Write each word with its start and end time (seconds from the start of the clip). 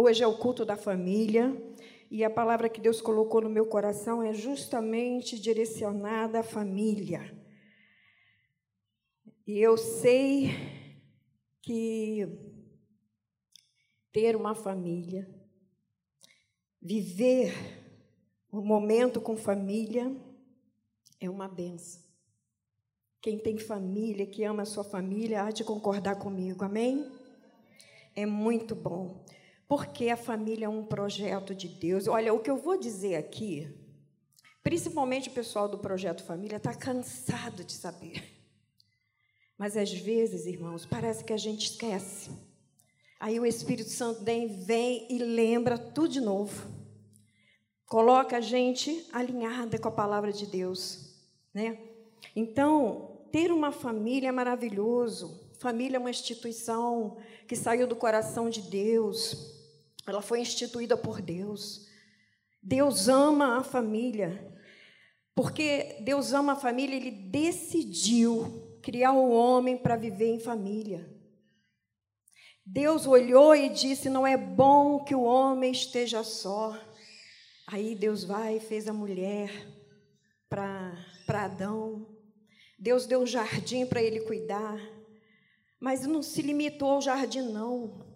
Hoje 0.00 0.22
é 0.22 0.26
o 0.28 0.38
culto 0.38 0.64
da 0.64 0.76
família 0.76 1.60
e 2.08 2.22
a 2.22 2.30
palavra 2.30 2.68
que 2.68 2.80
Deus 2.80 3.00
colocou 3.00 3.40
no 3.40 3.50
meu 3.50 3.66
coração 3.66 4.22
é 4.22 4.32
justamente 4.32 5.36
direcionada 5.36 6.38
à 6.38 6.42
família. 6.44 7.36
E 9.44 9.58
eu 9.58 9.76
sei 9.76 10.50
que 11.60 12.28
ter 14.12 14.36
uma 14.36 14.54
família, 14.54 15.28
viver 16.80 17.52
o 18.52 18.58
um 18.60 18.64
momento 18.64 19.20
com 19.20 19.36
família, 19.36 20.16
é 21.18 21.28
uma 21.28 21.48
benção. 21.48 22.00
Quem 23.20 23.36
tem 23.36 23.58
família, 23.58 24.24
que 24.28 24.44
ama 24.44 24.62
a 24.62 24.64
sua 24.64 24.84
família, 24.84 25.42
há 25.42 25.50
de 25.50 25.64
concordar 25.64 26.20
comigo, 26.20 26.64
amém? 26.64 27.04
É 28.14 28.24
muito 28.24 28.76
bom. 28.76 29.24
Porque 29.68 30.08
a 30.08 30.16
família 30.16 30.64
é 30.64 30.68
um 30.68 30.82
projeto 30.82 31.54
de 31.54 31.68
Deus. 31.68 32.08
Olha, 32.08 32.32
o 32.32 32.40
que 32.40 32.50
eu 32.50 32.56
vou 32.56 32.78
dizer 32.78 33.16
aqui, 33.16 33.68
principalmente 34.62 35.28
o 35.28 35.32
pessoal 35.32 35.68
do 35.68 35.78
projeto 35.78 36.24
Família, 36.24 36.56
está 36.56 36.74
cansado 36.74 37.62
de 37.62 37.72
saber. 37.72 38.24
Mas 39.58 39.76
às 39.76 39.92
vezes, 39.92 40.46
irmãos, 40.46 40.86
parece 40.86 41.22
que 41.22 41.32
a 41.34 41.36
gente 41.36 41.70
esquece. 41.70 42.30
Aí 43.20 43.38
o 43.38 43.44
Espírito 43.44 43.90
Santo 43.90 44.24
vem 44.24 45.06
e 45.10 45.18
lembra 45.18 45.76
tudo 45.76 46.08
de 46.08 46.20
novo. 46.20 46.66
Coloca 47.84 48.36
a 48.36 48.40
gente 48.40 49.06
alinhada 49.12 49.78
com 49.78 49.88
a 49.88 49.92
palavra 49.92 50.32
de 50.32 50.46
Deus, 50.46 51.14
né? 51.52 51.78
Então, 52.34 53.26
ter 53.32 53.50
uma 53.50 53.72
família 53.72 54.28
é 54.28 54.32
maravilhoso. 54.32 55.52
Família 55.58 55.96
é 55.96 56.00
uma 56.00 56.10
instituição 56.10 57.16
que 57.48 57.56
saiu 57.56 57.86
do 57.86 57.96
coração 57.96 58.48
de 58.48 58.62
Deus. 58.62 59.57
Ela 60.08 60.22
foi 60.22 60.40
instituída 60.40 60.96
por 60.96 61.20
Deus. 61.20 61.86
Deus 62.62 63.08
ama 63.08 63.58
a 63.58 63.62
família. 63.62 64.56
Porque 65.34 65.98
Deus 66.00 66.32
ama 66.32 66.54
a 66.54 66.56
família, 66.56 66.96
ele 66.96 67.10
decidiu 67.10 68.78
criar 68.82 69.12
o 69.12 69.30
homem 69.30 69.76
para 69.76 69.96
viver 69.96 70.34
em 70.34 70.40
família. 70.40 71.08
Deus 72.64 73.06
olhou 73.06 73.54
e 73.54 73.68
disse: 73.68 74.08
Não 74.08 74.26
é 74.26 74.36
bom 74.36 75.04
que 75.04 75.14
o 75.14 75.22
homem 75.22 75.72
esteja 75.72 76.24
só. 76.24 76.76
Aí 77.66 77.94
Deus 77.94 78.24
vai 78.24 78.56
e 78.56 78.60
fez 78.60 78.88
a 78.88 78.92
mulher 78.92 79.50
para 80.48 80.96
Adão. 81.28 82.06
Deus 82.78 83.06
deu 83.06 83.20
um 83.20 83.26
jardim 83.26 83.84
para 83.84 84.02
ele 84.02 84.20
cuidar. 84.20 84.80
Mas 85.78 86.06
não 86.06 86.22
se 86.22 86.42
limitou 86.42 86.92
ao 86.92 87.02
jardim, 87.02 87.42
não. 87.42 88.07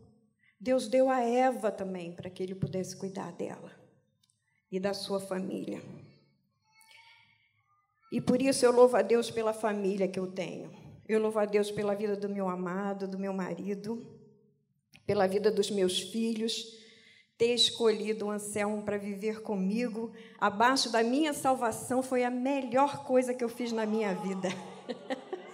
Deus 0.62 0.86
deu 0.86 1.10
a 1.10 1.20
Eva 1.20 1.72
também 1.72 2.12
para 2.12 2.30
que 2.30 2.40
ele 2.40 2.54
pudesse 2.54 2.96
cuidar 2.96 3.32
dela 3.32 3.72
e 4.70 4.78
da 4.78 4.94
sua 4.94 5.18
família. 5.18 5.82
E 8.12 8.20
por 8.20 8.40
isso 8.40 8.64
eu 8.64 8.70
louvo 8.70 8.96
a 8.96 9.02
Deus 9.02 9.28
pela 9.28 9.52
família 9.52 10.06
que 10.06 10.20
eu 10.20 10.28
tenho. 10.28 10.70
Eu 11.08 11.20
louvo 11.20 11.40
a 11.40 11.46
Deus 11.46 11.72
pela 11.72 11.96
vida 11.96 12.14
do 12.14 12.28
meu 12.28 12.48
amado, 12.48 13.08
do 13.08 13.18
meu 13.18 13.32
marido, 13.32 14.06
pela 15.04 15.26
vida 15.26 15.50
dos 15.50 15.68
meus 15.68 15.98
filhos, 15.98 16.78
ter 17.36 17.52
escolhido 17.54 18.26
o 18.26 18.30
Anselmo 18.30 18.84
para 18.84 18.96
viver 18.96 19.42
comigo, 19.42 20.12
abaixo 20.38 20.92
da 20.92 21.02
minha 21.02 21.32
salvação, 21.32 22.04
foi 22.04 22.22
a 22.22 22.30
melhor 22.30 23.02
coisa 23.02 23.34
que 23.34 23.42
eu 23.42 23.48
fiz 23.48 23.72
na 23.72 23.84
minha 23.84 24.14
vida. 24.14 24.48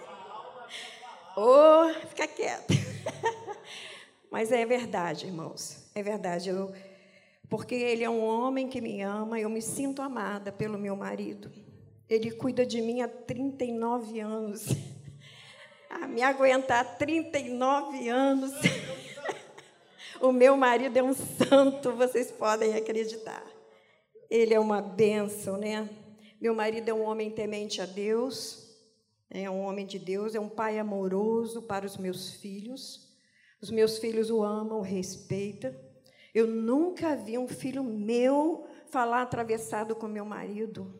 oh, 1.35 1.91
fica 2.09 2.27
quieto. 2.27 2.75
Mas 4.31 4.51
é 4.51 4.65
verdade, 4.65 5.25
irmãos, 5.25 5.89
é 5.95 6.03
verdade. 6.03 6.49
Eu, 6.49 6.71
porque 7.49 7.75
ele 7.75 8.03
é 8.03 8.09
um 8.09 8.23
homem 8.23 8.67
que 8.67 8.79
me 8.79 9.01
ama, 9.01 9.39
eu 9.39 9.49
me 9.49 9.61
sinto 9.61 10.01
amada 10.01 10.51
pelo 10.51 10.77
meu 10.77 10.95
marido. 10.95 11.51
Ele 12.07 12.31
cuida 12.31 12.65
de 12.65 12.81
mim 12.81 13.01
há 13.01 13.07
39 13.07 14.19
anos. 14.19 14.67
A 15.89 16.05
me 16.07 16.21
aguentar 16.21 16.97
39 16.97 18.09
anos. 18.09 18.51
O 20.21 20.33
meu 20.33 20.57
marido 20.57 20.97
é 20.97 21.01
um 21.01 21.13
santo, 21.13 21.93
vocês 21.93 22.29
podem 22.29 22.75
acreditar. 22.75 23.41
Ele 24.29 24.53
é 24.53 24.59
uma 24.59 24.81
bênção, 24.81 25.55
né? 25.55 25.89
Meu 26.41 26.53
marido 26.53 26.89
é 26.89 26.93
um 26.93 27.03
homem 27.03 27.31
temente 27.31 27.81
a 27.81 27.85
Deus, 27.85 28.77
é 29.29 29.49
um 29.49 29.61
homem 29.61 29.85
de 29.85 29.97
Deus, 29.97 30.35
é 30.35 30.39
um 30.39 30.49
pai 30.49 30.77
amoroso 30.77 31.61
para 31.61 31.85
os 31.85 31.95
meus 31.95 32.31
filhos. 32.31 33.08
Os 33.61 33.69
meus 33.69 33.97
filhos 33.97 34.29
o 34.29 34.43
amam, 34.43 34.79
o 34.79 34.83
respeitam. 34.83 35.75
Eu 36.33 36.47
nunca 36.47 37.15
vi 37.15 37.37
um 37.37 37.47
filho 37.47 37.83
meu 37.83 38.67
falar 38.89 39.21
atravessado 39.21 39.95
com 39.95 40.07
meu 40.07 40.25
marido. 40.25 40.93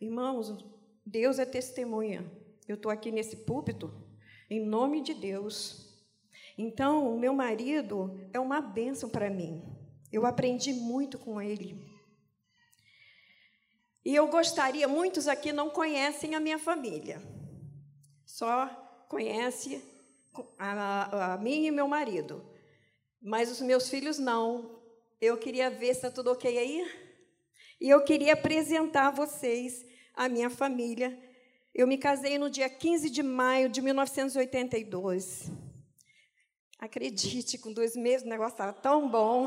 Irmãos, 0.00 0.64
Deus 1.04 1.38
é 1.38 1.44
testemunha. 1.44 2.30
Eu 2.68 2.76
estou 2.76 2.90
aqui 2.90 3.10
nesse 3.10 3.36
púlpito 3.36 3.92
em 4.48 4.64
nome 4.64 5.00
de 5.00 5.14
Deus. 5.14 5.88
Então, 6.58 7.14
o 7.14 7.18
meu 7.18 7.32
marido 7.32 8.28
é 8.32 8.40
uma 8.40 8.60
bênção 8.60 9.08
para 9.08 9.30
mim. 9.30 9.62
Eu 10.12 10.26
aprendi 10.26 10.72
muito 10.72 11.18
com 11.18 11.40
ele. 11.40 11.88
E 14.04 14.14
eu 14.14 14.28
gostaria, 14.28 14.88
muitos 14.88 15.28
aqui 15.28 15.52
não 15.52 15.70
conhecem 15.70 16.34
a 16.34 16.40
minha 16.40 16.58
família. 16.58 17.22
Só 18.26 18.66
conhece 19.08 19.82
a, 20.58 21.34
a 21.34 21.38
mim 21.38 21.66
e 21.66 21.70
meu 21.70 21.88
marido. 21.88 22.44
Mas 23.20 23.50
os 23.50 23.60
meus 23.60 23.88
filhos 23.88 24.18
não. 24.18 24.80
Eu 25.20 25.36
queria 25.36 25.70
ver 25.70 25.94
se 25.94 26.06
está 26.06 26.10
tudo 26.10 26.32
ok 26.32 26.58
aí. 26.58 26.90
E 27.80 27.88
eu 27.88 28.02
queria 28.04 28.34
apresentar 28.34 29.08
a 29.08 29.10
vocês 29.10 29.84
a 30.14 30.28
minha 30.28 30.50
família. 30.50 31.18
Eu 31.74 31.86
me 31.86 31.96
casei 31.96 32.38
no 32.38 32.50
dia 32.50 32.68
15 32.68 33.10
de 33.10 33.22
maio 33.22 33.68
de 33.68 33.80
1982. 33.80 35.50
Acredite, 36.78 37.58
com 37.58 37.72
dois 37.72 37.94
meses 37.94 38.26
o 38.26 38.28
negócio 38.28 38.54
estava 38.54 38.72
tão 38.72 39.08
bom 39.08 39.46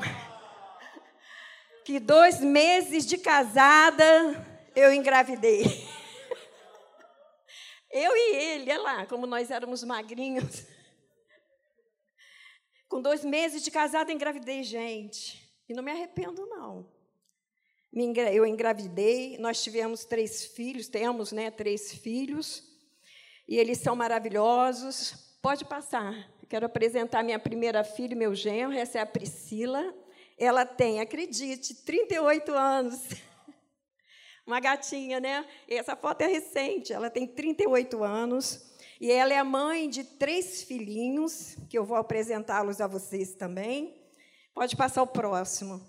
que 1.84 2.00
dois 2.00 2.40
meses 2.40 3.06
de 3.06 3.18
casada 3.18 4.06
eu 4.76 4.94
engravidei. 4.94 5.64
Eu 7.92 8.12
e 8.16 8.36
ele, 8.36 8.72
olha 8.72 8.82
lá, 8.82 9.06
como 9.06 9.28
nós 9.28 9.52
éramos 9.52 9.84
magrinhos. 9.84 10.66
Com 12.94 13.02
dois 13.02 13.26
meses 13.26 13.64
de 13.64 13.72
casada 13.72 14.12
engravidei, 14.12 14.62
gente. 14.62 15.52
E 15.68 15.74
não 15.74 15.82
me 15.82 15.90
arrependo, 15.90 16.46
não. 16.46 16.86
Eu 18.32 18.46
engravidei, 18.46 19.36
nós 19.40 19.64
tivemos 19.64 20.06
três 20.06 20.46
filhos, 20.46 20.88
temos 20.88 21.32
né, 21.32 21.50
três 21.50 21.92
filhos, 21.92 22.64
e 23.48 23.58
eles 23.58 23.80
são 23.80 23.96
maravilhosos. 23.96 25.36
Pode 25.42 25.66
passar. 25.66 26.32
Quero 26.48 26.68
apresentar 26.68 27.24
minha 27.24 27.40
primeira 27.40 27.84
filha, 27.84 28.16
meu 28.16 28.36
genro, 28.36 28.74
essa 28.74 29.00
é 29.00 29.02
a 29.02 29.08
Priscila. 29.08 29.92
Ela 30.38 30.64
tem, 30.64 31.02
acredite, 31.02 31.74
38 31.74 32.54
anos. 32.54 33.00
Uma 34.46 34.60
gatinha, 34.60 35.20
né? 35.20 35.48
Essa 35.68 35.96
foto 35.96 36.22
é 36.22 36.28
recente, 36.28 36.94
ela 36.94 37.10
tem 37.10 37.26
38 37.26 38.04
anos. 38.04 38.72
E 39.04 39.12
ela 39.12 39.34
é 39.34 39.38
a 39.38 39.44
mãe 39.44 39.90
de 39.90 40.02
três 40.06 40.64
filhinhos, 40.64 41.58
que 41.70 41.78
eu 41.78 41.84
vou 41.84 41.98
apresentá-los 41.98 42.80
a 42.80 42.88
vocês 42.88 43.36
também. 43.36 44.02
Pode 44.54 44.78
passar 44.78 45.04
o 45.04 45.08
próximo. 45.08 45.86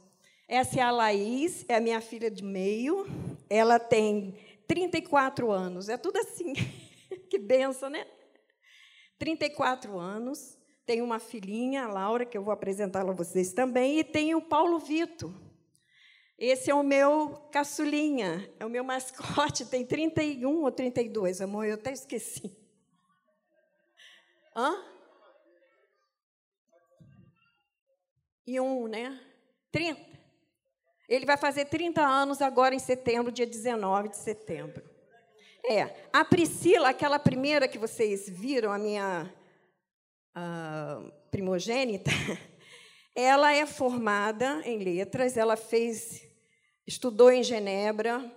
Essa 0.49 0.81
é 0.81 0.83
a 0.83 0.91
Laís, 0.91 1.65
é 1.69 1.77
a 1.77 1.81
minha 1.81 2.01
filha 2.01 2.29
de 2.29 2.43
meio. 2.43 3.07
Ela 3.49 3.79
tem 3.79 4.37
34 4.67 5.53
anos. 5.53 5.89
É 5.89 5.97
tudo 5.97 6.19
assim. 6.19 6.55
que 7.31 7.39
benção, 7.39 7.89
né? 7.89 8.05
34 9.17 9.97
anos, 9.97 10.59
tenho 10.85 11.05
uma 11.05 11.21
filhinha, 11.21 11.85
a 11.85 11.89
Laura, 11.93 12.27
que 12.27 12.37
eu 12.37 12.43
vou 12.43 12.53
apresentá-la 12.53 13.13
a 13.13 13.15
vocês 13.15 13.53
também, 13.53 14.01
e 14.01 14.03
tenho 14.03 14.39
o 14.39 14.43
Paulo 14.43 14.81
Vito. 14.81 15.33
Esse 16.37 16.69
é 16.69 16.75
o 16.75 16.83
meu 16.83 17.47
caçulinha, 17.53 18.53
é 18.59 18.67
o 18.67 18.69
meu 18.69 18.83
mascote, 18.83 19.67
tem 19.67 19.87
31 19.87 20.65
ou 20.65 20.73
32, 20.73 21.41
amor, 21.41 21.65
eu 21.65 21.75
até 21.75 21.93
esqueci. 21.93 22.64
Hã? 24.57 24.85
E 28.47 28.61
um, 28.61 28.87
né? 28.87 29.21
30. 29.73 30.01
Ele 31.09 31.27
vai 31.27 31.37
fazer 31.37 31.67
30 31.67 32.01
anos 32.01 32.41
agora 32.41 32.75
em 32.75 32.79
setembro, 32.79 33.33
dia 33.33 33.47
19 33.47 34.11
de 34.11 34.17
setembro. 34.17 34.83
É, 35.67 36.09
a 36.13 36.25
Priscila, 36.25 36.91
aquela 36.91 37.19
primeira 37.19 37.67
que 37.67 37.79
vocês 37.79 38.29
viram, 38.29 38.71
a 38.71 38.79
minha 38.79 39.33
uh, 40.37 41.13
primogênita, 41.31 42.11
ela 43.17 43.53
é 43.53 43.65
formada 43.65 44.61
em 44.65 44.79
letras, 44.79 45.37
ela 45.37 45.57
fez, 45.57 46.23
estudou 46.87 47.31
em 47.31 47.43
Genebra, 47.43 48.31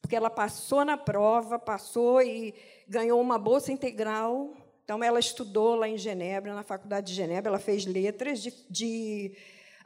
porque 0.00 0.16
ela 0.16 0.30
passou 0.30 0.84
na 0.84 0.96
prova, 0.96 1.58
passou 1.58 2.22
e 2.22 2.54
ganhou 2.88 3.20
uma 3.20 3.38
bolsa 3.38 3.70
integral. 3.70 4.56
Então, 4.90 5.04
ela 5.04 5.20
estudou 5.20 5.76
lá 5.76 5.88
em 5.88 5.96
Genebra, 5.96 6.52
na 6.52 6.64
Faculdade 6.64 7.06
de 7.06 7.14
Genebra, 7.14 7.48
ela 7.48 7.60
fez 7.60 7.86
letras 7.86 8.42
de, 8.42 8.52
de 8.68 9.36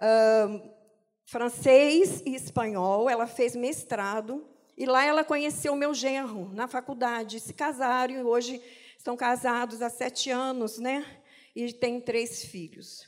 uh, 0.01 0.71
francês 1.27 2.23
e 2.25 2.35
espanhol. 2.35 3.11
Ela 3.11 3.27
fez 3.27 3.55
mestrado 3.55 4.49
e 4.79 4.87
lá 4.87 5.05
ela 5.05 5.23
conheceu 5.23 5.77
meu 5.77 5.93
genro 5.93 6.51
na 6.55 6.67
faculdade. 6.67 7.39
Se 7.39 7.53
casaram 7.53 8.15
e 8.15 8.23
hoje 8.23 8.63
estão 8.97 9.15
casados 9.15 9.83
há 9.83 9.91
sete 9.91 10.31
anos, 10.31 10.79
né? 10.79 11.05
E 11.55 11.71
têm 11.71 12.01
três 12.01 12.43
filhos. 12.47 13.07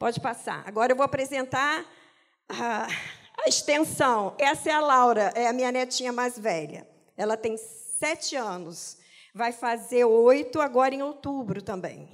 Pode 0.00 0.18
passar. 0.18 0.64
Agora 0.66 0.90
eu 0.90 0.96
vou 0.96 1.04
apresentar 1.04 1.86
a, 2.48 2.88
a 3.44 3.48
extensão. 3.48 4.34
Essa 4.36 4.70
é 4.70 4.72
a 4.72 4.80
Laura, 4.80 5.32
é 5.36 5.46
a 5.46 5.52
minha 5.52 5.70
netinha 5.70 6.12
mais 6.12 6.36
velha. 6.36 6.88
Ela 7.16 7.36
tem 7.36 7.56
sete 7.56 8.34
anos. 8.34 8.98
Vai 9.34 9.52
fazer 9.52 10.04
oito 10.04 10.60
agora 10.60 10.94
em 10.94 11.02
outubro 11.02 11.62
também. 11.62 12.08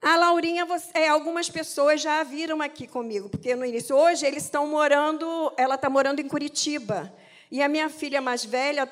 A 0.00 0.16
Laurinha, 0.16 0.64
você, 0.64 0.90
é, 0.94 1.08
algumas 1.08 1.50
pessoas 1.50 2.00
já 2.00 2.22
viram 2.22 2.62
aqui 2.62 2.86
comigo, 2.86 3.28
porque 3.28 3.56
no 3.56 3.64
início, 3.64 3.96
hoje 3.96 4.24
eles 4.24 4.44
estão 4.44 4.66
morando, 4.66 5.52
ela 5.56 5.74
está 5.74 5.90
morando 5.90 6.20
em 6.20 6.28
Curitiba. 6.28 7.12
E 7.50 7.62
a 7.62 7.68
minha 7.68 7.88
filha 7.88 8.20
mais 8.20 8.44
velha 8.44 8.88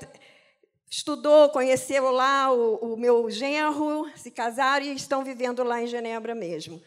estudou, 0.91 1.49
conheceu 1.51 2.11
lá 2.11 2.53
o, 2.53 2.95
o 2.95 2.97
meu 2.97 3.31
genro, 3.31 4.11
se 4.17 4.31
casaram 4.31 4.87
e 4.87 4.95
estão 4.95 5.23
vivendo 5.23 5.63
lá 5.63 5.81
em 5.81 5.87
Genebra 5.87 6.35
mesmo. 6.35 6.83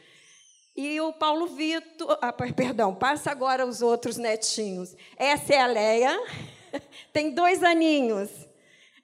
E 0.76 1.00
o 1.02 1.14
Paulo 1.14 1.48
Vitor, 1.48 2.18
ah, 2.22 2.34
perdão, 2.34 2.94
passa 2.96 3.32
agora 3.32 3.66
os 3.66 3.82
outros 3.82 4.18
netinhos. 4.18 4.96
Essa 5.18 5.54
é 5.54 5.62
a 5.62 5.68
Leia, 5.68 6.20
tem 7.14 7.32
dois 7.32 7.64
aninhos. 7.64 8.30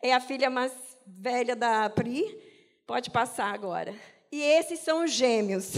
É 0.06 0.14
a 0.14 0.20
filha 0.20 0.52
mais 0.52 0.72
velha 1.04 1.56
da 1.56 1.90
Pri. 1.90 2.40
Pode 2.86 3.10
passar 3.10 3.52
agora. 3.52 3.92
E 4.32 4.40
esses 4.40 4.80
são 4.82 5.04
os 5.04 5.12
gêmeos. 5.12 5.72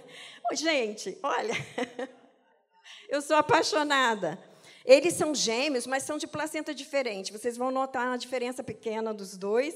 Gente, 0.54 1.18
olha, 1.22 1.52
eu 3.10 3.20
sou 3.20 3.36
apaixonada. 3.36 4.42
Eles 4.82 5.12
são 5.12 5.34
gêmeos, 5.34 5.86
mas 5.86 6.04
são 6.04 6.16
de 6.16 6.26
placenta 6.26 6.74
diferente. 6.74 7.30
Vocês 7.30 7.58
vão 7.58 7.70
notar 7.70 8.14
a 8.14 8.16
diferença 8.16 8.64
pequena 8.64 9.12
dos 9.12 9.36
dois. 9.36 9.74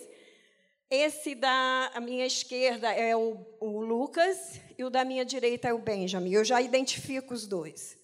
Esse 0.91 1.35
da 1.35 1.93
minha 2.01 2.25
esquerda 2.25 2.91
é 2.91 3.15
o, 3.15 3.37
o, 3.61 3.83
Lucas 3.83 4.63
e 4.79 4.83
o 4.83 4.89
da 4.89 5.05
minha 5.05 5.27
direita 5.27 5.69
é 5.69 5.75
o 5.75 5.79
Benjamin. 5.79 6.33
Eu 6.33 6.45
já 6.45 6.63
identifico 6.63 7.35
os 7.35 7.47
dois. 7.47 7.99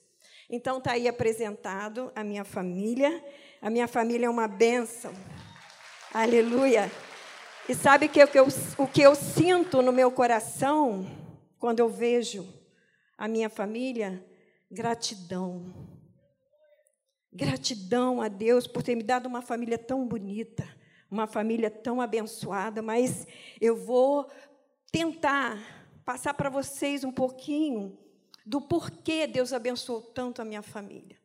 Então 0.50 0.76
está 0.76 0.92
aí 0.92 1.08
apresentado 1.08 2.12
a 2.14 2.22
minha 2.22 2.44
família. 2.44 3.25
A 3.62 3.70
minha 3.70 3.88
família 3.88 4.26
é 4.26 4.31
uma 4.31 4.46
bênção. 4.46 5.14
Aleluia. 6.18 6.90
E 7.68 7.74
sabe 7.74 8.08
que, 8.08 8.18
eu, 8.18 8.26
o 8.78 8.86
que 8.86 9.02
eu 9.02 9.14
sinto 9.14 9.82
no 9.82 9.92
meu 9.92 10.10
coração 10.10 11.04
quando 11.58 11.80
eu 11.80 11.90
vejo 11.90 12.48
a 13.18 13.28
minha 13.28 13.50
família? 13.50 14.24
Gratidão. 14.70 15.74
Gratidão 17.30 18.22
a 18.22 18.28
Deus 18.28 18.66
por 18.66 18.82
ter 18.82 18.94
me 18.94 19.02
dado 19.02 19.26
uma 19.26 19.42
família 19.42 19.76
tão 19.76 20.08
bonita, 20.08 20.66
uma 21.10 21.26
família 21.26 21.70
tão 21.70 22.00
abençoada, 22.00 22.80
mas 22.80 23.26
eu 23.60 23.76
vou 23.76 24.26
tentar 24.90 25.58
passar 26.02 26.32
para 26.32 26.48
vocês 26.48 27.04
um 27.04 27.12
pouquinho 27.12 27.94
do 28.46 28.62
porquê 28.62 29.26
Deus 29.26 29.52
abençoou 29.52 30.00
tanto 30.00 30.40
a 30.40 30.46
minha 30.46 30.62
família. 30.62 31.18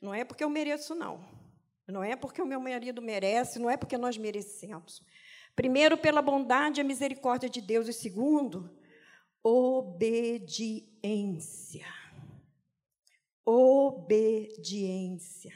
Não 0.00 0.12
é 0.12 0.24
porque 0.24 0.42
eu 0.42 0.50
mereço, 0.50 0.96
não. 0.96 1.41
Não 1.88 2.02
é 2.02 2.16
porque 2.16 2.40
o 2.40 2.46
meu 2.46 2.60
marido 2.60 3.02
merece, 3.02 3.58
não 3.58 3.68
é 3.68 3.76
porque 3.76 3.98
nós 3.98 4.16
merecemos. 4.16 5.02
Primeiro, 5.54 5.98
pela 5.98 6.22
bondade 6.22 6.80
e 6.80 6.82
a 6.82 6.84
misericórdia 6.84 7.46
de 7.48 7.60
Deus, 7.60 7.88
e 7.88 7.92
segundo, 7.92 8.70
obediência. 9.42 11.84
Obediência. 13.44 15.52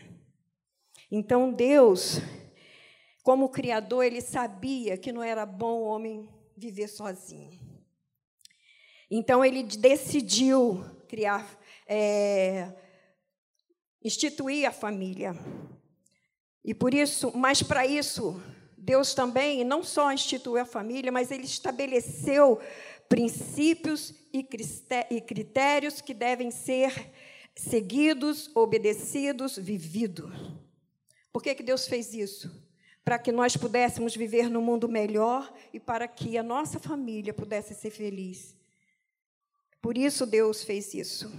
Então, 1.11 1.51
Deus, 1.53 2.21
como 3.23 3.49
Criador, 3.49 4.05
ele 4.05 4.21
sabia 4.21 4.99
que 4.99 5.13
não 5.13 5.23
era 5.23 5.47
bom 5.47 5.81
o 5.81 5.85
homem 5.85 6.29
viver 6.57 6.89
sozinho. 6.89 7.59
Então, 9.11 9.43
ele 9.45 9.63
decidiu 9.63 10.85
criar, 11.09 11.59
é, 11.87 12.75
instituir 14.03 14.69
a 14.69 14.73
família. 14.73 15.35
E 16.67 16.75
por 16.75 16.93
isso, 16.93 17.31
mas 17.33 17.63
para 17.63 17.87
isso, 17.87 18.43
Deus 18.77 19.15
também 19.15 19.63
não 19.63 19.85
só 19.85 20.13
instituiu 20.13 20.59
a 20.59 20.65
família, 20.65 21.13
mas 21.13 21.31
ele 21.31 21.45
estabeleceu 21.45 22.59
princípios 23.09 24.13
e 24.33 24.43
critérios 25.21 26.01
que 26.01 26.13
devem 26.13 26.51
ser 26.51 27.13
seguidos, 27.55 28.51
obedecidos, 28.53 29.57
vividos. 29.57 30.29
Por 31.33 31.41
que, 31.41 31.55
que 31.55 31.63
Deus 31.63 31.87
fez 31.87 32.13
isso? 32.13 32.51
Para 33.05 33.17
que 33.17 33.31
nós 33.31 33.57
pudéssemos 33.57 34.17
viver 34.17 34.51
num 34.51 34.61
mundo 34.61 34.89
melhor 34.89 35.55
e 35.73 35.79
para 35.79 36.09
que 36.09 36.37
a 36.37 36.43
nossa 36.43 36.81
família 36.81 37.33
pudesse 37.33 37.77
ser 37.77 37.91
feliz. 37.91 38.57
Por 39.81 39.97
isso 39.97 40.27
Deus 40.27 40.65
fez 40.65 40.93
isso. 40.95 41.33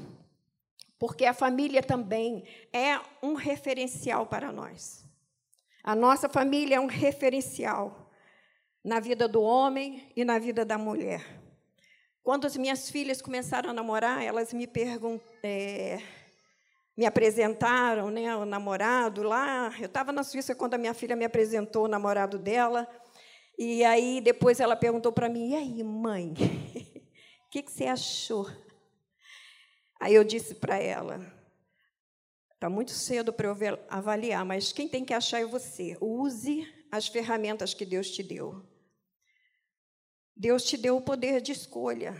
Porque 0.97 1.25
a 1.25 1.33
família 1.33 1.83
também 1.83 2.45
é 2.71 2.97
um 3.21 3.33
referencial 3.33 4.25
para 4.25 4.53
nós. 4.53 5.06
A 5.87 5.95
nossa 5.95 6.27
família 6.27 6.75
é 6.75 6.79
um 6.81 6.85
referencial 6.85 8.11
na 8.83 8.99
vida 8.99 9.25
do 9.25 9.41
homem 9.41 10.11
e 10.17 10.25
na 10.25 10.37
vida 10.37 10.65
da 10.65 10.77
mulher. 10.77 11.25
Quando 12.21 12.45
as 12.45 12.57
minhas 12.57 12.89
filhas 12.89 13.21
começaram 13.21 13.69
a 13.69 13.73
namorar, 13.73 14.21
elas 14.21 14.51
me 14.51 14.67
perguntaram, 14.67 15.23
é, 15.41 16.01
me 16.97 17.05
apresentaram, 17.05 18.09
né, 18.09 18.35
o 18.35 18.43
namorado 18.43 19.23
lá. 19.23 19.73
Eu 19.79 19.85
estava 19.85 20.11
na 20.11 20.23
Suíça 20.23 20.53
quando 20.53 20.73
a 20.73 20.77
minha 20.77 20.93
filha 20.93 21.15
me 21.15 21.23
apresentou 21.23 21.85
o 21.85 21.87
namorado 21.87 22.37
dela. 22.37 22.85
E 23.57 23.81
aí 23.85 24.19
depois 24.19 24.59
ela 24.59 24.75
perguntou 24.75 25.13
para 25.13 25.29
mim: 25.29 25.51
"E 25.51 25.55
aí, 25.55 25.83
mãe? 25.85 26.33
O 27.47 27.49
que, 27.49 27.61
que 27.61 27.71
você 27.71 27.85
achou?" 27.85 28.45
Aí 30.01 30.13
eu 30.13 30.25
disse 30.25 30.53
para 30.53 30.77
ela: 30.77 31.36
Está 32.57 32.71
muito 32.71 32.89
cedo 32.89 33.31
para 33.31 33.49
eu 33.49 33.55
avaliar, 33.87 34.43
mas 34.43 34.71
quem 34.71 34.87
tem 34.87 35.05
que 35.05 35.13
achar 35.13 35.39
é 35.39 35.45
você. 35.45 35.95
Use 36.01 36.67
as 36.91 37.07
ferramentas 37.07 37.75
que 37.75 37.85
Deus 37.85 38.09
te 38.09 38.23
deu. 38.23 38.65
Deus 40.35 40.63
te 40.63 40.75
deu 40.75 40.97
o 40.97 41.01
poder 41.01 41.39
de 41.39 41.51
escolha. 41.51 42.15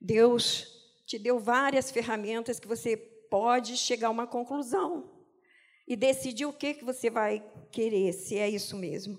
Deus 0.00 0.66
te 1.06 1.16
deu 1.16 1.38
várias 1.38 1.92
ferramentas 1.92 2.58
que 2.58 2.66
você 2.66 2.96
pode 2.96 3.76
chegar 3.76 4.08
a 4.08 4.10
uma 4.10 4.26
conclusão 4.26 5.08
e 5.86 5.94
decidir 5.94 6.46
o 6.46 6.52
que, 6.52 6.74
que 6.74 6.84
você 6.84 7.08
vai 7.08 7.48
querer, 7.70 8.12
se 8.12 8.36
é 8.36 8.50
isso 8.50 8.76
mesmo. 8.76 9.16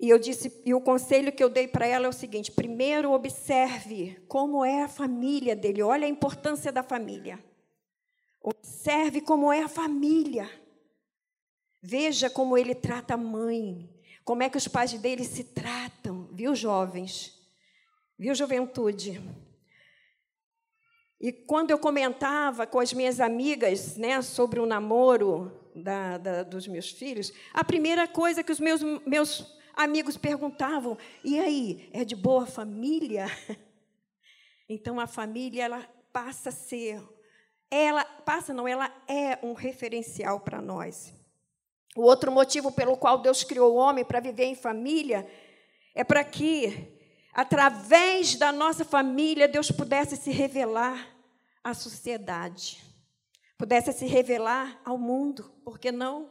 E 0.00 0.08
eu 0.08 0.18
disse, 0.18 0.60
e 0.66 0.74
o 0.74 0.80
conselho 0.80 1.30
que 1.30 1.44
eu 1.44 1.48
dei 1.48 1.68
para 1.68 1.86
ela 1.86 2.06
é 2.06 2.08
o 2.08 2.12
seguinte: 2.12 2.50
primeiro 2.50 3.12
observe 3.12 4.20
como 4.26 4.64
é 4.64 4.82
a 4.82 4.88
família 4.88 5.54
dele, 5.54 5.84
olha 5.84 6.04
a 6.04 6.10
importância 6.10 6.72
da 6.72 6.82
família. 6.82 7.38
Observe 8.42 9.20
como 9.20 9.52
é 9.52 9.62
a 9.62 9.68
família. 9.68 10.50
Veja 11.80 12.28
como 12.28 12.58
ele 12.58 12.74
trata 12.74 13.14
a 13.14 13.16
mãe. 13.16 13.88
Como 14.24 14.42
é 14.42 14.50
que 14.50 14.56
os 14.56 14.68
pais 14.68 14.92
dele 14.94 15.24
se 15.24 15.44
tratam, 15.44 16.28
viu, 16.32 16.54
jovens? 16.54 17.38
Viu, 18.18 18.34
juventude? 18.34 19.20
E 21.20 21.32
quando 21.32 21.70
eu 21.70 21.78
comentava 21.78 22.66
com 22.66 22.80
as 22.80 22.92
minhas 22.92 23.20
amigas 23.20 23.96
né, 23.96 24.20
sobre 24.22 24.58
o 24.58 24.66
namoro 24.66 25.70
da, 25.74 26.18
da, 26.18 26.42
dos 26.42 26.66
meus 26.66 26.90
filhos, 26.90 27.32
a 27.54 27.62
primeira 27.62 28.08
coisa 28.08 28.42
que 28.42 28.50
os 28.50 28.58
meus, 28.58 28.82
meus 29.06 29.56
amigos 29.74 30.16
perguntavam: 30.16 30.98
e 31.24 31.38
aí, 31.38 31.88
é 31.92 32.04
de 32.04 32.16
boa 32.16 32.46
família? 32.46 33.26
Então 34.68 34.98
a 34.98 35.06
família 35.06 35.64
ela 35.64 35.82
passa 36.14 36.48
a 36.48 36.52
ser 36.52 37.02
ela 37.74 38.04
passa 38.04 38.52
não, 38.52 38.68
ela 38.68 38.92
é 39.08 39.38
um 39.42 39.54
referencial 39.54 40.40
para 40.40 40.60
nós. 40.60 41.12
O 41.96 42.02
outro 42.02 42.30
motivo 42.30 42.70
pelo 42.70 42.96
qual 42.98 43.18
Deus 43.18 43.42
criou 43.42 43.72
o 43.72 43.76
homem 43.76 44.04
para 44.04 44.20
viver 44.20 44.44
em 44.44 44.54
família 44.54 45.26
é 45.94 46.04
para 46.04 46.22
que, 46.22 46.98
através 47.32 48.34
da 48.34 48.52
nossa 48.52 48.84
família, 48.84 49.48
Deus 49.48 49.70
pudesse 49.70 50.16
se 50.16 50.30
revelar 50.30 51.08
à 51.64 51.72
sociedade, 51.72 52.82
pudesse 53.56 53.92
se 53.92 54.06
revelar 54.06 54.80
ao 54.84 54.98
mundo, 54.98 55.50
por 55.64 55.78
que 55.78 55.90
não? 55.90 56.30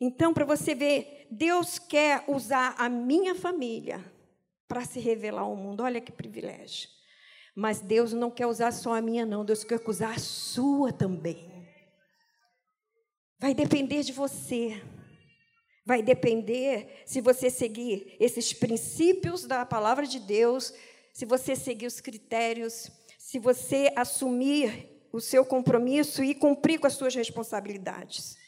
Então, 0.00 0.32
para 0.32 0.46
você 0.46 0.74
ver, 0.74 1.26
Deus 1.30 1.78
quer 1.78 2.24
usar 2.26 2.74
a 2.78 2.88
minha 2.88 3.34
família 3.34 4.02
para 4.66 4.84
se 4.84 4.98
revelar 4.98 5.42
ao 5.42 5.54
mundo. 5.54 5.82
Olha 5.82 6.00
que 6.00 6.10
privilégio. 6.10 6.88
Mas 7.60 7.78
Deus 7.78 8.14
não 8.14 8.30
quer 8.30 8.46
usar 8.46 8.72
só 8.72 8.94
a 8.94 9.02
minha, 9.02 9.26
não. 9.26 9.44
Deus 9.44 9.64
quer 9.64 9.78
usar 9.86 10.14
a 10.14 10.18
sua 10.18 10.94
também. 10.94 11.68
Vai 13.38 13.52
depender 13.52 14.02
de 14.02 14.12
você. 14.12 14.82
Vai 15.84 16.02
depender 16.02 17.02
se 17.04 17.20
você 17.20 17.50
seguir 17.50 18.16
esses 18.18 18.54
princípios 18.54 19.44
da 19.44 19.66
palavra 19.66 20.06
de 20.06 20.18
Deus, 20.18 20.72
se 21.12 21.26
você 21.26 21.54
seguir 21.54 21.86
os 21.86 22.00
critérios, 22.00 22.90
se 23.18 23.38
você 23.38 23.92
assumir 23.94 25.06
o 25.12 25.20
seu 25.20 25.44
compromisso 25.44 26.24
e 26.24 26.34
cumprir 26.34 26.80
com 26.80 26.86
as 26.86 26.94
suas 26.94 27.14
responsabilidades. 27.14 28.38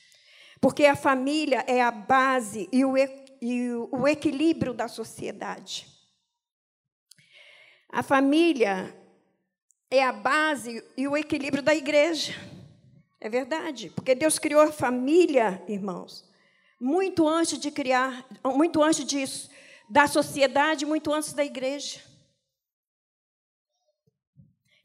Porque 0.58 0.86
a 0.86 0.96
família 0.96 1.62
é 1.68 1.82
a 1.82 1.90
base 1.90 2.66
e 2.72 2.82
o, 2.82 2.94
e 2.96 3.72
o 3.90 4.08
equilíbrio 4.08 4.72
da 4.72 4.88
sociedade. 4.88 5.86
A 7.90 8.02
família 8.02 9.01
é 9.92 10.02
a 10.02 10.10
base 10.10 10.82
e 10.96 11.06
o 11.06 11.14
equilíbrio 11.14 11.62
da 11.62 11.74
igreja. 11.74 12.32
É 13.20 13.28
verdade, 13.28 13.90
porque 13.94 14.14
Deus 14.14 14.38
criou 14.38 14.62
a 14.62 14.72
família, 14.72 15.62
irmãos, 15.68 16.28
muito 16.80 17.28
antes 17.28 17.58
de 17.58 17.70
criar, 17.70 18.26
muito 18.42 18.82
antes 18.82 19.04
disso, 19.04 19.50
da 19.88 20.08
sociedade, 20.08 20.86
muito 20.86 21.12
antes 21.12 21.34
da 21.34 21.44
igreja. 21.44 22.00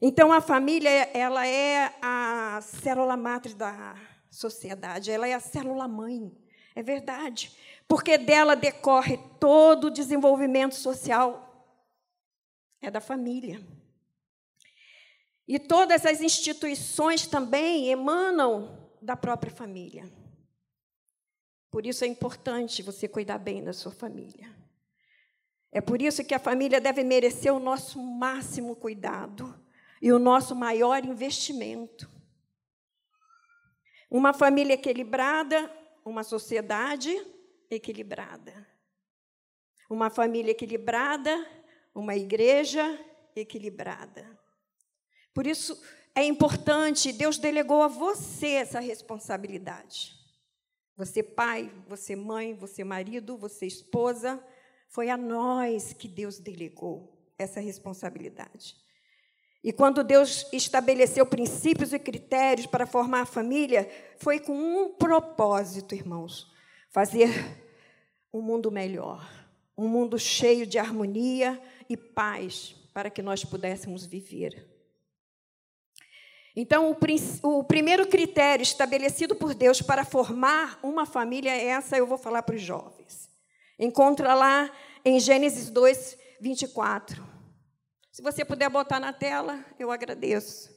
Então 0.00 0.30
a 0.30 0.42
família, 0.42 0.90
ela 0.90 1.44
é 1.46 1.96
a 2.02 2.60
célula 2.62 3.16
matriz 3.16 3.54
da 3.54 3.96
sociedade, 4.30 5.10
ela 5.10 5.26
é 5.26 5.32
a 5.32 5.40
célula 5.40 5.88
mãe. 5.88 6.30
É 6.76 6.82
verdade, 6.82 7.50
porque 7.88 8.18
dela 8.18 8.54
decorre 8.54 9.18
todo 9.40 9.86
o 9.86 9.90
desenvolvimento 9.90 10.74
social. 10.74 11.46
É 12.80 12.90
da 12.90 13.00
família. 13.00 13.60
E 15.48 15.58
todas 15.58 16.04
as 16.04 16.20
instituições 16.20 17.26
também 17.26 17.88
emanam 17.88 18.86
da 19.00 19.16
própria 19.16 19.50
família. 19.50 20.04
Por 21.70 21.86
isso 21.86 22.04
é 22.04 22.06
importante 22.06 22.82
você 22.82 23.08
cuidar 23.08 23.38
bem 23.38 23.64
da 23.64 23.72
sua 23.72 23.90
família. 23.90 24.54
É 25.72 25.80
por 25.80 26.02
isso 26.02 26.22
que 26.22 26.34
a 26.34 26.38
família 26.38 26.82
deve 26.82 27.02
merecer 27.02 27.52
o 27.52 27.58
nosso 27.58 27.98
máximo 27.98 28.76
cuidado 28.76 29.58
e 30.02 30.12
o 30.12 30.18
nosso 30.18 30.54
maior 30.54 31.02
investimento. 31.02 32.10
Uma 34.10 34.34
família 34.34 34.74
equilibrada, 34.74 35.70
uma 36.04 36.24
sociedade 36.24 37.14
equilibrada. 37.70 38.66
Uma 39.88 40.10
família 40.10 40.50
equilibrada, 40.50 41.46
uma 41.94 42.14
igreja 42.14 42.84
equilibrada. 43.34 44.38
Por 45.38 45.46
isso 45.46 45.80
é 46.16 46.24
importante, 46.24 47.12
Deus 47.12 47.38
delegou 47.38 47.80
a 47.84 47.86
você 47.86 48.54
essa 48.54 48.80
responsabilidade. 48.80 50.18
Você 50.96 51.22
pai, 51.22 51.70
você 51.86 52.16
mãe, 52.16 52.54
você 52.54 52.82
marido, 52.82 53.36
você 53.36 53.64
esposa, 53.64 54.44
foi 54.88 55.08
a 55.10 55.16
nós 55.16 55.92
que 55.92 56.08
Deus 56.08 56.40
delegou 56.40 57.16
essa 57.38 57.60
responsabilidade. 57.60 58.74
E 59.62 59.72
quando 59.72 60.02
Deus 60.02 60.44
estabeleceu 60.52 61.24
princípios 61.24 61.92
e 61.92 62.00
critérios 62.00 62.66
para 62.66 62.84
formar 62.84 63.20
a 63.20 63.24
família, 63.24 63.88
foi 64.18 64.40
com 64.40 64.56
um 64.56 64.94
propósito, 64.94 65.94
irmãos: 65.94 66.50
fazer 66.90 67.30
um 68.34 68.42
mundo 68.42 68.72
melhor, 68.72 69.24
um 69.76 69.86
mundo 69.86 70.18
cheio 70.18 70.66
de 70.66 70.80
harmonia 70.80 71.62
e 71.88 71.96
paz 71.96 72.74
para 72.92 73.08
que 73.08 73.22
nós 73.22 73.44
pudéssemos 73.44 74.04
viver. 74.04 74.77
Então, 76.60 76.90
o, 76.90 76.96
o, 77.48 77.62
primeiro 77.62 78.08
critério 78.08 78.64
estabelecido 78.64 79.36
por 79.36 79.54
Deus 79.54 79.80
para 79.80 80.04
formar 80.04 80.76
uma 80.82 81.06
família, 81.06 81.52
é 81.52 81.66
essa 81.66 81.96
eu 81.96 82.04
vou 82.04 82.18
falar 82.18 82.42
para 82.42 82.56
os 82.56 82.60
jovens. 82.60 83.30
Encontra 83.78 84.34
lá 84.34 84.68
em 85.04 85.20
Gênesis 85.20 85.70
2, 85.70 86.18
24. 86.40 87.24
Se 88.10 88.20
você 88.20 88.44
puder 88.44 88.68
botar 88.68 88.98
na 88.98 89.12
tela, 89.12 89.64
eu 89.78 89.92
agradeço. 89.92 90.76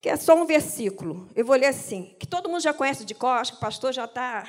Que 0.00 0.08
é 0.08 0.16
só 0.16 0.34
um 0.34 0.46
versículo. 0.46 1.28
Eu 1.36 1.44
vou 1.44 1.54
ler 1.54 1.66
assim, 1.66 2.16
que 2.18 2.26
todo 2.26 2.48
mundo 2.48 2.62
já 2.62 2.72
conhece 2.72 3.04
de 3.04 3.14
cor, 3.14 3.36
acho 3.36 3.52
que 3.52 3.58
o 3.58 3.60
pastor 3.60 3.92
já 3.92 4.06
está. 4.06 4.48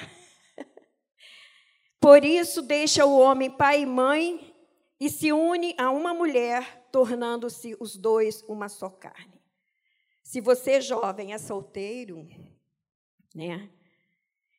Por 2.00 2.24
isso, 2.24 2.62
deixa 2.62 3.06
o 3.06 3.20
homem 3.20 3.52
pai 3.52 3.82
e 3.82 3.86
mãe 3.86 4.56
e 5.02 5.10
se 5.10 5.34
une 5.34 5.76
a 5.78 5.92
uma 5.92 6.14
mulher, 6.14 6.88
tornando-se 6.94 7.76
os 7.78 7.98
dois 7.98 8.42
uma 8.48 8.70
só 8.70 8.90
carne. 8.90 9.41
Se 10.32 10.40
você, 10.40 10.80
jovem, 10.80 11.34
é 11.34 11.38
solteiro, 11.38 12.26
né? 13.36 13.70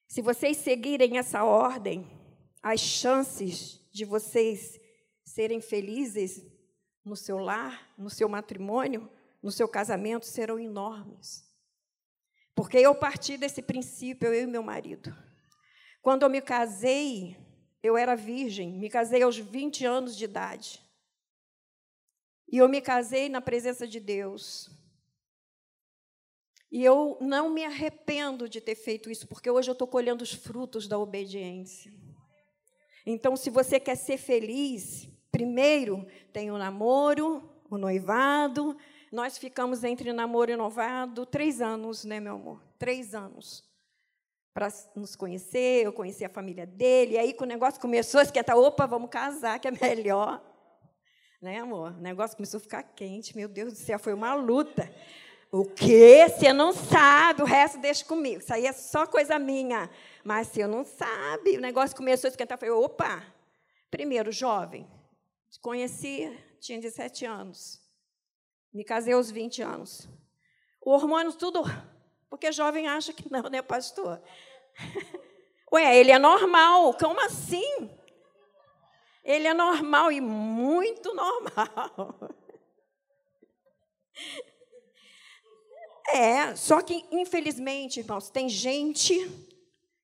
Se 0.06 0.20
vocês 0.20 0.58
seguirem 0.58 1.16
essa 1.16 1.44
ordem, 1.44 2.06
as 2.62 2.78
chances 2.78 3.80
de 3.90 4.04
vocês 4.04 4.78
serem 5.24 5.62
felizes 5.62 6.44
no 7.02 7.16
seu 7.16 7.38
lar, 7.38 7.90
no 7.96 8.10
seu 8.10 8.28
matrimônio, 8.28 9.10
no 9.42 9.50
seu 9.50 9.66
casamento 9.66 10.26
serão 10.26 10.58
enormes. 10.58 11.50
Porque 12.54 12.76
eu 12.76 12.94
parti 12.94 13.38
desse 13.38 13.62
princípio, 13.62 14.28
eu 14.28 14.42
e 14.42 14.46
meu 14.46 14.62
marido. 14.62 15.16
Quando 16.02 16.24
eu 16.24 16.28
me 16.28 16.42
casei, 16.42 17.34
eu 17.82 17.96
era 17.96 18.14
virgem, 18.14 18.78
me 18.78 18.90
casei 18.90 19.22
aos 19.22 19.38
20 19.38 19.86
anos 19.86 20.18
de 20.18 20.26
idade. 20.26 20.82
E 22.46 22.58
eu 22.58 22.68
me 22.68 22.82
casei 22.82 23.30
na 23.30 23.40
presença 23.40 23.88
de 23.88 23.98
Deus. 23.98 24.81
E 26.72 26.82
eu 26.82 27.18
não 27.20 27.50
me 27.50 27.62
arrependo 27.62 28.48
de 28.48 28.58
ter 28.58 28.74
feito 28.74 29.10
isso, 29.10 29.28
porque 29.28 29.50
hoje 29.50 29.68
eu 29.68 29.74
estou 29.74 29.86
colhendo 29.86 30.24
os 30.24 30.32
frutos 30.32 30.88
da 30.88 30.98
obediência. 30.98 31.92
Então, 33.04 33.36
se 33.36 33.50
você 33.50 33.78
quer 33.78 33.94
ser 33.94 34.16
feliz, 34.16 35.06
primeiro 35.30 36.06
tem 36.32 36.50
o 36.50 36.56
namoro, 36.56 37.46
o 37.68 37.76
noivado. 37.76 38.74
Nós 39.12 39.36
ficamos 39.36 39.84
entre 39.84 40.14
namoro 40.14 40.50
e 40.50 40.56
noivado 40.56 41.26
três 41.26 41.60
anos, 41.60 42.06
né, 42.06 42.18
meu 42.20 42.36
amor? 42.36 42.62
Três 42.78 43.14
anos. 43.14 43.62
Para 44.54 44.68
nos 44.96 45.14
conhecer, 45.14 45.84
eu 45.84 45.92
conheci 45.92 46.24
a 46.24 46.28
família 46.30 46.64
dele. 46.64 47.12
E 47.14 47.18
aí, 47.18 47.34
que 47.34 47.42
o 47.42 47.46
negócio 47.46 47.78
começou, 47.82 48.20
a 48.20 48.22
esquentar, 48.22 48.56
opa, 48.56 48.86
vamos 48.86 49.10
casar, 49.10 49.58
que 49.58 49.68
é 49.68 49.70
melhor. 49.70 50.42
Né, 51.42 51.58
amor? 51.58 51.92
O 51.92 52.00
negócio 52.00 52.34
começou 52.34 52.56
a 52.56 52.62
ficar 52.62 52.82
quente, 52.82 53.36
meu 53.36 53.48
Deus 53.48 53.74
do 53.74 53.78
céu, 53.78 53.98
foi 53.98 54.14
uma 54.14 54.32
luta. 54.32 54.90
O 55.54 55.66
quê? 55.66 56.26
Você 56.30 56.50
não 56.50 56.72
sabe, 56.72 57.42
o 57.42 57.44
resto 57.44 57.76
deixa 57.78 58.02
comigo. 58.06 58.40
Isso 58.40 58.54
aí 58.54 58.66
é 58.66 58.72
só 58.72 59.06
coisa 59.06 59.38
minha. 59.38 59.90
Mas 60.24 60.48
você 60.48 60.66
não 60.66 60.82
sabe. 60.82 61.58
O 61.58 61.60
negócio 61.60 61.94
começou 61.94 62.28
a 62.28 62.30
esquentar. 62.30 62.56
Eu 62.56 62.58
falei, 62.58 62.74
opa! 62.74 63.22
Primeiro, 63.90 64.32
jovem. 64.32 64.90
Conheci, 65.60 66.34
tinha 66.58 66.80
17 66.80 67.26
anos. 67.26 67.78
Me 68.72 68.82
casei 68.82 69.12
aos 69.12 69.30
20 69.30 69.60
anos. 69.60 70.08
O 70.80 70.90
hormônio, 70.90 71.34
tudo. 71.34 71.62
Porque 72.30 72.50
jovem 72.50 72.88
acha 72.88 73.12
que 73.12 73.30
não, 73.30 73.42
né, 73.50 73.60
pastor? 73.60 74.22
Ué, 75.70 75.98
ele 75.98 76.12
é 76.12 76.18
normal. 76.18 76.94
Como 76.94 77.20
assim? 77.20 77.90
Ele 79.22 79.46
é 79.46 79.52
normal 79.52 80.10
e 80.10 80.18
muito 80.22 81.14
normal. 81.14 82.18
É, 86.12 86.54
só 86.54 86.82
que, 86.82 87.04
infelizmente, 87.10 88.00
irmãos, 88.00 88.28
tem 88.28 88.48
gente 88.48 89.14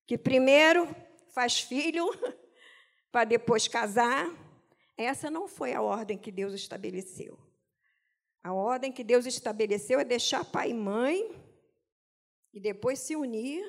que 0.06 0.16
primeiro 0.16 0.88
faz 1.34 1.60
filho 1.60 2.08
para 3.12 3.24
depois 3.24 3.68
casar. 3.68 4.26
Essa 4.96 5.30
não 5.30 5.46
foi 5.46 5.74
a 5.74 5.82
ordem 5.82 6.16
que 6.16 6.32
Deus 6.32 6.54
estabeleceu. 6.54 7.38
A 8.42 8.52
ordem 8.52 8.90
que 8.90 9.04
Deus 9.04 9.26
estabeleceu 9.26 10.00
é 10.00 10.04
deixar 10.04 10.44
pai 10.44 10.70
e 10.70 10.74
mãe 10.74 11.30
e 12.54 12.58
depois 12.58 12.98
se 13.00 13.14
unir 13.14 13.62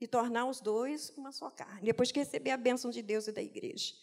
e 0.00 0.06
tornar 0.06 0.46
os 0.46 0.60
dois 0.60 1.10
uma 1.16 1.30
só 1.30 1.48
carne, 1.48 1.82
depois 1.82 2.10
que 2.10 2.18
receber 2.18 2.50
a 2.50 2.56
bênção 2.56 2.90
de 2.90 3.00
Deus 3.00 3.28
e 3.28 3.32
da 3.32 3.42
igreja. 3.42 3.94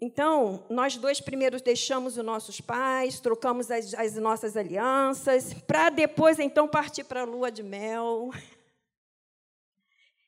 Então, 0.00 0.66
nós 0.68 0.96
dois 0.96 1.20
primeiros 1.20 1.62
deixamos 1.62 2.16
os 2.16 2.24
nossos 2.24 2.60
pais, 2.60 3.20
trocamos 3.20 3.70
as, 3.70 3.94
as 3.94 4.16
nossas 4.16 4.56
alianças, 4.56 5.54
para 5.54 5.90
depois, 5.90 6.38
então, 6.38 6.66
partir 6.66 7.04
para 7.04 7.20
a 7.20 7.24
lua 7.24 7.50
de 7.50 7.62
mel. 7.62 8.30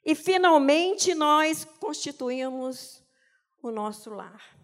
E, 0.05 0.15
finalmente, 0.15 1.15
nós 1.15 1.65
constituímos 1.65 3.03
o 3.63 3.71
nosso 3.71 4.11
lar. 4.11 4.55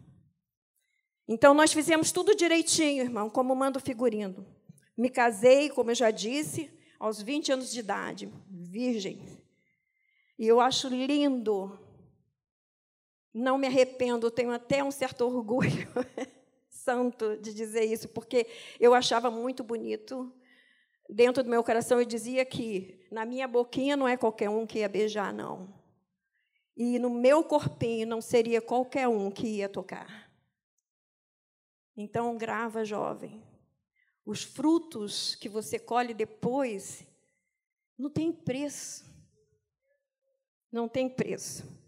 Então, 1.26 1.54
nós 1.54 1.72
fizemos 1.72 2.12
tudo 2.12 2.36
direitinho, 2.36 3.02
irmão, 3.02 3.30
como 3.30 3.54
manda 3.54 3.78
o 3.78 3.82
figurino. 3.82 4.46
Me 4.96 5.08
casei, 5.08 5.70
como 5.70 5.90
eu 5.90 5.94
já 5.94 6.10
disse, 6.10 6.70
aos 6.98 7.22
20 7.22 7.52
anos 7.52 7.70
de 7.70 7.80
idade, 7.80 8.30
virgem. 8.48 9.42
E 10.38 10.46
eu 10.46 10.60
acho 10.60 10.88
lindo 10.88 11.78
não 13.32 13.56
me 13.56 13.66
arrependo, 13.66 14.30
tenho 14.30 14.50
até 14.50 14.82
um 14.82 14.90
certo 14.90 15.24
orgulho 15.24 15.88
santo 16.68 17.36
de 17.36 17.54
dizer 17.54 17.84
isso, 17.84 18.08
porque 18.08 18.46
eu 18.78 18.94
achava 18.94 19.30
muito 19.30 19.62
bonito. 19.62 20.32
Dentro 21.08 21.42
do 21.42 21.50
meu 21.50 21.62
coração 21.62 22.00
eu 22.00 22.04
dizia 22.04 22.44
que 22.44 23.06
na 23.10 23.24
minha 23.24 23.46
boquinha 23.46 23.96
não 23.96 24.06
é 24.08 24.16
qualquer 24.16 24.48
um 24.48 24.66
que 24.66 24.78
ia 24.78 24.88
beijar, 24.88 25.32
não. 25.32 25.72
E 26.76 26.98
no 26.98 27.10
meu 27.10 27.44
corpinho 27.44 28.06
não 28.06 28.20
seria 28.20 28.60
qualquer 28.60 29.06
um 29.06 29.30
que 29.30 29.46
ia 29.46 29.68
tocar. 29.68 30.30
Então, 31.96 32.36
grava, 32.38 32.84
jovem. 32.84 33.42
os 34.24 34.44
frutos 34.44 35.34
que 35.34 35.48
você 35.48 35.78
colhe 35.78 36.14
depois, 36.14 37.04
não 37.98 38.08
tem 38.08 38.32
preço. 38.32 39.04
Não 40.72 40.88
tem 40.88 41.08
preço. 41.08 41.79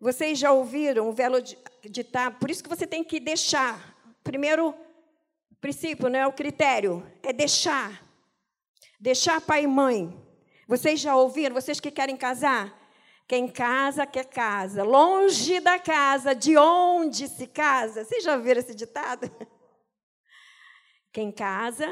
Vocês 0.00 0.38
já 0.38 0.52
ouviram 0.52 1.08
o 1.08 1.12
velo 1.12 1.38
ditado, 1.84 2.38
por 2.38 2.50
isso 2.50 2.62
que 2.62 2.68
você 2.68 2.86
tem 2.86 3.02
que 3.02 3.18
deixar. 3.18 3.96
Primeiro 4.22 4.74
princípio, 5.60 6.08
né, 6.08 6.26
o 6.26 6.32
critério, 6.32 7.04
é 7.22 7.32
deixar. 7.32 8.02
Deixar 9.00 9.40
pai 9.40 9.64
e 9.64 9.66
mãe. 9.66 10.14
Vocês 10.68 11.00
já 11.00 11.16
ouviram? 11.16 11.54
Vocês 11.54 11.80
que 11.80 11.90
querem 11.90 12.16
casar? 12.16 12.76
Quem 13.26 13.48
casa, 13.48 14.06
quer 14.06 14.26
casa. 14.26 14.82
Longe 14.82 15.60
da 15.60 15.78
casa, 15.78 16.34
de 16.34 16.56
onde 16.56 17.26
se 17.28 17.46
casa. 17.46 18.04
Vocês 18.04 18.22
já 18.22 18.36
ouviram 18.36 18.60
esse 18.60 18.74
ditado? 18.74 19.30
Quem 21.12 21.32
casa, 21.32 21.86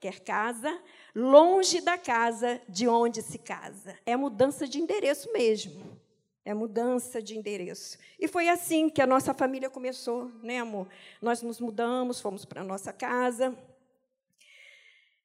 quer 0.00 0.20
casa, 0.20 0.74
longe 1.14 1.82
da 1.82 1.98
casa 1.98 2.62
de 2.66 2.88
onde 2.88 3.20
se 3.20 3.38
casa. 3.38 3.98
É 4.06 4.16
mudança 4.16 4.66
de 4.66 4.80
endereço 4.80 5.30
mesmo. 5.32 5.99
É 6.44 6.54
mudança 6.54 7.22
de 7.22 7.36
endereço. 7.36 7.98
E 8.18 8.26
foi 8.26 8.48
assim 8.48 8.88
que 8.88 9.02
a 9.02 9.06
nossa 9.06 9.34
família 9.34 9.68
começou, 9.68 10.30
né, 10.42 10.58
amor? 10.58 10.88
Nós 11.20 11.42
nos 11.42 11.60
mudamos, 11.60 12.20
fomos 12.20 12.44
para 12.44 12.62
a 12.62 12.64
nossa 12.64 12.92
casa. 12.92 13.56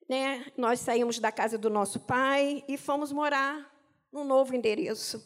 Né? 0.08 0.46
Nós 0.58 0.80
saímos 0.80 1.18
da 1.20 1.32
casa 1.32 1.58
do 1.58 1.70
nosso 1.70 2.00
pai 2.02 2.64
e 2.68 2.78
fomos 2.78 3.12
morar 3.12 3.74
num 4.12 4.24
novo 4.24 4.56
endereço. 4.56 5.26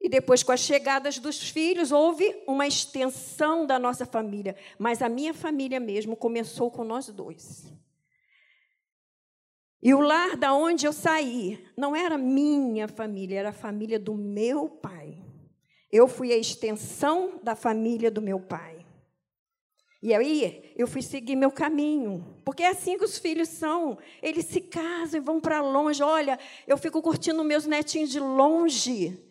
E 0.00 0.08
depois, 0.08 0.42
com 0.42 0.52
as 0.52 0.60
chegadas 0.60 1.18
dos 1.18 1.50
filhos, 1.50 1.92
houve 1.92 2.42
uma 2.46 2.66
extensão 2.66 3.66
da 3.66 3.78
nossa 3.78 4.06
família. 4.06 4.56
Mas 4.78 5.02
a 5.02 5.08
minha 5.08 5.34
família 5.34 5.78
mesmo 5.78 6.16
começou 6.16 6.70
com 6.70 6.84
nós 6.84 7.08
dois. 7.08 7.70
E 9.82 9.94
o 9.94 10.00
lar 10.00 10.36
da 10.36 10.52
onde 10.52 10.86
eu 10.86 10.92
saí 10.92 11.64
não 11.76 11.96
era 11.96 12.18
minha 12.18 12.86
família, 12.86 13.38
era 13.38 13.48
a 13.48 13.52
família 13.52 13.98
do 13.98 14.14
meu 14.14 14.68
pai. 14.68 15.16
Eu 15.90 16.06
fui 16.06 16.32
a 16.32 16.36
extensão 16.36 17.40
da 17.42 17.56
família 17.56 18.10
do 18.10 18.20
meu 18.20 18.38
pai. 18.38 18.84
E 20.02 20.14
aí 20.14 20.72
eu 20.76 20.86
fui 20.86 21.02
seguir 21.02 21.36
meu 21.36 21.50
caminho, 21.50 22.40
porque 22.44 22.62
é 22.62 22.68
assim 22.68 22.96
que 22.96 23.04
os 23.04 23.18
filhos 23.18 23.48
são. 23.48 23.98
Eles 24.22 24.46
se 24.46 24.60
casam 24.60 25.20
e 25.20 25.24
vão 25.24 25.40
para 25.40 25.60
longe. 25.60 26.02
Olha, 26.02 26.38
eu 26.66 26.78
fico 26.78 27.02
curtindo 27.02 27.44
meus 27.44 27.66
netinhos 27.66 28.10
de 28.10 28.20
longe. 28.20 29.29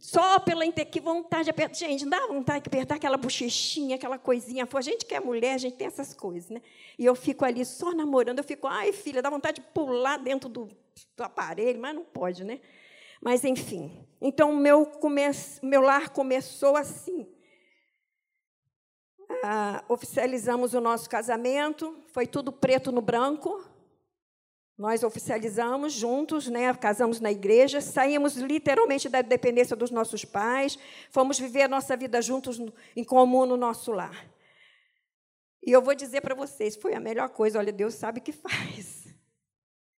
Só 0.00 0.40
pela 0.40 0.66
que 0.72 0.98
vontade 0.98 1.44
de 1.44 1.50
apertar. 1.50 1.74
Gente, 1.74 2.04
não 2.04 2.10
dá 2.10 2.26
vontade 2.26 2.64
de 2.64 2.68
apertar 2.68 2.94
aquela 2.94 3.18
bochechinha, 3.18 3.96
aquela 3.96 4.18
coisinha. 4.18 4.66
A 4.72 4.80
gente 4.80 5.04
que 5.04 5.14
é 5.14 5.20
mulher, 5.20 5.54
a 5.54 5.58
gente 5.58 5.76
tem 5.76 5.86
essas 5.86 6.14
coisas, 6.14 6.48
né? 6.48 6.62
E 6.98 7.04
eu 7.04 7.14
fico 7.14 7.44
ali 7.44 7.64
só 7.66 7.92
namorando. 7.92 8.38
Eu 8.38 8.44
fico, 8.44 8.66
ai, 8.66 8.92
filha, 8.92 9.20
dá 9.20 9.28
vontade 9.28 9.60
de 9.60 9.66
pular 9.68 10.16
dentro 10.16 10.48
do, 10.48 10.68
do 11.14 11.22
aparelho, 11.22 11.78
mas 11.78 11.94
não 11.94 12.02
pode, 12.02 12.44
né? 12.44 12.60
Mas, 13.20 13.44
enfim. 13.44 14.06
Então, 14.20 14.56
meu, 14.56 14.86
come... 14.86 15.22
meu 15.62 15.82
lar 15.82 16.08
começou 16.08 16.76
assim. 16.76 17.28
Ah, 19.44 19.84
oficializamos 19.86 20.72
o 20.72 20.80
nosso 20.80 21.08
casamento, 21.10 22.02
foi 22.08 22.26
tudo 22.26 22.50
preto 22.50 22.90
no 22.90 23.02
branco. 23.02 23.62
Nós 24.80 25.02
oficializamos 25.02 25.92
juntos, 25.92 26.48
né, 26.48 26.72
casamos 26.72 27.20
na 27.20 27.30
igreja, 27.30 27.82
saímos 27.82 28.34
literalmente 28.36 29.10
da 29.10 29.20
dependência 29.20 29.76
dos 29.76 29.90
nossos 29.90 30.24
pais, 30.24 30.78
fomos 31.10 31.38
viver 31.38 31.64
a 31.64 31.68
nossa 31.68 31.94
vida 31.94 32.22
juntos 32.22 32.58
em 32.96 33.04
comum 33.04 33.44
no 33.44 33.58
nosso 33.58 33.92
lar. 33.92 34.26
E 35.62 35.70
eu 35.70 35.82
vou 35.82 35.94
dizer 35.94 36.22
para 36.22 36.34
vocês, 36.34 36.76
foi 36.76 36.94
a 36.94 36.98
melhor 36.98 37.28
coisa, 37.28 37.58
olha, 37.58 37.70
Deus 37.70 37.92
sabe 37.92 38.20
o 38.20 38.22
que 38.22 38.32
faz. 38.32 39.14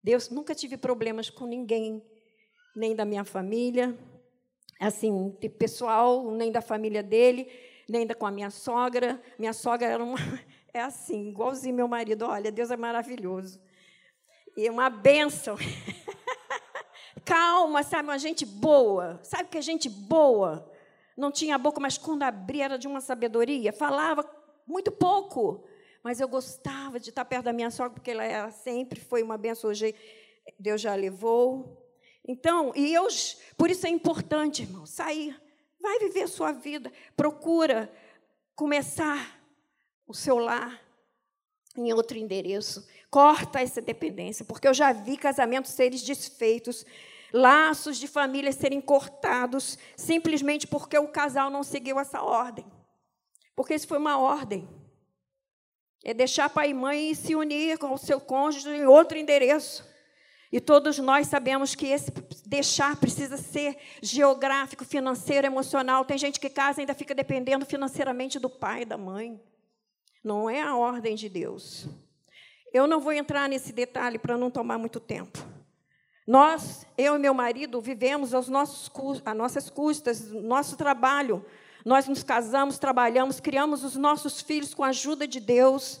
Deus 0.02 0.30
nunca 0.30 0.54
tive 0.54 0.78
problemas 0.78 1.28
com 1.28 1.44
ninguém, 1.44 2.02
nem 2.74 2.96
da 2.96 3.04
minha 3.04 3.22
família, 3.22 3.94
assim, 4.80 5.36
pessoal, 5.58 6.30
nem 6.30 6.50
da 6.50 6.62
família 6.62 7.02
dele, 7.02 7.52
nem 7.86 8.06
da 8.06 8.14
com 8.14 8.24
a 8.24 8.30
minha 8.30 8.48
sogra. 8.48 9.20
Minha 9.38 9.52
sogra 9.52 9.88
era 9.88 10.02
uma 10.02 10.16
é 10.72 10.80
assim, 10.80 11.28
igualzinho 11.28 11.76
meu 11.76 11.86
marido, 11.86 12.24
olha, 12.24 12.50
Deus 12.50 12.70
é 12.70 12.78
maravilhoso. 12.78 13.60
E 14.56 14.68
uma 14.68 14.90
bênção. 14.90 15.56
Calma, 17.24 17.82
sabe? 17.82 18.08
Uma 18.08 18.18
gente 18.18 18.44
boa. 18.44 19.20
Sabe 19.22 19.48
que 19.48 19.58
é 19.58 19.62
gente 19.62 19.88
boa? 19.88 20.70
Não 21.16 21.30
tinha 21.30 21.58
boca, 21.58 21.80
mas 21.80 21.98
quando 21.98 22.22
abria 22.22 22.64
era 22.64 22.78
de 22.78 22.88
uma 22.88 23.00
sabedoria. 23.00 23.72
Falava 23.72 24.28
muito 24.66 24.90
pouco. 24.90 25.64
Mas 26.02 26.20
eu 26.20 26.28
gostava 26.28 26.98
de 26.98 27.10
estar 27.10 27.24
perto 27.24 27.44
da 27.44 27.52
minha 27.52 27.70
sogra, 27.70 27.92
porque 27.92 28.10
ela 28.10 28.50
sempre 28.50 29.00
foi 29.00 29.22
uma 29.22 29.36
benção. 29.36 29.70
Hoje 29.70 29.94
Deus 30.58 30.80
já 30.80 30.94
levou. 30.94 31.86
Então, 32.26 32.72
e 32.74 32.92
eu, 32.94 33.06
por 33.56 33.70
isso 33.70 33.86
é 33.86 33.90
importante, 33.90 34.62
irmão, 34.62 34.86
sair. 34.86 35.40
Vai 35.80 35.98
viver 35.98 36.22
a 36.22 36.28
sua 36.28 36.52
vida. 36.52 36.92
Procura 37.16 37.92
começar 38.54 39.40
o 40.06 40.14
seu 40.14 40.38
lar 40.38 40.80
em 41.86 41.92
outro 41.92 42.18
endereço. 42.18 42.86
Corta 43.10 43.60
essa 43.60 43.80
dependência, 43.80 44.44
porque 44.44 44.68
eu 44.68 44.74
já 44.74 44.92
vi 44.92 45.16
casamentos 45.16 45.72
serem 45.72 45.98
desfeitos, 45.98 46.84
laços 47.32 47.98
de 47.98 48.06
família 48.06 48.52
serem 48.52 48.80
cortados, 48.80 49.78
simplesmente 49.96 50.66
porque 50.66 50.98
o 50.98 51.08
casal 51.08 51.50
não 51.50 51.62
seguiu 51.62 51.98
essa 51.98 52.22
ordem. 52.22 52.64
Porque 53.54 53.74
isso 53.74 53.88
foi 53.88 53.98
uma 53.98 54.18
ordem. 54.18 54.68
É 56.04 56.14
deixar 56.14 56.48
pai 56.48 56.70
e 56.70 56.74
mãe 56.74 57.14
se 57.14 57.34
unir 57.34 57.78
com 57.78 57.92
o 57.92 57.98
seu 57.98 58.20
cônjuge 58.20 58.70
em 58.70 58.86
outro 58.86 59.18
endereço. 59.18 59.88
E 60.52 60.60
todos 60.60 60.98
nós 60.98 61.28
sabemos 61.28 61.74
que 61.74 61.86
esse 61.86 62.10
deixar 62.44 62.96
precisa 62.96 63.36
ser 63.36 63.78
geográfico, 64.02 64.84
financeiro, 64.84 65.46
emocional. 65.46 66.04
Tem 66.04 66.18
gente 66.18 66.40
que 66.40 66.50
casa 66.50 66.80
e 66.80 66.82
ainda 66.82 66.94
fica 66.94 67.14
dependendo 67.14 67.64
financeiramente 67.64 68.38
do 68.38 68.50
pai 68.50 68.82
e 68.82 68.84
da 68.84 68.98
mãe. 68.98 69.40
Não 70.22 70.48
é 70.48 70.60
a 70.60 70.76
ordem 70.76 71.14
de 71.14 71.28
Deus. 71.28 71.86
Eu 72.72 72.86
não 72.86 73.00
vou 73.00 73.12
entrar 73.12 73.48
nesse 73.48 73.72
detalhe 73.72 74.18
para 74.18 74.36
não 74.36 74.50
tomar 74.50 74.78
muito 74.78 75.00
tempo. 75.00 75.38
Nós, 76.26 76.86
eu 76.96 77.16
e 77.16 77.18
meu 77.18 77.34
marido, 77.34 77.80
vivemos 77.80 78.32
aos 78.32 78.48
nossos, 78.48 78.90
às 79.24 79.36
nossas 79.36 79.68
custas, 79.68 80.30
nosso 80.30 80.76
trabalho. 80.76 81.44
Nós 81.84 82.06
nos 82.06 82.22
casamos, 82.22 82.78
trabalhamos, 82.78 83.40
criamos 83.40 83.82
os 83.82 83.96
nossos 83.96 84.40
filhos 84.40 84.74
com 84.74 84.84
a 84.84 84.88
ajuda 84.88 85.26
de 85.26 85.40
Deus. 85.40 86.00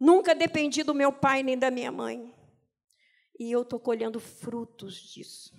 Nunca 0.00 0.34
dependi 0.34 0.82
do 0.82 0.94
meu 0.94 1.12
pai 1.12 1.42
nem 1.42 1.56
da 1.56 1.70
minha 1.70 1.92
mãe. 1.92 2.34
E 3.38 3.52
eu 3.52 3.62
estou 3.62 3.78
colhendo 3.78 4.18
frutos 4.18 4.94
disso. 4.96 5.54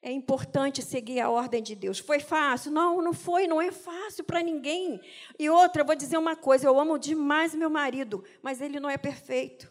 É 0.00 0.12
importante 0.12 0.80
seguir 0.80 1.20
a 1.20 1.28
ordem 1.28 1.60
de 1.60 1.74
Deus. 1.74 1.98
Foi 1.98 2.20
fácil? 2.20 2.70
Não, 2.70 3.02
não 3.02 3.12
foi, 3.12 3.48
não 3.48 3.60
é 3.60 3.72
fácil 3.72 4.22
para 4.22 4.42
ninguém. 4.42 5.00
E 5.38 5.50
outra, 5.50 5.82
eu 5.82 5.86
vou 5.86 5.96
dizer 5.96 6.16
uma 6.16 6.36
coisa: 6.36 6.66
eu 6.66 6.78
amo 6.78 6.98
demais 6.98 7.54
meu 7.54 7.68
marido, 7.68 8.24
mas 8.40 8.60
ele 8.60 8.78
não 8.78 8.88
é 8.88 8.96
perfeito. 8.96 9.70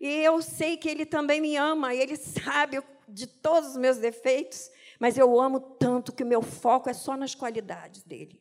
E 0.00 0.06
eu 0.06 0.42
sei 0.42 0.76
que 0.76 0.88
ele 0.88 1.06
também 1.06 1.40
me 1.40 1.56
ama, 1.56 1.94
ele 1.94 2.16
sabe 2.18 2.82
de 3.08 3.26
todos 3.26 3.70
os 3.70 3.76
meus 3.76 3.98
defeitos, 3.98 4.70
mas 4.98 5.16
eu 5.16 5.40
amo 5.40 5.60
tanto 5.60 6.12
que 6.12 6.24
o 6.24 6.26
meu 6.26 6.42
foco 6.42 6.90
é 6.90 6.92
só 6.92 7.16
nas 7.16 7.34
qualidades 7.34 8.02
dele. 8.02 8.40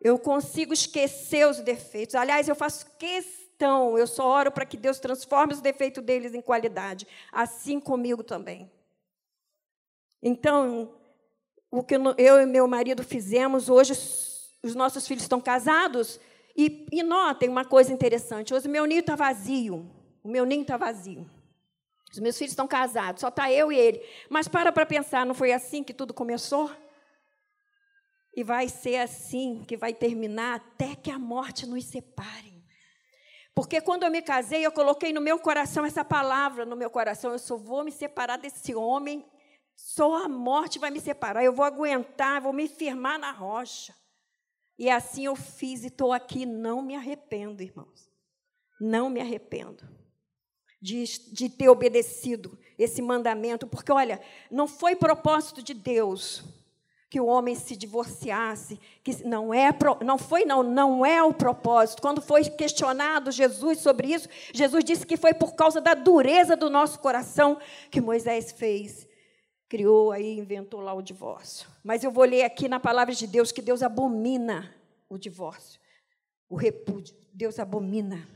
Eu 0.00 0.18
consigo 0.18 0.72
esquecer 0.72 1.46
os 1.46 1.60
defeitos. 1.60 2.14
Aliás, 2.14 2.48
eu 2.48 2.54
faço 2.54 2.86
questão, 2.96 3.98
eu 3.98 4.06
só 4.06 4.26
oro 4.26 4.52
para 4.52 4.66
que 4.66 4.76
Deus 4.76 5.00
transforme 5.00 5.52
os 5.54 5.60
defeitos 5.60 6.04
deles 6.04 6.34
em 6.34 6.40
qualidade, 6.40 7.06
assim 7.32 7.80
comigo 7.80 8.22
também. 8.22 8.70
Então, 10.22 10.94
o 11.70 11.82
que 11.82 11.94
eu 11.94 12.40
e 12.40 12.46
meu 12.46 12.66
marido 12.66 13.02
fizemos, 13.02 13.68
hoje 13.68 13.92
os 14.62 14.74
nossos 14.74 15.06
filhos 15.06 15.22
estão 15.22 15.40
casados, 15.40 16.18
e, 16.56 16.86
e 16.90 17.02
notem 17.02 17.48
uma 17.48 17.64
coisa 17.64 17.92
interessante: 17.92 18.54
hoje 18.54 18.66
o 18.66 18.70
meu 18.70 18.86
ninho 18.86 19.00
está 19.00 19.14
vazio. 19.14 19.90
O 20.24 20.28
meu 20.28 20.44
ninho 20.46 20.62
está 20.62 20.76
vazio. 20.76 21.30
Os 22.12 22.18
meus 22.18 22.38
filhos 22.38 22.52
estão 22.52 22.66
casados, 22.66 23.20
só 23.20 23.28
está 23.28 23.52
eu 23.52 23.70
e 23.70 23.76
ele. 23.76 24.02
Mas 24.30 24.48
para 24.48 24.72
para 24.72 24.86
pensar, 24.86 25.26
não 25.26 25.34
foi 25.34 25.52
assim 25.52 25.84
que 25.84 25.92
tudo 25.92 26.14
começou? 26.14 26.70
E 28.34 28.42
vai 28.42 28.68
ser 28.68 28.96
assim 28.96 29.62
que 29.66 29.76
vai 29.76 29.92
terminar 29.92 30.56
até 30.56 30.94
que 30.94 31.10
a 31.10 31.18
morte 31.18 31.66
nos 31.66 31.84
separe. 31.84 32.64
Porque 33.54 33.80
quando 33.80 34.04
eu 34.04 34.10
me 34.10 34.22
casei, 34.22 34.64
eu 34.64 34.72
coloquei 34.72 35.12
no 35.12 35.20
meu 35.20 35.38
coração 35.38 35.84
essa 35.84 36.04
palavra 36.04 36.64
no 36.64 36.76
meu 36.76 36.88
coração: 36.88 37.32
eu 37.32 37.38
só 37.38 37.56
vou 37.56 37.84
me 37.84 37.92
separar 37.92 38.38
desse 38.38 38.74
homem 38.74 39.24
só 39.76 40.24
a 40.24 40.28
morte 40.28 40.78
vai 40.78 40.90
me 40.90 41.00
separar. 41.00 41.44
Eu 41.44 41.52
vou 41.52 41.64
aguentar, 41.64 42.40
vou 42.40 42.52
me 42.52 42.66
firmar 42.66 43.18
na 43.18 43.30
rocha. 43.30 43.94
E 44.78 44.90
assim 44.90 45.26
eu 45.26 45.36
fiz 45.36 45.84
e 45.84 45.88
estou 45.88 46.12
aqui. 46.12 46.44
Não 46.44 46.82
me 46.82 46.96
arrependo, 46.96 47.62
irmãos. 47.62 48.10
Não 48.80 49.08
me 49.08 49.20
arrependo 49.20 49.88
de, 50.82 51.04
de 51.32 51.48
ter 51.48 51.68
obedecido 51.68 52.58
esse 52.78 53.00
mandamento. 53.00 53.66
Porque, 53.66 53.92
olha, 53.92 54.20
não 54.50 54.66
foi 54.66 54.96
propósito 54.96 55.62
de 55.62 55.72
Deus 55.72 56.42
que 57.08 57.16
que 57.16 57.20
o 57.20 57.26
homem 57.26 57.54
se 57.54 57.76
divorciasse, 57.76 58.80
que 59.02 59.24
não 59.24 59.54
é 59.54 59.70
não 60.04 60.18
foi 60.18 60.44
não, 60.44 60.62
não 60.62 61.06
é 61.06 61.22
o 61.22 61.32
propósito. 61.32 62.02
Quando 62.02 62.20
foi 62.20 62.44
questionado 62.44 63.30
Jesus 63.30 63.78
sobre 63.78 64.12
isso, 64.12 64.28
Jesus 64.52 64.84
disse 64.84 65.06
que 65.06 65.16
foi 65.16 65.32
por 65.32 65.54
causa 65.54 65.80
da 65.80 65.94
dureza 65.94 66.56
do 66.56 66.68
nosso 66.68 66.98
coração 66.98 67.58
que 67.90 68.00
Moisés 68.00 68.52
fez. 68.52 69.08
Criou 69.68 70.12
aí, 70.12 70.38
inventou 70.38 70.80
lá 70.80 70.94
o 70.94 71.02
divórcio. 71.02 71.68
Mas 71.82 72.04
eu 72.04 72.10
vou 72.10 72.24
ler 72.24 72.44
aqui 72.44 72.68
na 72.68 72.78
palavra 72.78 73.14
de 73.14 73.26
Deus 73.26 73.50
que 73.50 73.60
Deus 73.60 73.82
abomina 73.82 74.74
o 75.08 75.18
divórcio, 75.18 75.80
o 76.48 76.56
repúdio. 76.56 77.14
Deus 77.32 77.58
abomina. 77.58 78.26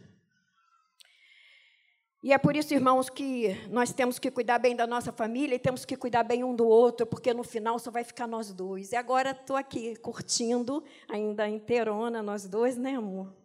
E 2.22 2.34
é 2.34 2.38
por 2.38 2.54
isso, 2.54 2.74
irmãos, 2.74 3.08
que 3.08 3.56
nós 3.70 3.94
temos 3.94 4.18
que 4.18 4.30
cuidar 4.30 4.58
bem 4.58 4.76
da 4.76 4.86
nossa 4.86 5.10
família 5.10 5.54
e 5.54 5.58
temos 5.58 5.86
que 5.86 5.96
cuidar 5.96 6.22
bem 6.22 6.44
um 6.44 6.54
do 6.54 6.66
outro, 6.66 7.06
porque 7.06 7.32
no 7.32 7.42
final 7.42 7.78
só 7.78 7.90
vai 7.90 8.04
ficar 8.04 8.26
nós 8.26 8.52
dois. 8.52 8.92
E 8.92 8.96
agora 8.96 9.30
estou 9.30 9.56
aqui 9.56 9.96
curtindo, 9.96 10.84
ainda 11.08 11.48
inteirona, 11.48 12.22
nós 12.22 12.46
dois, 12.46 12.76
né, 12.76 12.96
amor? 12.96 13.39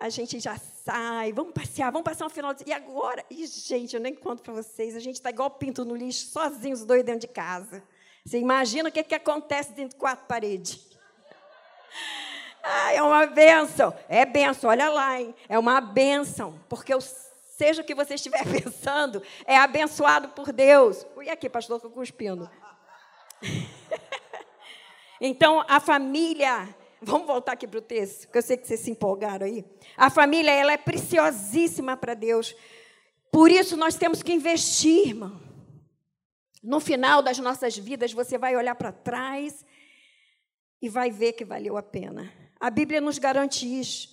A 0.00 0.08
gente 0.08 0.40
já 0.40 0.56
sai, 0.56 1.30
vamos 1.30 1.52
passear, 1.52 1.92
vamos 1.92 2.06
passar 2.06 2.24
um 2.24 2.30
final 2.30 2.54
de... 2.54 2.64
E 2.66 2.72
agora? 2.72 3.22
E, 3.28 3.46
gente, 3.46 3.94
eu 3.94 4.00
nem 4.00 4.14
conto 4.14 4.42
para 4.42 4.54
vocês, 4.54 4.96
a 4.96 4.98
gente 4.98 5.16
está 5.16 5.28
igual 5.28 5.50
pinto 5.50 5.84
no 5.84 5.94
lixo, 5.94 6.28
sozinhos, 6.28 6.86
dois 6.86 7.04
dentro 7.04 7.20
de 7.20 7.28
casa. 7.28 7.82
Você 8.24 8.38
imagina 8.38 8.88
o 8.88 8.92
que, 8.92 9.02
que 9.02 9.14
acontece 9.14 9.72
dentro 9.72 9.90
de 9.90 9.96
quatro 9.96 10.24
paredes. 10.26 10.88
Ah, 12.62 12.94
é 12.94 13.02
uma 13.02 13.26
benção. 13.26 13.94
É 14.08 14.24
benção, 14.24 14.70
olha 14.70 14.88
lá, 14.88 15.20
hein? 15.20 15.34
É 15.46 15.58
uma 15.58 15.82
benção, 15.82 16.58
porque 16.66 16.94
eu, 16.94 17.00
seja 17.00 17.82
o 17.82 17.84
que 17.84 17.94
você 17.94 18.14
estiver 18.14 18.42
pensando, 18.48 19.22
é 19.44 19.58
abençoado 19.58 20.30
por 20.30 20.50
Deus. 20.50 21.06
E 21.22 21.28
aqui, 21.28 21.46
pastor, 21.46 21.76
estou 21.76 21.90
cuspindo. 21.90 22.50
então, 25.20 25.62
a 25.68 25.78
família, 25.78 26.74
vamos 27.02 27.26
voltar 27.26 27.52
aqui 27.52 27.66
para 27.66 27.78
o 27.78 27.82
texto, 27.82 28.26
porque 28.26 28.38
eu 28.38 28.42
sei 28.42 28.56
que 28.56 28.66
vocês 28.66 28.80
se 28.80 28.90
empolgaram 28.90 29.46
aí. 29.46 29.64
A 29.96 30.10
família, 30.10 30.50
ela 30.50 30.72
é 30.72 30.76
preciosíssima 30.76 31.96
para 31.96 32.14
Deus. 32.14 32.54
Por 33.30 33.50
isso, 33.50 33.76
nós 33.76 33.96
temos 33.96 34.22
que 34.22 34.32
investir, 34.32 35.08
irmão. 35.08 35.40
No 36.62 36.80
final 36.80 37.22
das 37.22 37.38
nossas 37.38 37.76
vidas, 37.76 38.12
você 38.12 38.36
vai 38.36 38.54
olhar 38.56 38.74
para 38.74 38.92
trás 38.92 39.64
e 40.82 40.88
vai 40.88 41.10
ver 41.10 41.32
que 41.32 41.44
valeu 41.44 41.76
a 41.76 41.82
pena. 41.82 42.32
A 42.58 42.68
Bíblia 42.68 43.00
nos 43.00 43.18
garante 43.18 43.66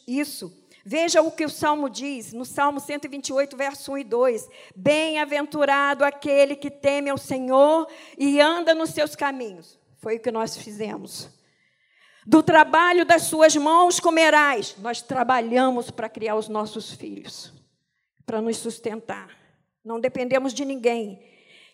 isso. 0.08 0.65
Veja 0.86 1.21
o 1.21 1.30
que 1.30 1.43
o 1.43 1.50
Salmo 1.50 1.89
diz, 1.89 2.32
no 2.32 2.45
Salmo 2.45 2.80
128, 2.80 3.58
verso 3.58 3.91
1 3.91 3.97
e 3.97 4.04
2. 4.06 4.50
Bem-aventurado 4.73 6.06
aquele 6.06 6.56
que 6.56 6.71
teme 6.71 7.10
ao 7.10 7.17
Senhor 7.17 7.86
e 8.17 8.39
anda 8.39 8.73
nos 8.73 8.91
seus 8.91 9.13
caminhos. 9.13 9.78
Foi 9.97 10.15
o 10.15 10.19
que 10.21 10.32
nós 10.32 10.56
fizemos. 10.56 11.37
Do 12.30 12.44
trabalho 12.44 13.06
das 13.06 13.22
suas 13.22 13.56
mãos 13.56 14.02
comerás. 14.02 14.76
Nós 14.80 15.02
trabalhamos 15.02 15.90
para 15.90 16.10
criar 16.10 16.36
os 16.36 16.50
nossos 16.50 16.92
filhos, 16.92 17.54
para 18.26 18.42
nos 18.42 18.58
sustentar. 18.58 19.30
Não 19.82 19.98
dependemos 19.98 20.54
de 20.54 20.66
ninguém. 20.66 21.24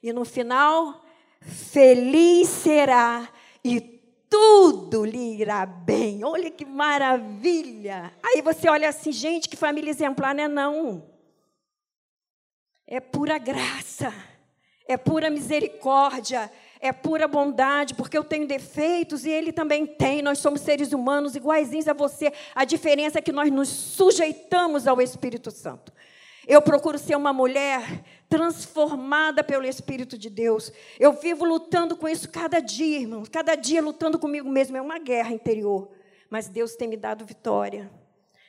E 0.03 0.13
no 0.13 0.23
final, 0.23 1.03
feliz 1.41 2.47
será 2.49 3.27
e 3.65 3.81
tudo 4.29 5.03
lhe 5.03 5.41
irá 5.41 5.65
bem. 5.65 6.23
Olha 6.23 6.51
que 6.51 6.65
maravilha. 6.65 8.13
Aí 8.21 8.39
você 8.43 8.69
olha 8.69 8.89
assim, 8.89 9.11
gente, 9.11 9.49
que 9.49 9.57
família 9.57 9.89
exemplar, 9.89 10.35
não 10.35 10.43
é 10.43 10.47
não. 10.47 11.09
É 12.85 12.99
pura 12.99 13.39
graça, 13.39 14.13
é 14.87 14.97
pura 14.97 15.31
misericórdia, 15.31 16.51
é 16.83 16.91
pura 16.91 17.29
bondade, 17.29 17.95
porque 17.95 18.17
eu 18.17 18.25
tenho 18.25 18.45
defeitos 18.45 19.23
e 19.23 19.29
ele 19.29 19.53
também 19.53 19.85
tem. 19.85 20.21
Nós 20.21 20.39
somos 20.39 20.59
seres 20.59 20.91
humanos 20.91 21.33
iguaizinhos 21.33 21.87
a 21.87 21.93
você. 21.93 22.33
A 22.53 22.65
diferença 22.65 23.19
é 23.19 23.21
que 23.21 23.31
nós 23.31 23.49
nos 23.49 23.69
sujeitamos 23.69 24.85
ao 24.85 25.01
Espírito 25.01 25.49
Santo. 25.49 25.93
Eu 26.45 26.61
procuro 26.61 26.97
ser 26.97 27.15
uma 27.15 27.31
mulher 27.31 28.03
transformada 28.27 29.41
pelo 29.45 29.65
Espírito 29.65 30.17
de 30.17 30.29
Deus. 30.29 30.73
Eu 30.99 31.13
vivo 31.13 31.45
lutando 31.45 31.95
com 31.95 32.09
isso 32.09 32.27
cada 32.29 32.59
dia, 32.59 32.99
irmãos. 32.99 33.29
Cada 33.29 33.55
dia 33.55 33.81
lutando 33.81 34.19
comigo 34.19 34.49
mesmo. 34.49 34.75
É 34.75 34.81
uma 34.81 34.99
guerra 34.99 35.31
interior. 35.31 35.89
Mas 36.29 36.49
Deus 36.49 36.75
tem 36.75 36.89
me 36.89 36.97
dado 36.97 37.23
vitória. 37.23 37.89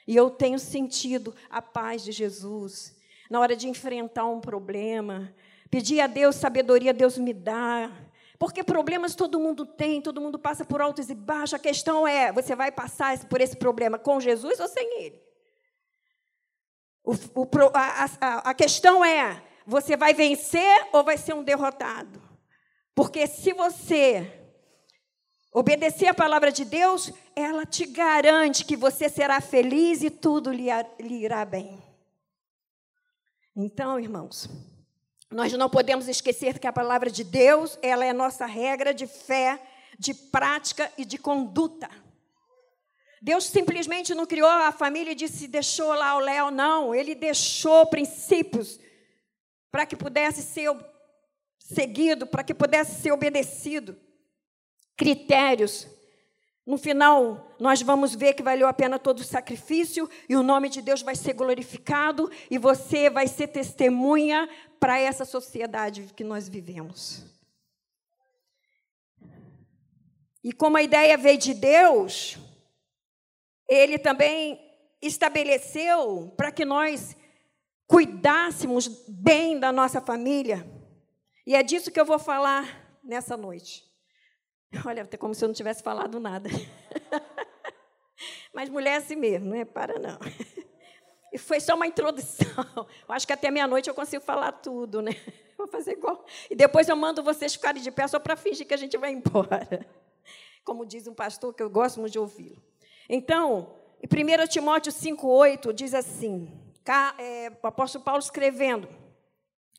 E 0.09 0.17
eu 0.17 0.29
tenho 0.29 0.59
sentido 0.59 1.33
a 1.49 1.63
paz 1.63 2.03
de 2.03 2.11
Jesus. 2.11 2.97
Na 3.31 3.39
hora 3.39 3.55
de 3.55 3.69
enfrentar 3.69 4.27
um 4.27 4.41
problema, 4.41 5.33
pedir 5.71 6.01
a 6.01 6.09
Deus 6.09 6.35
sabedoria, 6.35 6.93
Deus 6.93 7.17
me 7.17 7.33
dá. 7.33 7.93
Porque 8.39 8.65
problemas 8.65 9.15
todo 9.15 9.39
mundo 9.39 9.65
tem, 9.65 10.01
todo 10.01 10.21
mundo 10.21 10.39
passa 10.39 10.65
por 10.65 10.81
altos 10.81 11.09
e 11.09 11.15
baixos. 11.15 11.55
A 11.55 11.59
questão 11.59 12.07
é: 12.07 12.33
você 12.33 12.55
vai 12.57 12.73
passar 12.73 13.17
por 13.27 13.41
esse 13.41 13.57
problema 13.57 13.99
com 13.99 14.21
Jesus 14.21 14.59
ou 14.59 14.69
sem 14.69 15.03
Ele? 15.03 15.23
O, 17.05 17.13
o, 17.13 17.49
a, 17.75 18.51
a, 18.51 18.55
questão 18.55 19.05
é: 19.05 19.43
você 19.67 19.97
vai 19.97 20.15
vencer 20.15 20.89
ou 20.93 21.05
vai 21.05 21.17
ser 21.17 21.35
um 21.35 21.45
derrotado? 21.45 22.21
Porque 22.95 23.27
se 23.27 23.53
você 23.53 24.41
obedecer 25.53 26.09
a 26.09 26.15
palavra 26.15 26.51
de 26.51 26.65
Deus, 26.65 27.13
ela 27.37 27.65
te 27.65 27.87
garante 27.87 28.65
que 28.65 28.77
você 28.77 29.09
será 29.09 29.41
feliz 29.41 30.03
e 30.03 30.11
tudo 30.11 30.51
lhe, 30.51 30.67
lhe 30.99 31.25
irá 31.25 31.45
bem. 31.45 31.81
Então, 33.55 34.01
irmãos, 34.01 34.49
nós 35.35 35.53
não 35.55 35.69
podemos 35.69 36.07
esquecer 36.07 36.61
que 36.61 36.67
a 36.67 36.73
palavra 36.73 37.11
de 37.11 37.25
Deus, 37.25 37.77
ela 37.83 38.05
é 38.05 38.13
nossa 38.13 38.47
regra 38.47 38.95
de 38.95 39.05
fé, 39.05 39.61
de 39.99 40.15
prática 40.15 40.91
e 40.97 41.05
de 41.05 41.19
conduta. 41.19 41.91
Deus 43.21 43.47
simplesmente 43.47 44.15
não 44.15 44.27
criou 44.27 44.49
a 44.49 44.71
família 44.71 45.11
e 45.11 45.17
disse, 45.17 45.49
deixou 45.49 45.93
lá 45.93 46.15
o 46.15 46.21
Léo, 46.21 46.53
não. 46.53 46.95
Ele 46.95 47.17
deixou 47.17 47.85
princípios 47.87 48.79
para 49.73 49.85
que 49.85 49.97
pudesse 49.97 50.41
ser 50.41 50.71
seguido, 51.59 52.29
para 52.29 52.45
que 52.45 52.55
pudesse 52.55 53.03
ser 53.03 53.11
obedecido. 53.11 53.97
Critérios. 54.97 55.89
No 56.67 56.79
final, 56.79 57.55
nós 57.59 57.83
vamos 57.83 58.15
ver 58.15 58.35
que 58.35 58.43
valeu 58.43 58.67
a 58.67 58.73
pena 58.73 58.99
todo 58.99 59.19
o 59.19 59.25
sacrifício 59.25 60.09
e 60.29 60.37
o 60.37 60.43
nome 60.43 60.69
de 60.69 60.81
Deus 60.81 61.03
vai 61.03 61.17
ser 61.17 61.35
glorificado 61.35 62.31
e 62.51 62.57
você 62.57 63.11
vai 63.11 63.27
ser 63.27 63.49
testemunha 63.49 64.49
para 64.85 65.01
essa 65.01 65.25
sociedade 65.25 66.13
que 66.15 66.23
nós 66.23 66.47
vivemos. 66.47 67.25
E 70.45 70.53
como 70.53 70.77
a 70.77 70.83
ideia 70.83 71.17
veio 71.17 71.39
de 71.39 71.55
Deus, 71.55 72.37
ele 73.67 73.99
também 73.99 74.61
estabeleceu 75.01 76.35
para 76.37 76.53
que 76.53 76.67
nós 76.67 77.17
cuidássemos 77.87 78.87
bem 79.09 79.59
da 79.59 79.73
nossa 79.73 80.03
família. 80.03 80.71
E 81.47 81.57
é 81.57 81.63
disso 81.63 81.91
que 81.91 81.99
eu 81.99 82.05
vou 82.05 82.19
falar 82.19 82.99
nessa 83.03 83.39
noite. 83.39 83.91
Olha, 84.85 85.05
até 85.05 85.17
como 85.17 85.35
se 85.35 85.43
eu 85.43 85.49
não 85.49 85.55
tivesse 85.55 85.83
falado 85.83 86.21
nada. 86.21 86.51
Mas 88.53 88.69
mulher 88.69 88.91
é 88.91 88.97
assim 88.97 89.17
mesmo, 89.17 89.49
não 89.49 89.57
é 89.57 89.65
para 89.65 89.99
não. 89.99 90.19
E 91.35 91.39
foi 91.39 91.59
só 91.59 91.75
uma 91.75 91.85
introdução. 91.85 92.47
Eu 93.09 93.13
acho 93.13 93.27
que 93.27 93.33
até 93.33 93.51
meia-noite 93.51 93.91
eu 93.91 93.95
consigo 93.95 94.23
falar 94.23 94.53
tudo, 94.53 95.03
né? 95.03 95.11
Vou 95.59 95.67
fazer 95.67 95.91
igual. 95.91 96.25
E 96.49 96.55
depois 96.55 96.89
eu 96.89 96.95
mando 96.95 97.25
vocês 97.25 97.55
ficarem 97.55 97.83
de 97.83 97.91
pé 97.91 98.07
só 98.07 98.21
para 98.21 98.37
fingir 98.37 98.65
que 98.65 98.75
a 98.75 98.77
gente 98.77 98.97
vai 98.97 99.13
embora. 99.13 99.85
Como 100.65 100.87
diz 100.87 101.09
um 101.09 101.15
pastor 101.15 101.53
que 101.53 101.63
eu 101.63 101.69
gosto 101.69 101.99
muito 101.99 102.13
de 102.13 102.21
ouvi-lo. 102.21 102.63
Então, 103.09 103.75
em 104.01 104.07
1 104.07 104.47
Timóteo 104.47 104.93
5,8 104.93 105.73
diz 105.73 105.93
assim: 105.93 106.53
é, 107.19 107.51
o 107.63 107.67
apóstolo 107.67 108.05
Paulo 108.05 108.21
escrevendo, 108.21 108.89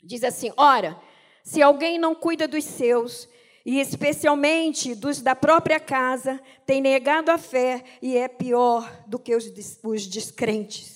diz 0.04 0.24
assim: 0.26 0.52
Ora, 0.58 1.00
se 1.41 1.62
alguém 1.62 1.98
não 1.98 2.13
cuida 2.15 2.48
dos 2.48 2.65
seus, 2.65 3.30
e 3.65 3.80
especialmente 3.80 4.94
dos 4.94 5.22
da 5.22 5.36
própria 5.36 5.80
casa, 5.80 6.41
tem 6.65 6.82
negado 6.82 7.32
a 7.32 7.38
fé 7.38 7.84
e 8.02 8.18
é 8.18 8.28
pior 8.28 9.04
do 9.08 9.18
que 9.18 9.36
os, 9.36 9.46
os 9.84 10.06
descrentes. 10.06 10.95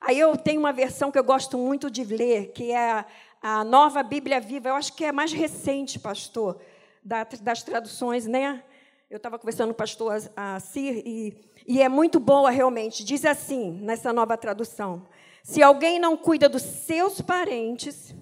Aí 0.00 0.18
eu 0.18 0.36
tenho 0.36 0.60
uma 0.60 0.72
versão 0.72 1.10
que 1.10 1.18
eu 1.18 1.24
gosto 1.24 1.58
muito 1.58 1.90
de 1.90 2.04
ler, 2.04 2.52
que 2.52 2.72
é 2.72 2.90
a, 2.90 3.06
a 3.42 3.64
nova 3.64 4.02
Bíblia 4.02 4.40
Viva. 4.40 4.70
Eu 4.70 4.74
acho 4.74 4.94
que 4.94 5.04
é 5.04 5.12
mais 5.12 5.32
recente, 5.32 5.98
pastor, 5.98 6.58
da, 7.04 7.24
das 7.42 7.62
traduções, 7.62 8.26
né? 8.26 8.64
Eu 9.10 9.18
estava 9.18 9.38
conversando 9.38 9.68
com 9.68 9.72
o 9.72 9.76
pastor 9.76 10.14
Assir 10.36 11.02
e, 11.04 11.36
e 11.66 11.82
é 11.82 11.88
muito 11.88 12.18
boa 12.18 12.50
realmente. 12.50 13.04
Diz 13.04 13.24
assim, 13.24 13.72
nessa 13.82 14.12
nova 14.12 14.36
tradução: 14.38 15.06
se 15.42 15.62
alguém 15.62 15.98
não 15.98 16.16
cuida 16.16 16.48
dos 16.48 16.62
seus 16.62 17.20
parentes, 17.20 18.14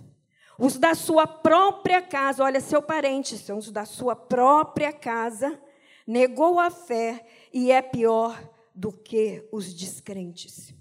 os 0.58 0.76
da 0.76 0.94
sua 0.94 1.26
própria 1.26 2.02
casa, 2.02 2.42
olha, 2.42 2.60
seu 2.60 2.82
parente, 2.82 3.38
são 3.38 3.58
os 3.58 3.70
da 3.70 3.84
sua 3.84 4.16
própria 4.16 4.92
casa, 4.92 5.60
negou 6.04 6.58
a 6.58 6.70
fé 6.70 7.24
e 7.52 7.70
é 7.70 7.80
pior 7.80 8.36
do 8.74 8.92
que 8.92 9.46
os 9.52 9.72
descrentes. 9.72 10.74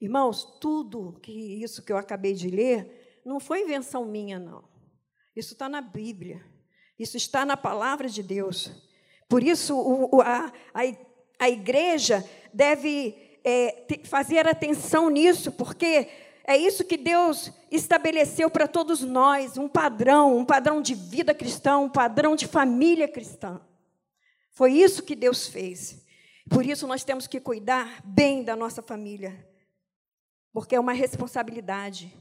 Irmãos, 0.00 0.44
tudo 0.60 1.18
que 1.20 1.32
isso 1.62 1.82
que 1.82 1.92
eu 1.92 1.96
acabei 1.96 2.32
de 2.32 2.48
ler 2.48 3.20
não 3.24 3.38
foi 3.38 3.62
invenção 3.62 4.04
minha, 4.04 4.38
não. 4.38 4.64
Isso 5.36 5.52
está 5.52 5.68
na 5.68 5.80
Bíblia. 5.80 6.44
Isso 6.98 7.16
está 7.16 7.44
na 7.44 7.56
palavra 7.56 8.08
de 8.08 8.22
Deus. 8.22 8.70
Por 9.28 9.42
isso, 9.42 9.78
o, 9.78 10.20
a, 10.20 10.52
a, 11.38 11.48
igreja 11.48 12.28
deve 12.52 13.38
é, 13.44 13.86
fazer 14.04 14.46
atenção 14.46 15.08
nisso, 15.08 15.52
porque 15.52 16.08
é 16.44 16.56
isso 16.56 16.84
que 16.84 16.96
Deus 16.96 17.52
estabeleceu 17.70 18.50
para 18.50 18.66
todos 18.66 19.02
nós, 19.02 19.56
um 19.56 19.68
padrão, 19.68 20.36
um 20.36 20.44
padrão 20.44 20.82
de 20.82 20.94
vida 20.94 21.32
cristã, 21.32 21.78
um 21.78 21.88
padrão 21.88 22.34
de 22.34 22.46
família 22.46 23.06
cristã. 23.06 23.60
Foi 24.50 24.72
isso 24.72 25.02
que 25.02 25.14
Deus 25.14 25.46
fez. 25.46 26.04
Por 26.50 26.66
isso 26.66 26.86
nós 26.86 27.04
temos 27.04 27.26
que 27.26 27.40
cuidar 27.40 28.02
bem 28.04 28.42
da 28.42 28.56
nossa 28.56 28.82
família, 28.82 29.46
porque 30.52 30.74
é 30.74 30.80
uma 30.80 30.92
responsabilidade. 30.92 32.12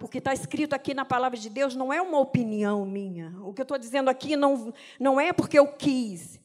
O 0.00 0.08
que 0.08 0.18
está 0.18 0.34
escrito 0.34 0.74
aqui 0.74 0.92
na 0.92 1.04
palavra 1.04 1.38
de 1.38 1.48
Deus 1.48 1.74
não 1.74 1.92
é 1.92 2.02
uma 2.02 2.18
opinião 2.18 2.84
minha. 2.84 3.34
O 3.42 3.54
que 3.54 3.62
eu 3.62 3.64
estou 3.64 3.78
dizendo 3.78 4.10
aqui 4.10 4.36
não, 4.36 4.72
não 4.98 5.20
é 5.20 5.32
porque 5.32 5.58
eu 5.58 5.68
quis, 5.68 6.38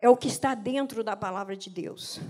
é 0.00 0.08
o 0.08 0.16
que 0.16 0.28
está 0.28 0.54
dentro 0.54 1.02
da 1.02 1.16
palavra 1.16 1.56
de 1.56 1.68
Deus. 1.68 2.20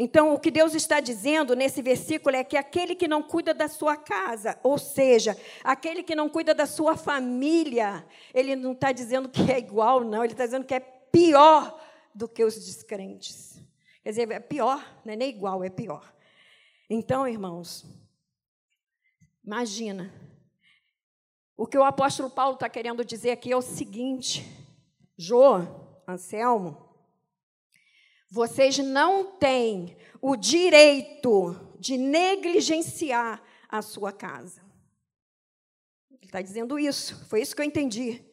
Então, 0.00 0.32
o 0.32 0.38
que 0.38 0.50
Deus 0.50 0.74
está 0.74 1.00
dizendo 1.00 1.56
nesse 1.56 1.82
versículo 1.82 2.36
é 2.36 2.44
que 2.44 2.56
aquele 2.56 2.94
que 2.94 3.08
não 3.08 3.20
cuida 3.20 3.52
da 3.52 3.66
sua 3.66 3.96
casa, 3.96 4.56
ou 4.62 4.78
seja, 4.78 5.36
aquele 5.64 6.04
que 6.04 6.14
não 6.14 6.28
cuida 6.28 6.54
da 6.54 6.66
sua 6.66 6.96
família, 6.96 8.06
ele 8.32 8.54
não 8.54 8.72
está 8.72 8.92
dizendo 8.92 9.28
que 9.28 9.50
é 9.50 9.58
igual, 9.58 10.04
não, 10.04 10.22
ele 10.22 10.34
está 10.34 10.44
dizendo 10.44 10.64
que 10.64 10.74
é 10.74 10.80
pior 10.80 11.80
do 12.14 12.28
que 12.28 12.44
os 12.44 12.54
descrentes. 12.54 13.60
Quer 14.04 14.10
dizer, 14.10 14.30
é 14.30 14.38
pior, 14.38 14.84
não 15.04 15.12
é 15.12 15.16
nem 15.16 15.30
igual, 15.30 15.64
é 15.64 15.68
pior. 15.68 16.14
Então, 16.90 17.28
irmãos, 17.28 17.84
imagina. 19.44 20.10
O 21.54 21.66
que 21.66 21.76
o 21.76 21.84
apóstolo 21.84 22.30
Paulo 22.30 22.54
está 22.54 22.68
querendo 22.68 23.04
dizer 23.04 23.32
aqui 23.32 23.52
é 23.52 23.56
o 23.56 23.60
seguinte: 23.60 24.46
Jô, 25.18 25.56
Anselmo, 26.08 26.88
vocês 28.30 28.78
não 28.78 29.36
têm 29.36 29.98
o 30.22 30.34
direito 30.34 31.76
de 31.78 31.98
negligenciar 31.98 33.42
a 33.68 33.82
sua 33.82 34.10
casa. 34.10 34.62
Ele 36.10 36.24
está 36.24 36.40
dizendo 36.40 36.78
isso, 36.78 37.26
foi 37.26 37.42
isso 37.42 37.54
que 37.54 37.60
eu 37.60 37.66
entendi. 37.66 38.24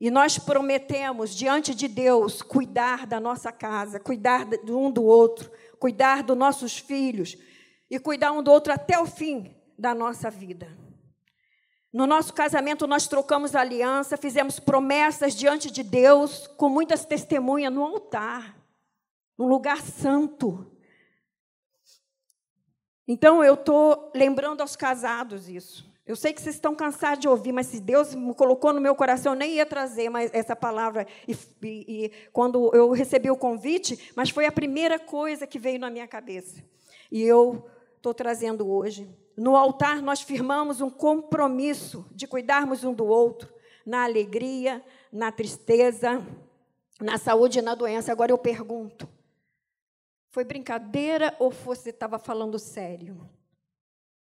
E 0.00 0.10
nós 0.10 0.38
prometemos 0.38 1.36
diante 1.36 1.74
de 1.74 1.86
Deus 1.86 2.42
cuidar 2.42 3.06
da 3.06 3.20
nossa 3.20 3.52
casa, 3.52 4.00
cuidar 4.00 4.48
um 4.68 4.90
do 4.90 5.04
outro, 5.04 5.52
cuidar 5.78 6.22
dos 6.22 6.36
nossos 6.36 6.78
filhos 6.78 7.36
e 7.90 7.98
cuidar 7.98 8.32
um 8.32 8.42
do 8.42 8.52
outro 8.52 8.72
até 8.72 8.98
o 8.98 9.06
fim 9.06 9.54
da 9.78 9.94
nossa 9.94 10.30
vida. 10.30 10.68
No 11.92 12.06
nosso 12.06 12.32
casamento, 12.32 12.86
nós 12.86 13.08
trocamos 13.08 13.56
aliança, 13.56 14.16
fizemos 14.16 14.60
promessas 14.60 15.34
diante 15.34 15.70
de 15.70 15.82
Deus, 15.82 16.46
com 16.46 16.68
muitas 16.68 17.04
testemunhas 17.04 17.72
no 17.72 17.82
altar 17.82 18.60
num 19.40 19.48
lugar 19.48 19.80
santo. 19.80 20.70
Então 23.08 23.42
eu 23.42 23.54
estou 23.54 24.12
lembrando 24.14 24.60
aos 24.60 24.76
casados 24.76 25.48
isso. 25.48 25.90
Eu 26.06 26.14
sei 26.14 26.34
que 26.34 26.42
vocês 26.42 26.56
estão 26.56 26.74
cansados 26.74 27.20
de 27.20 27.28
ouvir, 27.28 27.50
mas 27.50 27.68
se 27.68 27.80
Deus 27.80 28.14
me 28.14 28.34
colocou 28.34 28.70
no 28.72 28.82
meu 28.82 28.94
coração, 28.94 29.32
eu 29.32 29.38
nem 29.38 29.54
ia 29.54 29.64
trazer 29.64 30.10
mais 30.10 30.30
essa 30.34 30.54
palavra. 30.54 31.06
E, 31.26 31.32
e, 31.62 32.04
e, 32.04 32.08
quando 32.32 32.70
eu 32.74 32.90
recebi 32.90 33.30
o 33.30 33.36
convite, 33.36 34.12
mas 34.14 34.28
foi 34.28 34.44
a 34.44 34.52
primeira 34.52 34.98
coisa 34.98 35.46
que 35.46 35.58
veio 35.58 35.78
na 35.78 35.88
minha 35.88 36.06
cabeça. 36.06 36.62
E 37.10 37.22
eu 37.22 37.66
estou 38.00 38.14
trazendo 38.14 38.68
hoje. 38.68 39.14
No 39.36 39.54
altar, 39.56 40.02
nós 40.02 40.22
firmamos 40.22 40.80
um 40.80 40.90
compromisso 40.90 42.06
de 42.12 42.26
cuidarmos 42.26 42.82
um 42.82 42.94
do 42.94 43.06
outro, 43.06 43.52
na 43.86 44.04
alegria, 44.04 44.82
na 45.12 45.30
tristeza, 45.30 46.26
na 47.00 47.18
saúde 47.18 47.58
e 47.58 47.62
na 47.62 47.74
doença. 47.74 48.10
Agora 48.10 48.32
eu 48.32 48.38
pergunto: 48.38 49.08
foi 50.30 50.44
brincadeira 50.44 51.36
ou 51.38 51.50
você 51.50 51.90
estava 51.90 52.18
falando 52.18 52.58
sério? 52.58 53.28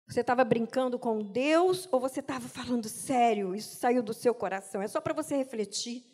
Você 0.08 0.22
estava 0.22 0.42
brincando 0.42 0.98
com 0.98 1.18
Deus 1.22 1.88
ou 1.92 2.00
você 2.00 2.20
estava 2.20 2.48
falando 2.48 2.88
sério? 2.88 3.54
Isso 3.54 3.76
saiu 3.76 4.02
do 4.02 4.14
seu 4.14 4.34
coração. 4.34 4.82
É 4.82 4.88
só 4.88 5.00
para 5.00 5.14
você 5.14 5.36
refletir. 5.36 6.04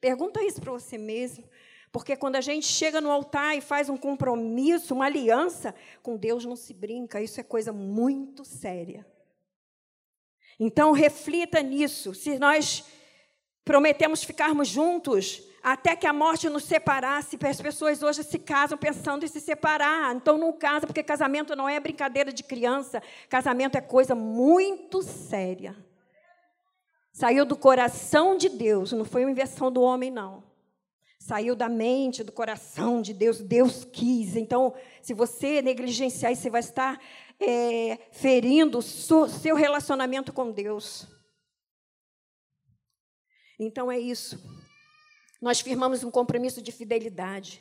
Pergunta 0.00 0.42
isso 0.42 0.60
para 0.60 0.72
você 0.72 0.98
mesmo. 0.98 1.44
Porque 1.92 2.16
quando 2.16 2.36
a 2.36 2.40
gente 2.40 2.66
chega 2.66 3.00
no 3.00 3.10
altar 3.10 3.56
e 3.56 3.60
faz 3.60 3.88
um 3.88 3.96
compromisso, 3.96 4.94
uma 4.94 5.06
aliança, 5.06 5.74
com 6.02 6.16
Deus 6.16 6.44
não 6.44 6.56
se 6.56 6.74
brinca. 6.74 7.20
Isso 7.20 7.40
é 7.40 7.42
coisa 7.42 7.72
muito 7.72 8.44
séria. 8.44 9.06
Então, 10.58 10.92
reflita 10.92 11.62
nisso. 11.62 12.14
Se 12.14 12.38
nós 12.38 12.84
prometemos 13.64 14.22
ficarmos 14.22 14.68
juntos, 14.68 15.42
até 15.62 15.96
que 15.96 16.06
a 16.06 16.12
morte 16.12 16.48
nos 16.48 16.62
separasse. 16.62 17.36
As 17.44 17.60
pessoas 17.60 18.00
hoje 18.00 18.22
se 18.22 18.38
casam 18.38 18.78
pensando 18.78 19.24
em 19.24 19.28
se 19.28 19.40
separar. 19.40 20.14
Então 20.14 20.38
não 20.38 20.52
casa, 20.52 20.86
porque 20.86 21.02
casamento 21.02 21.56
não 21.56 21.68
é 21.68 21.80
brincadeira 21.80 22.32
de 22.32 22.44
criança. 22.44 23.02
Casamento 23.28 23.76
é 23.76 23.80
coisa 23.80 24.14
muito 24.14 25.02
séria. 25.02 25.76
Saiu 27.12 27.44
do 27.44 27.56
coração 27.56 28.36
de 28.36 28.48
Deus, 28.48 28.92
não 28.92 29.04
foi 29.04 29.24
uma 29.24 29.30
invenção 29.32 29.72
do 29.72 29.82
homem, 29.82 30.08
não. 30.08 30.44
Saiu 31.26 31.56
da 31.56 31.68
mente, 31.68 32.22
do 32.22 32.30
coração 32.30 33.02
de 33.02 33.12
Deus, 33.12 33.40
Deus 33.40 33.84
quis. 33.84 34.36
Então, 34.36 34.72
se 35.02 35.12
você 35.12 35.60
negligenciar 35.60 36.30
isso, 36.30 36.42
você 36.42 36.50
vai 36.50 36.60
estar 36.60 37.00
é, 37.40 37.98
ferindo 38.12 38.78
o 38.78 38.82
seu 38.82 39.56
relacionamento 39.56 40.32
com 40.32 40.52
Deus. 40.52 41.04
Então 43.58 43.90
é 43.90 43.98
isso. 43.98 44.40
Nós 45.42 45.58
firmamos 45.58 46.04
um 46.04 46.12
compromisso 46.12 46.62
de 46.62 46.70
fidelidade, 46.70 47.60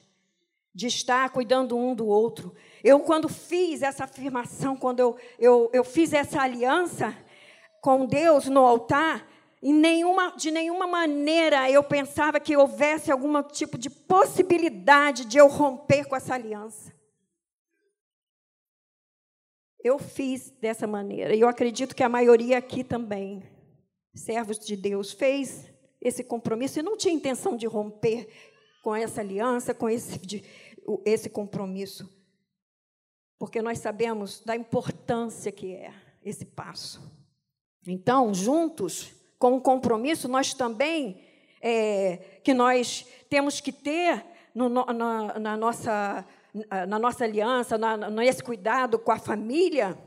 de 0.71 0.85
estar 0.85 1.27
cuidando 1.31 1.75
um 1.75 1.95
do 1.95 2.05
outro. 2.05 2.55
Eu, 2.83 2.99
quando 2.99 3.27
fiz 3.27 3.81
essa 3.81 4.03
afirmação, 4.03 4.77
quando 4.77 4.99
eu, 4.99 5.17
eu, 5.39 5.71
eu 5.73 5.83
fiz 5.83 6.13
essa 6.13 6.39
aliança 6.39 7.17
com 7.81 8.05
Deus 8.05 8.45
no 8.45 8.63
altar, 8.63 9.27
nenhuma, 9.61 10.35
de 10.35 10.51
nenhuma 10.51 10.85
maneira 10.85 11.69
eu 11.69 11.83
pensava 11.83 12.39
que 12.39 12.55
houvesse 12.55 13.11
algum 13.11 13.41
tipo 13.43 13.77
de 13.77 13.89
possibilidade 13.89 15.25
de 15.25 15.37
eu 15.37 15.47
romper 15.47 16.05
com 16.05 16.15
essa 16.15 16.33
aliança. 16.33 16.93
Eu 19.83 19.99
fiz 19.99 20.49
dessa 20.59 20.87
maneira, 20.87 21.35
e 21.35 21.41
eu 21.41 21.47
acredito 21.47 21.95
que 21.95 22.03
a 22.03 22.09
maioria 22.09 22.57
aqui 22.57 22.83
também, 22.83 23.43
servos 24.15 24.57
de 24.57 24.75
Deus, 24.75 25.11
fez 25.11 25.71
esse 26.01 26.23
compromisso 26.23 26.79
e 26.79 26.83
não 26.83 26.97
tinha 26.97 27.13
intenção 27.13 27.55
de 27.55 27.67
romper 27.67 28.27
com 28.83 28.95
essa 28.95 29.21
aliança, 29.21 29.73
com 29.73 29.89
esse, 29.89 30.19
de, 30.19 30.43
esse 31.03 31.29
compromisso. 31.29 32.07
Porque 33.39 33.61
nós 33.61 33.79
sabemos 33.79 34.41
da 34.41 34.55
importância 34.55 35.51
que 35.51 35.73
é 35.73 35.93
esse 36.23 36.45
passo. 36.45 37.01
Então, 37.87 38.33
juntos, 38.33 39.13
com 39.37 39.55
o 39.55 39.61
compromisso, 39.61 40.27
nós 40.27 40.53
também, 40.53 41.21
é, 41.61 42.39
que 42.43 42.53
nós 42.53 43.05
temos 43.29 43.59
que 43.59 43.71
ter 43.71 44.23
no, 44.53 44.69
na, 44.69 45.39
na, 45.39 45.57
nossa, 45.57 46.25
na 46.87 46.99
nossa 46.99 47.23
aliança, 47.23 47.77
na, 47.77 47.97
nesse 48.09 48.43
cuidado 48.43 48.97
com 48.97 49.11
a 49.11 49.19
família, 49.19 49.97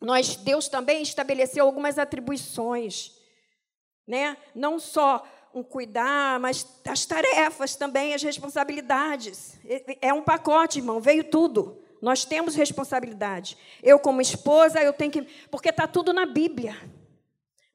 nós, 0.00 0.36
Deus 0.36 0.68
também 0.68 1.02
estabeleceu 1.02 1.64
algumas 1.64 1.98
atribuições 1.98 3.22
né? 4.06 4.36
Não 4.54 4.78
só 4.78 5.24
um 5.54 5.62
cuidar, 5.62 6.40
mas 6.40 6.66
as 6.86 7.04
tarefas 7.04 7.76
também, 7.76 8.14
as 8.14 8.22
responsabilidades. 8.22 9.58
É 10.00 10.12
um 10.12 10.22
pacote, 10.22 10.78
irmão, 10.78 11.00
veio 11.00 11.24
tudo. 11.24 11.78
Nós 12.00 12.24
temos 12.24 12.54
responsabilidade. 12.54 13.56
Eu, 13.82 13.98
como 13.98 14.20
esposa, 14.20 14.82
eu 14.82 14.92
tenho 14.92 15.12
que. 15.12 15.22
Porque 15.50 15.68
está 15.68 15.86
tudo 15.86 16.12
na 16.12 16.26
Bíblia. 16.26 16.76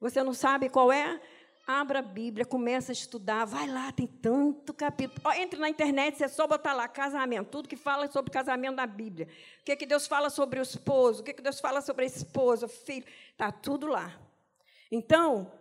Você 0.00 0.22
não 0.22 0.32
sabe 0.32 0.68
qual 0.68 0.92
é? 0.92 1.20
Abra 1.66 1.98
a 1.98 2.02
Bíblia, 2.02 2.46
começa 2.46 2.92
a 2.92 2.94
estudar, 2.94 3.44
vai 3.44 3.66
lá, 3.66 3.92
tem 3.92 4.06
tanto 4.06 4.72
capítulo. 4.72 5.20
Entre 5.32 5.60
na 5.60 5.68
internet, 5.68 6.16
você 6.16 6.28
só 6.28 6.46
botar 6.46 6.72
lá 6.72 6.88
casamento, 6.88 7.50
tudo 7.50 7.68
que 7.68 7.76
fala 7.76 8.10
sobre 8.10 8.30
casamento 8.30 8.76
na 8.76 8.86
Bíblia. 8.86 9.28
O 9.60 9.64
que, 9.64 9.76
que 9.76 9.84
Deus 9.84 10.06
fala 10.06 10.30
sobre 10.30 10.58
o 10.58 10.62
esposo, 10.62 11.20
o 11.20 11.24
que, 11.24 11.34
que 11.34 11.42
Deus 11.42 11.60
fala 11.60 11.82
sobre 11.82 12.04
a 12.04 12.08
esposa, 12.08 12.64
o 12.64 12.68
filho. 12.68 13.04
Está 13.32 13.52
tudo 13.52 13.86
lá. 13.86 14.18
Então, 14.90 15.52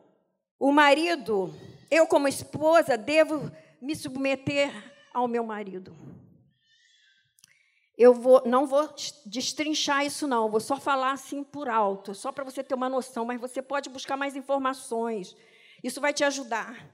o 0.58 0.71
marido, 0.71 1.54
eu 1.91 2.08
como 2.08 2.28
esposa, 2.28 2.97
devo 2.97 3.52
me 3.82 3.95
submeter 3.95 4.71
ao 5.13 5.28
meu 5.28 5.43
marido. 5.43 5.93
Eu 7.97 8.13
vou, 8.13 8.43
não 8.45 8.67
vou 8.67 8.93
destrinchar 9.25 10.05
isso, 10.05 10.27
não, 10.27 10.51
vou 10.51 10.60
só 10.60 10.79
falar 10.79 11.13
assim 11.13 11.43
por 11.43 11.67
alto, 11.67 12.13
só 12.13 12.31
para 12.31 12.43
você 12.43 12.63
ter 12.63 12.75
uma 12.75 12.88
noção, 12.88 13.25
mas 13.25 13.41
você 13.41 13.60
pode 13.60 13.89
buscar 13.89 14.15
mais 14.15 14.36
informações, 14.36 15.36
isso 15.83 15.99
vai 15.99 16.13
te 16.13 16.23
ajudar. 16.23 16.93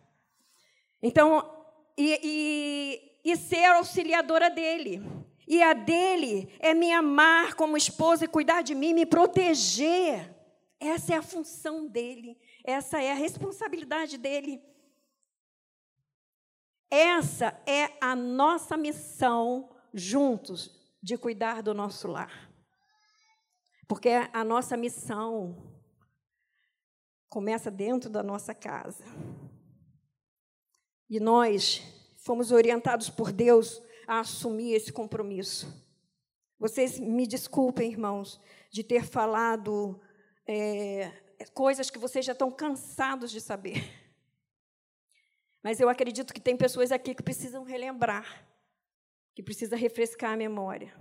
Então, 1.02 1.46
e, 1.98 2.20
e, 3.26 3.32
e 3.32 3.36
ser 3.36 3.66
auxiliadora 3.66 4.50
dele. 4.50 5.04
E 5.46 5.62
a 5.62 5.74
dele 5.74 6.56
é 6.58 6.74
me 6.74 6.94
amar 6.94 7.56
como 7.56 7.76
esposa 7.76 8.24
e 8.24 8.30
cuidar 8.30 8.62
de 8.62 8.74
mim, 8.74 8.94
me 8.94 9.06
proteger. 9.06 10.34
Essa 10.80 11.16
é 11.16 11.18
a 11.18 11.22
função 11.22 11.86
dele. 11.86 12.40
Essa 12.64 13.02
é 13.02 13.12
a 13.12 13.16
responsabilidade 13.16 14.18
dele. 14.18 14.64
Essa 16.90 17.62
é 17.68 17.90
a 18.00 18.16
nossa 18.16 18.78
missão 18.78 19.70
juntos 19.94 20.83
de 21.04 21.18
cuidar 21.18 21.62
do 21.62 21.74
nosso 21.74 22.08
lar. 22.08 22.50
Porque 23.90 24.10
a 24.32 24.44
nossa 24.46 24.78
missão 24.78 25.70
começa 27.28 27.70
dentro 27.70 28.10
da 28.10 28.24
nossa 28.24 28.56
casa. 28.56 29.04
E 31.10 31.20
nós 31.20 31.84
fomos 32.24 32.54
orientados 32.54 33.10
por 33.10 33.34
Deus 33.34 33.84
a 34.08 34.22
assumir 34.22 34.74
esse 34.74 34.94
compromisso. 34.94 35.68
Vocês 36.58 36.98
me 36.98 37.28
desculpem, 37.28 37.92
irmãos, 37.92 38.40
de 38.72 38.82
ter 38.82 39.04
falado 39.04 40.00
é, 40.48 41.12
coisas 41.54 41.90
que 41.90 42.00
vocês 42.00 42.26
já 42.26 42.32
estão 42.32 42.50
cansados 42.50 43.30
de 43.30 43.42
saber. 43.42 43.84
Mas 45.62 45.82
eu 45.82 45.90
acredito 45.90 46.34
que 46.34 46.40
tem 46.40 46.56
pessoas 46.56 46.92
aqui 46.92 47.14
que 47.14 47.24
precisam 47.24 47.64
relembrar, 47.64 48.48
que 49.34 49.44
precisa 49.44 49.76
refrescar 49.76 50.34
a 50.34 50.38
memória. 50.38 50.94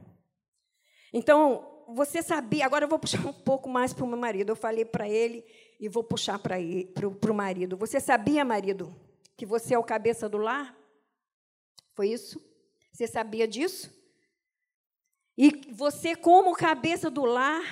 Então, 1.13 1.85
você 1.89 2.23
sabia, 2.23 2.65
agora 2.65 2.85
eu 2.85 2.89
vou 2.89 2.99
puxar 2.99 3.27
um 3.27 3.33
pouco 3.33 3.69
mais 3.69 3.93
para 3.93 4.05
o 4.05 4.09
meu 4.09 4.17
marido. 4.17 4.51
Eu 4.51 4.57
falei 4.57 4.85
para 4.85 5.09
ele 5.09 5.45
e 5.79 5.89
vou 5.89 6.03
puxar 6.03 6.39
para 6.39 6.57
o 6.59 7.35
marido. 7.35 7.77
Você 7.77 8.01
sabia, 8.01 8.45
marido, 8.45 8.95
que 9.37 9.45
você 9.45 9.75
é 9.75 9.79
o 9.79 9.85
cabeça 9.85 10.29
do 10.29 10.39
lar? 10.39 10.77
Foi 11.95 12.09
isso? 12.09 12.41
Você 12.93 13.07
sabia 13.07 13.47
disso? 13.47 13.91
E 15.37 15.51
você, 15.73 16.15
como 16.15 16.55
cabeça 16.55 17.11
do 17.11 17.25
lar, 17.25 17.63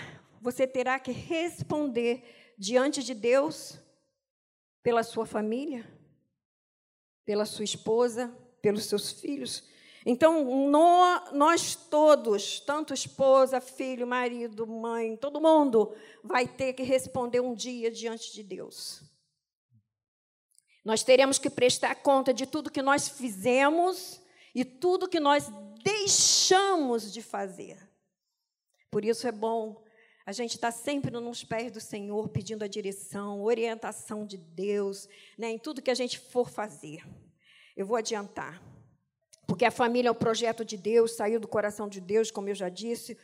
você 0.40 0.66
terá 0.66 0.98
que 0.98 1.12
responder 1.12 2.54
diante 2.58 3.02
de 3.02 3.14
Deus 3.14 3.78
pela 4.82 5.02
sua 5.02 5.26
família, 5.26 5.86
pela 7.24 7.44
sua 7.44 7.64
esposa, 7.64 8.28
pelos 8.62 8.84
seus 8.86 9.12
filhos. 9.12 9.62
Então, 10.12 10.68
nós 11.32 11.76
todos, 11.76 12.58
tanto 12.58 12.92
esposa, 12.92 13.60
filho, 13.60 14.08
marido, 14.08 14.66
mãe, 14.66 15.16
todo 15.16 15.40
mundo 15.40 15.94
vai 16.20 16.48
ter 16.48 16.72
que 16.72 16.82
responder 16.82 17.38
um 17.38 17.54
dia 17.54 17.92
diante 17.92 18.32
de 18.32 18.42
Deus. 18.42 19.04
Nós 20.84 21.04
teremos 21.04 21.38
que 21.38 21.48
prestar 21.48 21.94
conta 21.94 22.34
de 22.34 22.44
tudo 22.44 22.72
que 22.72 22.82
nós 22.82 23.08
fizemos 23.08 24.20
e 24.52 24.64
tudo 24.64 25.08
que 25.08 25.20
nós 25.20 25.48
deixamos 25.84 27.12
de 27.12 27.22
fazer. 27.22 27.78
Por 28.90 29.04
isso 29.04 29.28
é 29.28 29.32
bom 29.32 29.80
a 30.26 30.32
gente 30.32 30.56
estar 30.56 30.72
sempre 30.72 31.12
nos 31.12 31.44
pés 31.44 31.70
do 31.70 31.80
Senhor, 31.80 32.28
pedindo 32.30 32.64
a 32.64 32.68
direção, 32.68 33.44
orientação 33.44 34.26
de 34.26 34.36
Deus, 34.36 35.08
né, 35.38 35.50
em 35.50 35.58
tudo 35.58 35.80
que 35.80 35.90
a 35.90 35.94
gente 35.94 36.18
for 36.18 36.50
fazer. 36.50 37.06
Eu 37.76 37.86
vou 37.86 37.96
adiantar. 37.96 38.60
Porque 39.50 39.64
a 39.64 39.70
família 39.72 40.08
é 40.08 40.12
o 40.12 40.14
projeto 40.14 40.64
de 40.64 40.76
Deus, 40.76 41.16
saiu 41.16 41.40
do 41.40 41.48
coração 41.48 41.88
de 41.88 42.00
Deus, 42.00 42.30
como 42.30 42.48
eu 42.48 42.54
já 42.54 42.68
disse. 42.68 43.18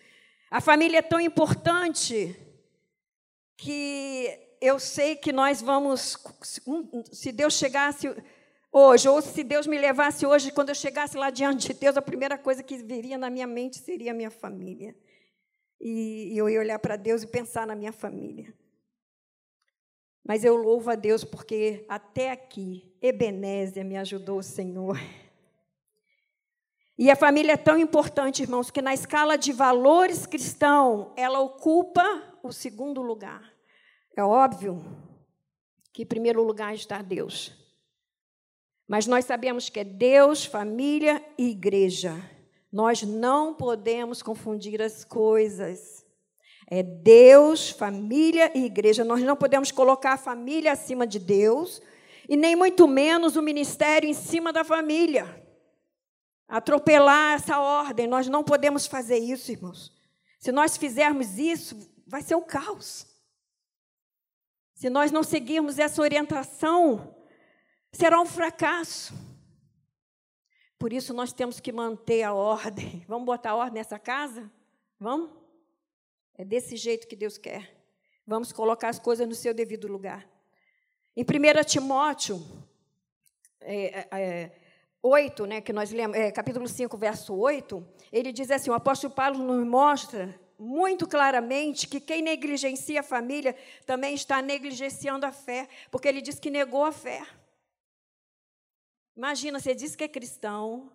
A 0.50 0.60
família 0.60 0.98
é 0.98 1.02
tão 1.02 1.20
importante 1.20 2.34
que 3.56 4.36
eu 4.60 4.76
sei 4.80 5.14
que 5.14 5.32
nós 5.32 5.62
vamos, 5.62 6.16
se 7.12 7.30
Deus 7.30 7.54
chegasse 7.54 8.12
hoje, 8.72 9.08
ou 9.08 9.22
se 9.22 9.44
Deus 9.44 9.68
me 9.68 9.78
levasse 9.78 10.26
hoje, 10.26 10.50
quando 10.50 10.70
eu 10.70 10.74
chegasse 10.74 11.16
lá 11.16 11.30
diante 11.30 11.68
de 11.68 11.74
Deus, 11.74 11.96
a 11.96 12.02
primeira 12.02 12.36
coisa 12.36 12.60
que 12.60 12.76
viria 12.78 13.16
na 13.16 13.30
minha 13.30 13.46
mente 13.46 13.78
seria 13.78 14.10
a 14.10 14.14
minha 14.14 14.30
família. 14.30 14.96
E, 15.80 16.36
eu 16.36 16.50
ia 16.50 16.58
olhar 16.58 16.80
para 16.80 16.96
Deus 16.96 17.22
e 17.22 17.28
pensar 17.28 17.68
na 17.68 17.76
minha 17.76 17.92
família. 17.92 18.52
Mas 20.24 20.42
eu 20.42 20.56
louvo 20.56 20.90
a 20.90 20.96
Deus 20.96 21.22
porque 21.22 21.86
até 21.88 22.32
aqui, 22.32 22.92
Ebenézia 23.00 23.84
me 23.84 23.96
ajudou, 23.96 24.42
Senhor. 24.42 24.98
E 26.98 27.10
a 27.10 27.16
família 27.16 27.52
é 27.52 27.56
tão 27.58 27.78
importante, 27.78 28.42
irmãos, 28.42 28.70
que 28.70 28.80
na 28.80 28.94
escala 28.94 29.36
de 29.36 29.52
valores 29.52 30.24
cristão, 30.24 31.12
ela 31.14 31.40
ocupa 31.40 32.02
o 32.42 32.50
segundo 32.50 33.02
lugar. 33.02 33.52
É 34.16 34.24
óbvio 34.24 34.82
que 35.92 36.04
em 36.04 36.06
primeiro 36.06 36.42
lugar 36.42 36.74
está 36.74 37.02
Deus. 37.02 37.52
Mas 38.88 39.06
nós 39.06 39.26
sabemos 39.26 39.68
que 39.68 39.80
é 39.80 39.84
Deus, 39.84 40.46
família 40.46 41.22
e 41.36 41.50
igreja. 41.50 42.14
Nós 42.72 43.02
não 43.02 43.52
podemos 43.52 44.22
confundir 44.22 44.80
as 44.80 45.04
coisas. 45.04 46.04
É 46.68 46.82
Deus, 46.82 47.70
família 47.70 48.50
e 48.54 48.64
igreja. 48.64 49.04
Nós 49.04 49.22
não 49.22 49.36
podemos 49.36 49.70
colocar 49.70 50.14
a 50.14 50.18
família 50.18 50.72
acima 50.72 51.06
de 51.06 51.18
Deus 51.18 51.82
e 52.28 52.36
nem 52.36 52.56
muito 52.56 52.88
menos 52.88 53.36
o 53.36 53.42
ministério 53.42 54.08
em 54.08 54.14
cima 54.14 54.52
da 54.52 54.64
família. 54.64 55.45
Atropelar 56.48 57.34
essa 57.34 57.58
ordem, 57.58 58.06
nós 58.06 58.28
não 58.28 58.44
podemos 58.44 58.86
fazer 58.86 59.18
isso, 59.18 59.50
irmãos. 59.50 59.92
Se 60.38 60.52
nós 60.52 60.76
fizermos 60.76 61.38
isso, 61.38 61.76
vai 62.06 62.22
ser 62.22 62.36
o 62.36 62.42
caos. 62.42 63.06
Se 64.74 64.88
nós 64.88 65.10
não 65.10 65.22
seguirmos 65.22 65.78
essa 65.78 66.00
orientação, 66.00 67.16
será 67.90 68.20
um 68.20 68.26
fracasso. 68.26 69.14
Por 70.78 70.92
isso 70.92 71.14
nós 71.14 71.32
temos 71.32 71.58
que 71.58 71.72
manter 71.72 72.22
a 72.22 72.34
ordem. 72.34 73.04
Vamos 73.08 73.26
botar 73.26 73.54
ordem 73.54 73.74
nessa 73.74 73.98
casa? 73.98 74.50
Vamos? 75.00 75.30
É 76.34 76.44
desse 76.44 76.76
jeito 76.76 77.08
que 77.08 77.16
Deus 77.16 77.38
quer. 77.38 77.74
Vamos 78.26 78.52
colocar 78.52 78.88
as 78.88 78.98
coisas 78.98 79.26
no 79.26 79.34
seu 79.34 79.54
devido 79.54 79.88
lugar. 79.88 80.28
Em 81.16 81.22
1 81.22 81.64
Timóteo 81.64 82.40
é, 83.60 84.00
é, 84.00 84.06
é 84.12 84.65
8, 85.06 85.46
né, 85.46 85.60
que 85.60 85.72
nós 85.72 85.90
lemos, 85.92 86.16
é, 86.16 86.30
capítulo 86.30 86.66
5, 86.66 86.96
verso 86.96 87.34
8, 87.34 87.86
ele 88.12 88.32
diz 88.32 88.50
assim: 88.50 88.70
o 88.70 88.74
apóstolo 88.74 89.14
Paulo 89.14 89.38
nos 89.38 89.66
mostra 89.66 90.38
muito 90.58 91.06
claramente 91.06 91.86
que 91.86 92.00
quem 92.00 92.22
negligencia 92.22 93.00
a 93.00 93.02
família 93.02 93.54
também 93.84 94.14
está 94.14 94.40
negligenciando 94.42 95.26
a 95.26 95.32
fé, 95.32 95.68
porque 95.90 96.08
ele 96.08 96.20
diz 96.20 96.38
que 96.38 96.50
negou 96.50 96.84
a 96.84 96.92
fé. 96.92 97.26
Imagina, 99.16 99.60
você 99.60 99.74
diz 99.74 99.94
que 99.94 100.04
é 100.04 100.08
cristão, 100.08 100.90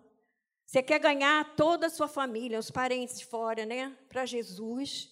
você 0.66 0.82
quer 0.82 0.98
ganhar 0.98 1.54
toda 1.56 1.86
a 1.86 1.90
sua 1.90 2.08
família, 2.08 2.58
os 2.58 2.70
parentes 2.70 3.18
de 3.18 3.26
fora, 3.26 3.66
né, 3.66 3.96
para 4.08 4.24
Jesus, 4.26 5.10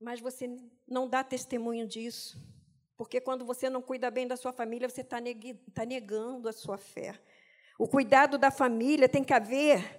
mas 0.00 0.20
você 0.20 0.48
não 0.86 1.08
dá 1.08 1.22
testemunho 1.24 1.86
disso. 1.86 2.38
Porque 2.96 3.20
quando 3.20 3.44
você 3.44 3.70
não 3.70 3.80
cuida 3.80 4.10
bem 4.10 4.26
da 4.26 4.36
sua 4.36 4.52
família, 4.52 4.88
você 4.88 5.02
está 5.02 5.18
tá 5.72 5.86
negando 5.86 6.48
a 6.48 6.52
sua 6.52 6.76
fé. 6.76 7.18
O 7.78 7.86
cuidado 7.86 8.36
da 8.36 8.50
família 8.50 9.08
tem 9.08 9.22
que 9.22 9.32
haver. 9.32 9.96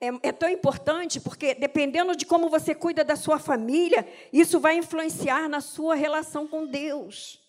É, 0.00 0.28
é, 0.28 0.32
tão 0.32 0.48
importante 0.48 1.20
porque, 1.20 1.54
dependendo 1.54 2.14
de 2.14 2.24
como 2.24 2.48
você 2.48 2.74
cuida 2.74 3.02
da 3.02 3.16
sua 3.16 3.38
família, 3.38 4.06
isso 4.32 4.60
vai 4.60 4.76
influenciar 4.76 5.48
na 5.48 5.60
sua 5.60 5.96
relação 5.96 6.46
com 6.46 6.66
Deus. 6.66 7.42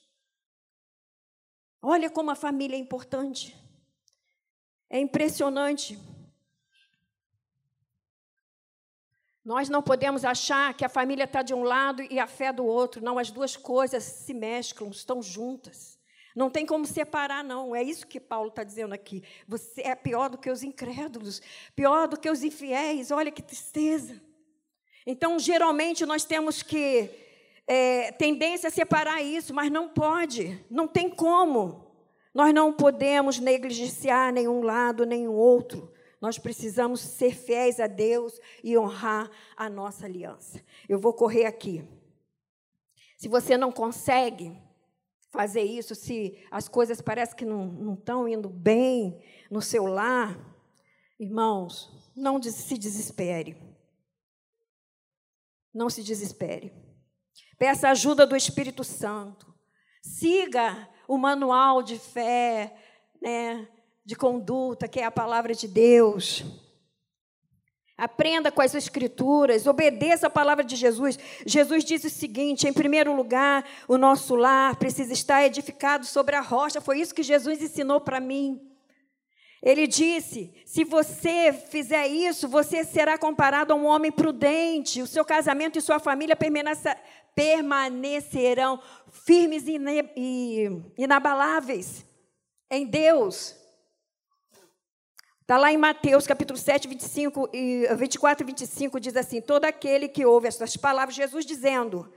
Olha 1.82 2.10
como 2.10 2.32
a 2.32 2.36
família 2.36 2.76
é 2.76 2.80
importante. 2.80 3.56
É 4.90 5.00
impressionante. 5.00 6.00
Nós 9.44 9.70
não 9.70 9.84
podemos 9.84 10.26
achar 10.26 10.74
que 10.74 10.84
a 10.84 10.90
família 10.90 11.26
está 11.26 11.42
de 11.42 11.54
um 11.54 11.64
lado 11.64 12.02
e 12.02 12.20
a 12.20 12.28
fé 12.28 12.52
do 12.52 12.66
outro. 12.66 13.04
Não, 13.04 13.20
as 13.20 13.30
duas 13.30 13.56
coisas 13.56 14.04
se 14.04 14.34
mesclam, 14.34 14.90
estão 14.90 15.22
juntas. 15.22 15.97
Não 16.38 16.52
tem 16.52 16.68
como 16.68 16.86
separar, 16.86 17.44
não. 17.44 17.76
É 17.76 17.82
isso 17.82 18.06
que 18.06 18.20
Paulo 18.20 18.50
está 18.50 18.64
dizendo 18.64 18.94
aqui. 18.94 19.24
Você 19.48 19.82
é 19.82 19.96
pior 19.96 20.30
do 20.30 20.38
que 20.38 20.52
os 20.52 20.62
incrédulos, 20.62 21.42
pior 21.76 22.08
do 22.08 22.16
que 22.16 22.30
os 22.30 22.44
infiéis. 22.44 23.10
Olha 23.10 23.32
que 23.32 23.42
tristeza. 23.42 24.22
Então, 25.04 25.40
geralmente, 25.40 26.06
nós 26.06 26.26
temos 26.26 26.62
que 26.62 27.10
é, 27.66 28.12
tendência 28.12 28.68
a 28.68 28.72
separar 28.72 29.20
isso, 29.20 29.52
mas 29.52 29.72
não 29.72 29.90
pode, 29.90 30.64
não 30.70 30.88
tem 30.88 31.10
como. 31.10 31.92
Nós 32.36 32.54
não 32.54 32.72
podemos 32.72 33.40
negligenciar 33.40 34.32
nenhum 34.32 34.62
lado, 34.62 35.08
nenhum 35.08 35.34
outro. 35.34 35.92
Nós 36.22 36.38
precisamos 36.38 37.00
ser 37.00 37.34
fiéis 37.34 37.80
a 37.80 37.88
Deus 37.88 38.40
e 38.64 38.78
honrar 38.78 39.28
a 39.56 39.68
nossa 39.68 40.06
aliança. 40.06 40.62
Eu 40.88 41.00
vou 41.00 41.14
correr 41.14 41.46
aqui. 41.46 41.84
Se 43.18 43.28
você 43.28 43.58
não 43.58 43.72
consegue 43.72 44.56
fazer 45.30 45.64
isso, 45.64 45.94
se 45.94 46.38
as 46.50 46.68
coisas 46.68 47.02
parecem 47.02 47.36
que 47.36 47.46
não 47.46 47.94
estão 47.94 48.28
indo 48.28 48.50
bem 48.50 49.22
no 49.52 49.62
seu 49.62 49.86
lar, 49.86 50.38
irmãos, 51.20 52.12
não 52.16 52.42
se 52.42 52.78
desespere. 52.78 53.58
Não 55.74 55.90
se 55.90 56.04
desespere. 56.04 56.74
Peça 57.58 57.90
ajuda 57.90 58.26
do 58.26 58.36
Espírito 58.36 58.84
Santo. 58.84 59.54
Siga 60.02 60.90
o 61.08 61.18
manual 61.18 61.84
de 61.84 61.98
fé, 61.98 62.76
né, 63.22 63.68
de 64.06 64.16
conduta, 64.16 64.88
que 64.88 65.00
é 65.00 65.06
a 65.06 65.12
palavra 65.12 65.54
de 65.54 65.68
Deus. 65.68 66.44
Aprenda 67.98 68.52
com 68.52 68.62
as 68.62 68.76
Escrituras, 68.76 69.66
obedeça 69.66 70.28
a 70.28 70.30
palavra 70.30 70.64
de 70.64 70.76
Jesus. 70.76 71.18
Jesus 71.46 71.84
diz 71.84 72.04
o 72.04 72.10
seguinte: 72.10 72.68
em 72.68 72.74
primeiro 72.74 73.16
lugar, 73.16 73.66
o 73.88 73.98
nosso 73.98 74.36
lar 74.36 74.76
precisa 74.76 75.14
estar 75.14 75.44
edificado 75.44 76.06
sobre 76.06 76.36
a 76.36 76.42
rocha. 76.42 76.80
Foi 76.80 77.00
isso 77.00 77.16
que 77.16 77.24
Jesus 77.24 77.60
ensinou 77.60 78.00
para 78.00 78.20
mim. 78.20 78.62
Ele 79.64 79.88
disse: 79.88 80.54
se 80.64 80.84
você 80.84 81.52
fizer 81.52 82.06
isso, 82.08 82.48
você 82.48 82.84
será 82.84 83.18
comparado 83.18 83.74
a 83.74 83.76
um 83.76 83.88
homem 83.88 84.12
prudente. 84.12 85.02
O 85.02 85.08
seu 85.08 85.26
casamento 85.26 85.80
e 85.80 85.82
sua 85.82 85.98
família 85.98 86.38
permanecerão 87.36 88.80
firmes 89.26 89.64
e 89.68 90.70
inabaláveis 90.96 92.06
em 92.70 92.86
Deus. 92.86 93.56
Está 95.48 95.58
lá 95.58 95.72
em 95.72 95.78
Mateus, 95.78 96.28
capítulo 96.28 96.60
7, 96.60 96.90
25 96.90 97.50
e 97.54 97.88
24 97.96 98.44
e 98.44 98.48
25, 98.48 99.00
diz 99.00 99.16
assim: 99.16 99.40
Todo 99.40 99.64
aquele 99.64 100.10
que 100.10 100.26
ouve 100.26 100.46
estas 100.46 100.76
palavras, 100.76 101.16
Jesus 101.16 101.46
dizendo, 101.46 102.12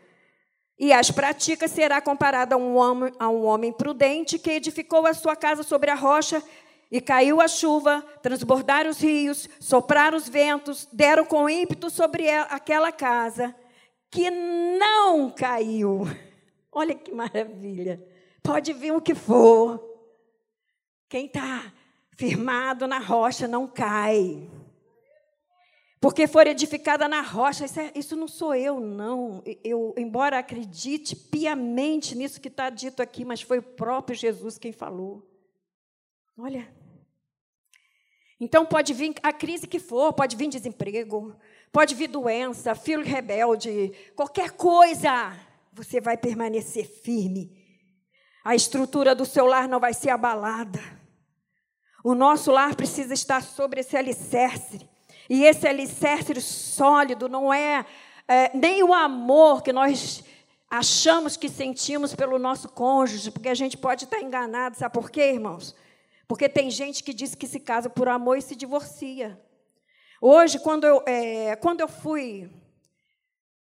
e 0.77 0.93
as 0.93 1.13
pratica, 1.13 1.69
será 1.69 2.01
comparado 2.01 2.57
a 2.57 2.59
um, 2.59 2.75
homem, 2.75 3.13
a 3.21 3.29
um 3.29 3.45
homem 3.45 3.73
prudente 3.73 4.37
que 4.37 4.51
edificou 4.51 5.07
a 5.07 5.15
sua 5.15 5.37
casa 5.37 5.63
sobre 5.63 5.93
a 5.93 5.95
rocha, 5.95 6.43
e 6.91 7.01
caiu 7.01 7.41
a 7.41 7.47
chuva, 7.47 8.05
transbordaram 8.21 8.91
os 8.91 8.99
rios, 8.99 9.49
sopraram 9.61 10.19
os 10.19 10.29
ventos, 10.29 10.89
deram 10.93 11.25
com 11.25 11.49
ímpeto 11.49 11.89
sobre 11.89 12.29
aquela 12.29 12.91
casa, 12.91 13.55
que 14.11 14.29
não 14.29 15.31
caiu. 15.31 16.03
Olha 16.73 16.97
que 16.97 17.15
maravilha. 17.15 18.05
Pode 18.43 18.73
vir 18.73 18.91
o 18.91 19.01
que 19.01 19.15
for. 19.15 19.81
Quem 21.09 21.27
está 21.27 21.73
firmado 22.21 22.87
na 22.87 22.99
rocha 22.99 23.49
não 23.49 23.67
cai. 23.67 24.47
Porque 25.99 26.27
for 26.27 26.47
edificada 26.47 27.09
na 27.09 27.23
rocha, 27.23 27.65
isso, 27.65 27.81
é, 27.81 27.93
isso 27.95 28.15
não 28.15 28.29
sou 28.29 28.55
eu, 28.55 28.79
não. 28.79 29.43
Eu, 29.65 29.95
embora 29.97 30.39
acredite 30.39 31.17
piamente 31.17 32.15
nisso 32.15 32.39
que 32.39 32.49
está 32.49 32.69
dito 32.69 33.01
aqui, 33.01 33.25
mas 33.25 33.41
foi 33.41 33.59
o 33.59 33.63
próprio 33.63 34.15
Jesus 34.15 34.59
quem 34.59 34.71
falou. 34.71 35.27
Olha. 36.39 36.71
Então 38.39 38.67
pode 38.67 38.93
vir 38.93 39.15
a 39.23 39.33
crise 39.33 39.67
que 39.67 39.79
for, 39.79 40.13
pode 40.13 40.37
vir 40.37 40.49
desemprego, 40.49 41.35
pode 41.73 41.95
vir 41.95 42.09
doença, 42.09 42.75
filho 42.75 43.03
rebelde, 43.03 43.93
qualquer 44.15 44.51
coisa, 44.53 45.33
você 45.73 46.03
vai 46.03 46.19
permanecer 46.19 46.87
firme. 46.87 47.59
A 48.45 48.55
estrutura 48.55 49.15
do 49.15 49.25
seu 49.25 49.47
lar 49.47 49.67
não 49.67 49.81
vai 49.81 49.95
ser 49.95 50.11
abalada. 50.11 51.00
O 52.03 52.15
nosso 52.15 52.51
lar 52.51 52.75
precisa 52.75 53.13
estar 53.13 53.43
sobre 53.43 53.81
esse 53.81 53.97
alicerce. 53.97 54.89
E 55.29 55.45
esse 55.45 55.67
alicerce 55.69 56.41
sólido 56.41 57.29
não 57.29 57.53
é, 57.53 57.85
é 58.27 58.51
nem 58.57 58.83
o 58.83 58.93
amor 58.93 59.63
que 59.63 59.73
nós 59.73 60.25
achamos 60.69 61.37
que 61.37 61.49
sentimos 61.49 62.15
pelo 62.15 62.39
nosso 62.39 62.69
cônjuge, 62.69 63.31
porque 63.31 63.49
a 63.49 63.55
gente 63.55 63.77
pode 63.77 64.05
estar 64.05 64.21
enganado. 64.21 64.77
Sabe 64.77 64.95
por 64.95 65.11
quê, 65.11 65.33
irmãos? 65.33 65.75
Porque 66.27 66.49
tem 66.49 66.71
gente 66.71 67.03
que 67.03 67.13
diz 67.13 67.35
que 67.35 67.47
se 67.47 67.61
casa 67.61 67.91
por 67.91 68.09
amor 68.09 68.39
e 68.39 68.43
se 68.43 68.55
divorcia. 68.55 69.39
Hoje, 70.21 70.59
quando 70.59 70.85
eu, 70.85 71.03
é, 71.07 71.57
quando 71.57 71.81
eu 71.81 71.89
fui, 71.89 72.49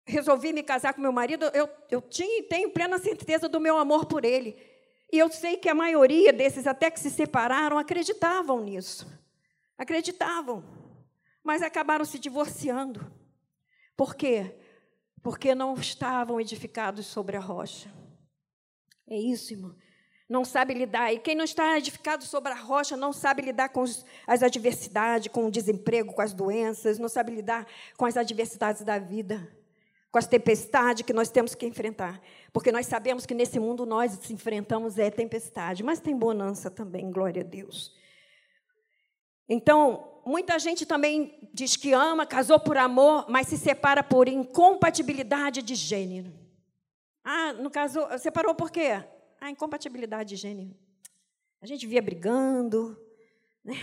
resolvi 0.04 0.52
me 0.52 0.62
casar 0.62 0.92
com 0.92 1.00
meu 1.00 1.12
marido, 1.12 1.50
eu, 1.54 1.68
eu 1.90 2.02
tinha, 2.02 2.42
tenho 2.44 2.70
plena 2.70 2.98
certeza 2.98 3.48
do 3.48 3.60
meu 3.60 3.78
amor 3.78 4.06
por 4.06 4.24
ele. 4.24 4.56
E 5.12 5.18
eu 5.18 5.30
sei 5.30 5.58
que 5.58 5.68
a 5.68 5.74
maioria 5.74 6.32
desses, 6.32 6.66
até 6.66 6.90
que 6.90 6.98
se 6.98 7.10
separaram, 7.10 7.76
acreditavam 7.76 8.64
nisso. 8.64 9.06
Acreditavam. 9.76 10.64
Mas 11.44 11.60
acabaram 11.60 12.04
se 12.06 12.18
divorciando. 12.18 13.12
Por 13.94 14.14
quê? 14.14 14.58
Porque 15.22 15.54
não 15.54 15.74
estavam 15.74 16.40
edificados 16.40 17.06
sobre 17.06 17.36
a 17.36 17.40
rocha. 17.40 17.92
É 19.06 19.16
isso, 19.18 19.52
irmão. 19.52 19.76
Não 20.26 20.46
sabe 20.46 20.72
lidar. 20.72 21.12
E 21.12 21.18
quem 21.18 21.34
não 21.34 21.44
está 21.44 21.76
edificado 21.76 22.24
sobre 22.24 22.50
a 22.50 22.56
rocha 22.56 22.96
não 22.96 23.12
sabe 23.12 23.42
lidar 23.42 23.68
com 23.68 23.82
as 24.26 24.42
adversidades, 24.42 25.30
com 25.30 25.46
o 25.46 25.50
desemprego, 25.50 26.14
com 26.14 26.22
as 26.22 26.32
doenças, 26.32 26.98
não 26.98 27.08
sabe 27.08 27.32
lidar 27.32 27.66
com 27.98 28.06
as 28.06 28.16
adversidades 28.16 28.82
da 28.82 28.98
vida 28.98 29.46
com 30.12 30.18
as 30.18 30.26
tempestades 30.26 31.06
que 31.06 31.12
nós 31.14 31.30
temos 31.30 31.54
que 31.54 31.66
enfrentar. 31.66 32.20
Porque 32.52 32.70
nós 32.70 32.86
sabemos 32.86 33.24
que 33.24 33.34
nesse 33.34 33.58
mundo 33.58 33.86
nós 33.86 34.30
enfrentamos 34.30 34.98
é 34.98 35.10
tempestade, 35.10 35.82
mas 35.82 36.00
tem 36.00 36.14
bonança 36.14 36.70
também, 36.70 37.10
glória 37.10 37.40
a 37.40 37.44
Deus. 37.44 37.96
Então, 39.48 40.20
muita 40.26 40.58
gente 40.58 40.84
também 40.84 41.48
diz 41.54 41.76
que 41.76 41.94
ama, 41.94 42.26
casou 42.26 42.60
por 42.60 42.76
amor, 42.76 43.24
mas 43.30 43.48
se 43.48 43.56
separa 43.56 44.04
por 44.04 44.28
incompatibilidade 44.28 45.62
de 45.62 45.74
gênero. 45.74 46.30
Ah, 47.24 47.54
no 47.54 47.70
caso, 47.70 48.00
separou 48.18 48.54
por 48.54 48.70
quê? 48.70 49.02
Ah, 49.40 49.50
incompatibilidade 49.50 50.28
de 50.28 50.36
gênero. 50.36 50.76
A 51.62 51.66
gente 51.66 51.86
via 51.86 52.02
brigando, 52.02 53.00
né? 53.64 53.76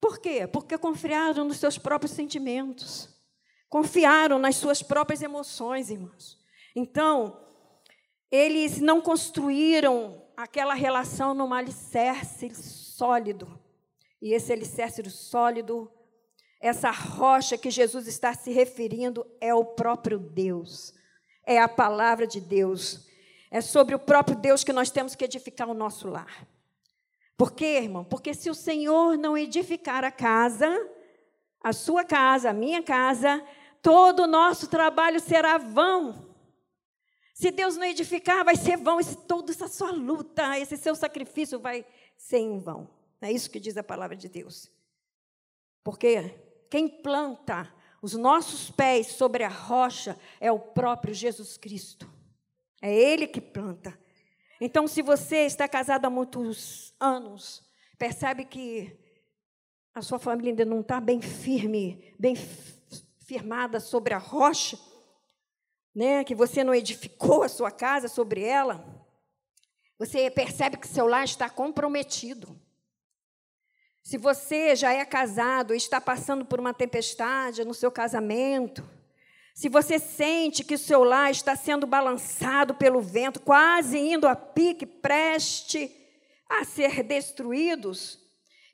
Por 0.00 0.18
quê? 0.18 0.46
Porque 0.46 0.78
confiaram 0.78 1.44
nos 1.44 1.58
seus 1.58 1.76
próprios 1.76 2.12
sentimentos. 2.12 3.15
Confiaram 3.68 4.38
nas 4.38 4.56
suas 4.56 4.82
próprias 4.82 5.22
emoções, 5.22 5.90
irmãos. 5.90 6.38
Então, 6.74 7.40
eles 8.30 8.80
não 8.80 9.00
construíram 9.00 10.22
aquela 10.36 10.74
relação 10.74 11.34
num 11.34 11.52
alicerce 11.52 12.54
sólido. 12.54 13.58
E 14.20 14.32
esse 14.32 14.52
alicerce 14.52 15.08
sólido, 15.10 15.90
essa 16.60 16.90
rocha 16.90 17.56
que 17.56 17.70
Jesus 17.70 18.06
está 18.06 18.34
se 18.34 18.50
referindo, 18.50 19.26
é 19.40 19.54
o 19.54 19.64
próprio 19.64 20.18
Deus. 20.18 20.94
É 21.44 21.58
a 21.58 21.68
palavra 21.68 22.26
de 22.26 22.40
Deus. 22.40 23.06
É 23.50 23.60
sobre 23.60 23.94
o 23.94 23.98
próprio 23.98 24.36
Deus 24.36 24.64
que 24.64 24.72
nós 24.72 24.90
temos 24.90 25.14
que 25.14 25.24
edificar 25.24 25.68
o 25.68 25.74
nosso 25.74 26.08
lar. 26.08 26.46
Por 27.36 27.52
quê, 27.52 27.78
irmão? 27.78 28.04
Porque 28.04 28.34
se 28.34 28.48
o 28.48 28.54
Senhor 28.54 29.16
não 29.16 29.36
edificar 29.36 30.04
a 30.04 30.10
casa, 30.10 30.68
a 31.62 31.72
sua 31.72 32.04
casa, 32.04 32.50
a 32.50 32.52
minha 32.52 32.82
casa, 32.82 33.44
todo 33.82 34.24
o 34.24 34.26
nosso 34.26 34.68
trabalho 34.68 35.20
será 35.20 35.58
vão. 35.58 36.26
Se 37.34 37.50
Deus 37.50 37.76
não 37.76 37.84
edificar, 37.84 38.44
vai 38.44 38.56
ser 38.56 38.76
vão. 38.76 38.98
Esse, 38.98 39.16
toda 39.16 39.52
essa 39.52 39.68
sua 39.68 39.90
luta, 39.90 40.58
esse 40.58 40.76
seu 40.76 40.94
sacrifício 40.94 41.58
vai 41.58 41.84
ser 42.16 42.38
em 42.38 42.58
vão. 42.58 42.88
É 43.20 43.30
isso 43.30 43.50
que 43.50 43.60
diz 43.60 43.76
a 43.76 43.82
palavra 43.82 44.16
de 44.16 44.28
Deus. 44.28 44.70
Porque 45.84 46.34
quem 46.70 46.88
planta 46.88 47.72
os 48.00 48.14
nossos 48.14 48.70
pés 48.70 49.08
sobre 49.08 49.44
a 49.44 49.48
rocha 49.48 50.18
é 50.40 50.50
o 50.50 50.58
próprio 50.58 51.12
Jesus 51.12 51.56
Cristo. 51.56 52.10
É 52.80 52.94
Ele 52.94 53.26
que 53.26 53.40
planta. 53.40 53.98
Então, 54.60 54.86
se 54.86 55.02
você 55.02 55.46
está 55.46 55.68
casado 55.68 56.06
há 56.06 56.10
muitos 56.10 56.94
anos, 56.98 57.62
percebe 57.98 58.44
que 58.44 58.96
a 59.96 60.02
sua 60.02 60.18
família 60.18 60.50
ainda 60.52 60.64
não 60.66 60.82
está 60.82 61.00
bem 61.00 61.22
firme, 61.22 62.14
bem 62.18 62.36
firmada 63.24 63.80
sobre 63.80 64.12
a 64.12 64.18
rocha, 64.18 64.78
né? 65.94 66.22
que 66.22 66.34
você 66.34 66.62
não 66.62 66.74
edificou 66.74 67.42
a 67.42 67.48
sua 67.48 67.70
casa 67.70 68.06
sobre 68.06 68.42
ela, 68.42 68.84
você 69.98 70.30
percebe 70.30 70.76
que 70.76 70.86
seu 70.86 71.06
lar 71.06 71.24
está 71.24 71.48
comprometido. 71.48 72.60
Se 74.02 74.18
você 74.18 74.76
já 74.76 74.92
é 74.92 75.02
casado 75.02 75.72
e 75.72 75.78
está 75.78 75.98
passando 75.98 76.44
por 76.44 76.60
uma 76.60 76.74
tempestade 76.74 77.64
no 77.64 77.72
seu 77.72 77.90
casamento, 77.90 78.86
se 79.54 79.70
você 79.70 79.98
sente 79.98 80.62
que 80.62 80.74
o 80.74 80.78
seu 80.78 81.04
lar 81.04 81.30
está 81.30 81.56
sendo 81.56 81.86
balançado 81.86 82.74
pelo 82.74 83.00
vento, 83.00 83.40
quase 83.40 83.96
indo 83.96 84.28
a 84.28 84.36
pique, 84.36 84.84
preste 84.84 85.90
a 86.46 86.66
ser 86.66 87.02
destruídos, 87.02 88.25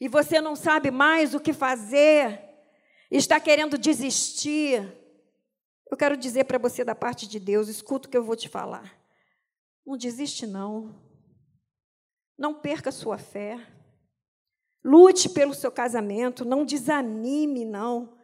e 0.02 0.08
você 0.08 0.40
não 0.40 0.56
sabe 0.56 0.90
mais 0.90 1.32
o 1.32 1.38
que 1.38 1.52
fazer, 1.52 2.42
está 3.08 3.38
querendo 3.38 3.78
desistir, 3.78 4.82
eu 5.88 5.96
quero 5.96 6.16
dizer 6.16 6.42
para 6.42 6.58
você 6.58 6.84
da 6.84 6.92
parte 6.92 7.28
de 7.28 7.38
Deus, 7.38 7.68
escuta 7.68 8.08
o 8.08 8.10
que 8.10 8.16
eu 8.16 8.24
vou 8.24 8.34
te 8.34 8.48
falar. 8.48 8.98
Não 9.86 9.96
desiste 9.96 10.44
não. 10.44 10.92
Não 12.36 12.52
perca 12.52 12.90
sua 12.90 13.16
fé. 13.16 13.64
Lute 14.84 15.28
pelo 15.28 15.54
seu 15.54 15.70
casamento, 15.70 16.44
não 16.44 16.64
desanime 16.64 17.64
não. 17.64 18.18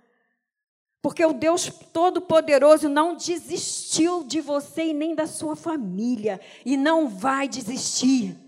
Porque 1.00 1.24
o 1.24 1.32
Deus 1.32 1.68
Todo-Poderoso 1.92 2.88
não 2.88 3.14
desistiu 3.14 4.24
de 4.24 4.40
você 4.40 4.86
e 4.86 4.92
nem 4.92 5.14
da 5.14 5.28
sua 5.28 5.54
família, 5.54 6.40
e 6.66 6.76
não 6.76 7.08
vai 7.08 7.46
desistir. 7.46 8.47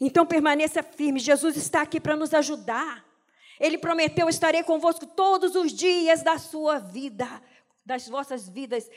Então 0.00 0.26
permaneça 0.26 0.82
firme, 0.82 1.18
Jesus 1.18 1.56
está 1.56 1.82
aqui 1.82 2.00
para 2.00 2.16
nos 2.16 2.34
ajudar. 2.34 3.04
Ele 3.58 3.78
prometeu: 3.78 4.28
estarei 4.28 4.62
convosco 4.62 5.06
todos 5.06 5.54
os 5.54 5.72
dias 5.72 6.22
da 6.22 6.38
sua 6.38 6.78
vida, 6.78 7.42
das 7.84 8.08
vossas 8.08 8.48
vidas, 8.48 8.90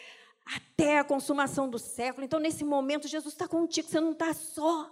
até 0.45 0.99
a 0.99 1.03
consumação 1.03 1.69
do 1.69 1.79
século. 1.79 2.25
Então, 2.25 2.39
nesse 2.39 2.63
momento, 2.63 3.07
Jesus 3.07 3.33
está 3.33 3.47
contigo, 3.47 3.87
você 3.87 3.99
não 3.99 4.11
está 4.11 4.33
só. 4.33 4.89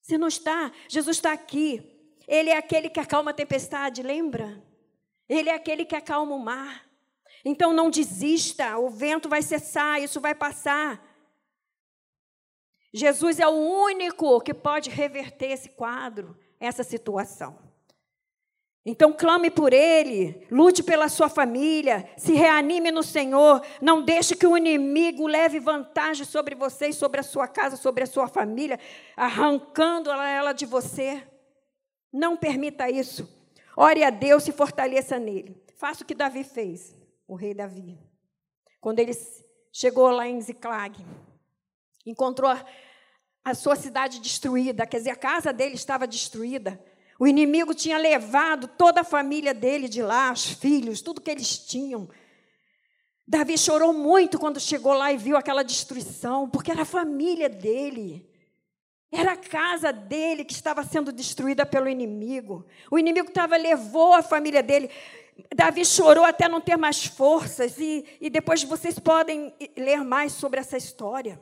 Você 0.00 0.16
não 0.16 0.28
está, 0.28 0.72
Jesus 0.88 1.18
está 1.18 1.32
aqui. 1.32 1.82
Ele 2.26 2.50
é 2.50 2.56
aquele 2.56 2.88
que 2.88 3.00
acalma 3.00 3.30
a 3.30 3.34
tempestade, 3.34 4.02
lembra? 4.02 4.62
Ele 5.28 5.50
é 5.50 5.54
aquele 5.54 5.84
que 5.84 5.94
acalma 5.94 6.34
o 6.34 6.38
mar. 6.38 6.86
Então 7.44 7.72
não 7.72 7.90
desista, 7.90 8.78
o 8.78 8.90
vento 8.90 9.28
vai 9.28 9.42
cessar, 9.42 10.02
isso 10.02 10.20
vai 10.20 10.34
passar. 10.34 11.02
Jesus 12.98 13.38
é 13.38 13.46
o 13.46 13.52
único 13.52 14.40
que 14.40 14.52
pode 14.52 14.90
reverter 14.90 15.52
esse 15.52 15.68
quadro, 15.68 16.36
essa 16.58 16.82
situação. 16.82 17.58
Então 18.84 19.12
clame 19.12 19.50
por 19.50 19.72
ele, 19.72 20.46
lute 20.50 20.82
pela 20.82 21.08
sua 21.08 21.28
família, 21.28 22.08
se 22.16 22.32
reanime 22.32 22.90
no 22.90 23.02
Senhor, 23.02 23.62
não 23.82 24.02
deixe 24.02 24.34
que 24.34 24.46
o 24.46 24.56
inimigo 24.56 25.26
leve 25.26 25.60
vantagem 25.60 26.24
sobre 26.24 26.54
você, 26.54 26.90
sobre 26.92 27.20
a 27.20 27.22
sua 27.22 27.46
casa, 27.46 27.76
sobre 27.76 28.04
a 28.04 28.06
sua 28.06 28.28
família, 28.28 28.80
arrancando 29.14 30.10
ela 30.10 30.52
de 30.52 30.64
você. 30.64 31.22
Não 32.10 32.36
permita 32.36 32.88
isso. 32.88 33.28
Ore 33.76 34.02
a 34.02 34.10
Deus 34.10 34.48
e 34.48 34.52
fortaleça 34.52 35.18
nele. 35.18 35.62
Faça 35.76 36.02
o 36.02 36.06
que 36.06 36.14
Davi 36.14 36.42
fez, 36.42 36.96
o 37.26 37.34
rei 37.34 37.52
Davi. 37.52 37.98
Quando 38.80 39.00
ele 39.00 39.12
chegou 39.70 40.08
lá 40.08 40.26
em 40.26 40.40
Ziclag, 40.40 41.04
encontrou 42.06 42.50
a 43.44 43.54
sua 43.54 43.76
cidade 43.76 44.20
destruída, 44.20 44.86
quer 44.86 44.98
dizer, 44.98 45.10
a 45.10 45.16
casa 45.16 45.52
dele 45.52 45.74
estava 45.74 46.06
destruída. 46.06 46.78
O 47.18 47.26
inimigo 47.26 47.74
tinha 47.74 47.98
levado 47.98 48.68
toda 48.68 49.00
a 49.00 49.04
família 49.04 49.52
dele 49.52 49.88
de 49.88 50.02
lá, 50.02 50.32
os 50.32 50.46
filhos, 50.52 51.02
tudo 51.02 51.20
que 51.20 51.30
eles 51.30 51.58
tinham. 51.58 52.08
Davi 53.26 53.58
chorou 53.58 53.92
muito 53.92 54.38
quando 54.38 54.60
chegou 54.60 54.92
lá 54.92 55.12
e 55.12 55.16
viu 55.16 55.36
aquela 55.36 55.62
destruição, 55.62 56.48
porque 56.48 56.70
era 56.70 56.82
a 56.82 56.86
família 56.86 57.48
dele. 57.48 58.26
Era 59.10 59.32
a 59.32 59.36
casa 59.36 59.92
dele 59.92 60.44
que 60.44 60.52
estava 60.52 60.84
sendo 60.84 61.10
destruída 61.10 61.66
pelo 61.66 61.88
inimigo. 61.88 62.66
O 62.90 62.98
inimigo 62.98 63.28
estava 63.28 63.56
levou 63.56 64.12
a 64.12 64.22
família 64.22 64.62
dele. 64.62 64.90
Davi 65.54 65.84
chorou 65.84 66.24
até 66.24 66.48
não 66.48 66.60
ter 66.60 66.76
mais 66.76 67.04
forças 67.04 67.78
e, 67.78 68.04
e 68.20 68.30
depois 68.30 68.62
vocês 68.62 68.98
podem 68.98 69.54
ler 69.76 70.04
mais 70.04 70.32
sobre 70.32 70.60
essa 70.60 70.76
história. 70.76 71.40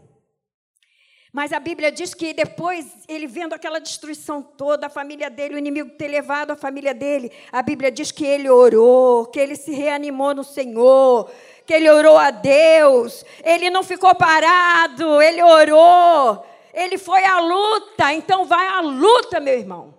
Mas 1.37 1.53
a 1.53 1.61
Bíblia 1.61 1.93
diz 1.93 2.15
que 2.15 2.33
depois, 2.33 2.87
ele 3.07 3.27
vendo 3.27 3.53
aquela 3.53 3.79
destruição 3.79 4.41
toda, 4.41 4.87
a 4.87 4.89
família 4.89 5.29
dele, 5.29 5.57
o 5.57 5.59
inimigo 5.59 5.91
ter 5.91 6.09
levado 6.09 6.51
a 6.51 6.57
família 6.57 6.95
dele, 6.95 7.31
a 7.53 7.61
Bíblia 7.61 7.93
diz 7.93 8.11
que 8.11 8.25
ele 8.25 8.49
orou, 8.49 9.27
que 9.27 9.39
ele 9.39 9.55
se 9.55 9.71
reanimou 9.71 10.35
no 10.35 10.43
Senhor, 10.43 11.31
que 11.67 11.75
ele 11.75 11.91
orou 11.91 12.17
a 12.17 12.31
Deus, 12.31 13.23
ele 13.45 13.69
não 13.69 13.83
ficou 13.83 14.15
parado, 14.15 15.21
ele 15.21 15.43
orou, 15.43 16.43
ele 16.73 16.97
foi 16.97 17.23
à 17.23 17.39
luta, 17.39 18.15
então 18.15 18.47
vai 18.47 18.67
à 18.69 18.81
luta, 18.81 19.39
meu 19.39 19.59
irmão. 19.59 19.95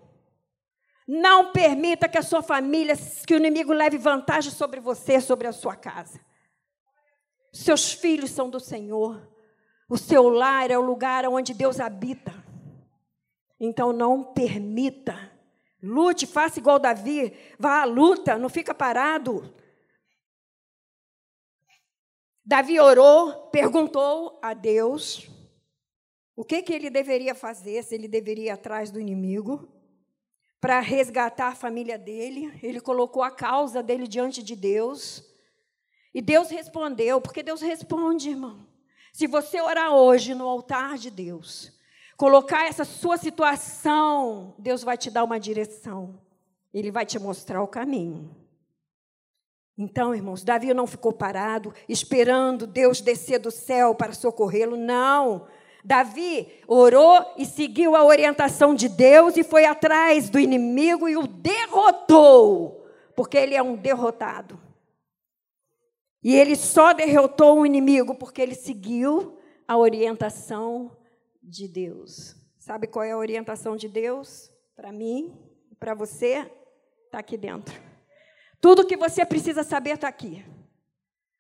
Não 1.08 1.52
permita 1.52 2.10
que 2.10 2.18
a 2.18 2.24
sua 2.24 2.42
família, 2.42 2.96
que 3.28 3.36
o 3.36 3.38
inimigo 3.38 3.74
leve 3.74 4.00
vantagem 4.00 4.52
sobre 4.52 4.80
você, 4.80 5.22
sobre 5.22 5.46
a 5.46 5.52
sua 5.52 5.76
casa. 5.76 6.20
Seus 7.54 7.94
filhos 7.94 8.32
são 8.32 8.50
do 8.50 8.60
Senhor. 8.60 9.37
O 9.90 9.98
seu 9.98 10.28
lar 10.28 10.70
é 10.70 10.78
o 10.78 10.82
lugar 10.82 11.26
onde 11.26 11.54
Deus 11.54 11.80
habita. 11.80 12.34
Então 13.60 13.94
não 13.94 14.24
permita. 14.24 15.32
Lute, 15.82 16.28
faça 16.28 16.60
igual 16.60 16.80
Davi. 16.80 17.34
Vá 17.58 17.82
à 17.82 17.86
luta, 17.86 18.38
não 18.38 18.50
fica 18.50 18.74
parado. 18.74 19.54
Davi 22.46 22.80
orou, 22.80 23.50
perguntou 23.50 24.40
a 24.42 24.54
Deus 24.54 25.28
o 26.36 26.46
que, 26.46 26.62
que 26.62 26.72
ele 26.72 26.90
deveria 26.90 27.34
fazer, 27.34 27.84
se 27.84 27.96
ele 27.96 28.08
deveria 28.08 28.46
ir 28.46 28.50
atrás 28.50 28.92
do 28.92 29.00
inimigo, 29.00 29.68
para 30.62 30.80
resgatar 30.80 31.48
a 31.48 31.56
família 31.56 31.98
dele. 31.98 32.58
Ele 32.62 32.80
colocou 32.80 33.24
a 33.24 33.32
causa 33.32 33.82
dele 33.82 34.08
diante 34.08 34.44
de 34.44 34.56
Deus. 34.56 35.24
E 36.14 36.22
Deus 36.22 36.50
respondeu, 36.50 37.20
porque 37.20 37.42
Deus 37.42 37.62
responde, 37.62 38.30
irmão. 38.30 38.67
Se 39.18 39.26
você 39.26 39.60
orar 39.60 39.96
hoje 39.96 40.36
no 40.36 40.48
altar 40.48 40.96
de 40.96 41.10
Deus, 41.10 41.74
colocar 42.16 42.68
essa 42.68 42.86
sua 42.86 43.18
situação, 43.18 44.54
Deus 44.60 44.84
vai 44.84 44.96
te 44.96 45.10
dar 45.10 45.24
uma 45.24 45.40
direção. 45.40 46.22
Ele 46.72 46.92
vai 46.92 47.04
te 47.04 47.18
mostrar 47.18 47.64
o 47.64 47.68
caminho. 47.68 48.30
Então, 49.76 50.14
irmãos, 50.14 50.44
Davi 50.44 50.72
não 50.72 50.86
ficou 50.86 51.12
parado, 51.12 51.74
esperando 51.90 52.68
Deus 52.68 53.02
descer 53.02 53.40
do 53.40 53.50
céu 53.50 53.96
para 53.96 54.14
socorrê-lo. 54.14 54.78
Não. 54.78 55.48
Davi 55.84 56.48
orou 56.68 57.34
e 57.40 57.44
seguiu 57.44 57.96
a 57.96 58.06
orientação 58.06 58.76
de 58.76 58.88
Deus 58.88 59.36
e 59.36 59.44
foi 59.44 59.66
atrás 59.66 60.30
do 60.30 60.40
inimigo 60.40 61.10
e 61.10 61.18
o 61.18 61.26
derrotou, 61.26 62.86
porque 63.16 63.36
ele 63.36 63.56
é 63.56 63.64
um 63.64 63.76
derrotado. 63.76 64.67
E 66.28 66.36
ele 66.36 66.58
só 66.58 66.92
derrotou 66.92 67.62
o 67.62 67.66
inimigo 67.66 68.14
porque 68.14 68.42
ele 68.42 68.54
seguiu 68.54 69.40
a 69.66 69.78
orientação 69.78 70.92
de 71.42 71.70
Deus. 71.70 72.36
Sabe 72.60 72.86
qual 72.86 73.06
é 73.06 73.12
a 73.12 73.18
orientação 73.18 73.78
de 73.78 73.88
Deus? 73.88 74.52
Para 74.76 74.92
mim, 74.92 75.40
para 75.80 75.94
você, 75.94 76.46
está 77.06 77.20
aqui 77.20 77.38
dentro. 77.38 77.82
Tudo 78.60 78.86
que 78.86 78.98
você 78.98 79.26
precisa 79.26 79.64
saber 79.64 79.92
está 79.92 80.10
aqui. 80.10 80.44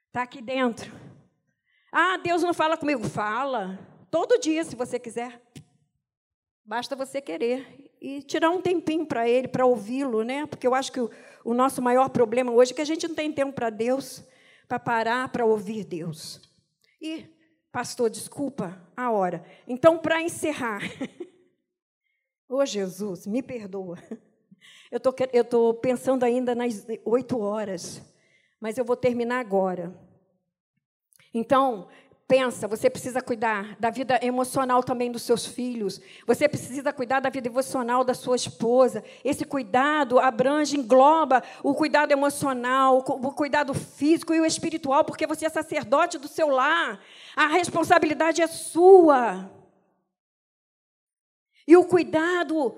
Está 0.07 0.21
aqui 0.21 0.41
dentro. 0.41 0.89
Ah, 1.91 2.15
Deus 2.15 2.41
não 2.41 2.53
fala 2.53 2.77
comigo. 2.77 3.03
Fala. 3.09 3.77
Todo 4.09 4.39
dia, 4.39 4.63
se 4.63 4.73
você 4.73 4.97
quiser. 4.97 5.41
Basta 6.63 6.95
você 6.95 7.19
querer. 7.19 7.91
E 7.99 8.21
tirar 8.21 8.51
um 8.51 8.61
tempinho 8.61 9.05
para 9.05 9.27
Ele, 9.27 9.49
para 9.49 9.65
ouvi-lo, 9.65 10.23
né? 10.23 10.45
Porque 10.45 10.65
eu 10.65 10.73
acho 10.73 10.93
que 10.93 11.01
o, 11.01 11.11
o 11.43 11.53
nosso 11.53 11.81
maior 11.81 12.07
problema 12.07 12.53
hoje 12.53 12.71
é 12.71 12.75
que 12.75 12.81
a 12.81 12.85
gente 12.85 13.05
não 13.05 13.15
tem 13.15 13.33
tempo 13.33 13.51
para 13.51 13.69
Deus 13.69 14.23
para 14.67 14.79
parar 14.79 15.29
para 15.29 15.45
ouvir 15.45 15.83
Deus. 15.83 16.41
E, 17.01 17.25
pastor, 17.71 18.09
desculpa 18.09 18.81
a 18.95 19.11
hora. 19.11 19.45
Então, 19.67 19.97
para 19.97 20.21
encerrar. 20.21 20.81
Ô 22.49 22.65
Jesus, 22.65 23.27
me 23.27 23.41
perdoa. 23.41 23.97
Eu 24.89 24.99
tô, 24.99 25.13
estou 25.33 25.73
pensando 25.73 26.23
ainda 26.23 26.55
nas 26.55 26.85
oito 27.03 27.39
horas, 27.39 28.01
mas 28.59 28.77
eu 28.77 28.85
vou 28.85 28.95
terminar 28.95 29.39
agora. 29.39 29.93
Então, 31.33 31.89
Pensa, 32.27 32.67
você 32.67 32.89
precisa 32.89 33.21
cuidar 33.21 33.77
da 33.79 33.89
vida 33.89 34.19
emocional 34.21 34.83
também 34.83 35.09
dos 35.09 35.21
seus 35.21 35.45
filhos. 35.45 36.01
Você 36.25 36.49
precisa 36.49 36.91
cuidar 36.91 37.21
da 37.21 37.29
vida 37.29 37.47
emocional 37.47 38.03
da 38.03 38.13
sua 38.13 38.35
esposa. 38.35 39.01
Esse 39.23 39.45
cuidado 39.45 40.19
abrange, 40.19 40.77
engloba 40.77 41.41
o 41.63 41.73
cuidado 41.73 42.11
emocional, 42.11 42.97
o 42.97 43.31
cuidado 43.31 43.73
físico 43.73 44.33
e 44.33 44.41
o 44.41 44.45
espiritual, 44.45 45.05
porque 45.05 45.25
você 45.25 45.45
é 45.45 45.49
sacerdote 45.49 46.17
do 46.17 46.27
seu 46.27 46.49
lar. 46.49 46.99
A 47.33 47.47
responsabilidade 47.47 48.41
é 48.41 48.47
sua. 48.47 49.49
E 51.65 51.77
o 51.77 51.85
cuidado 51.85 52.77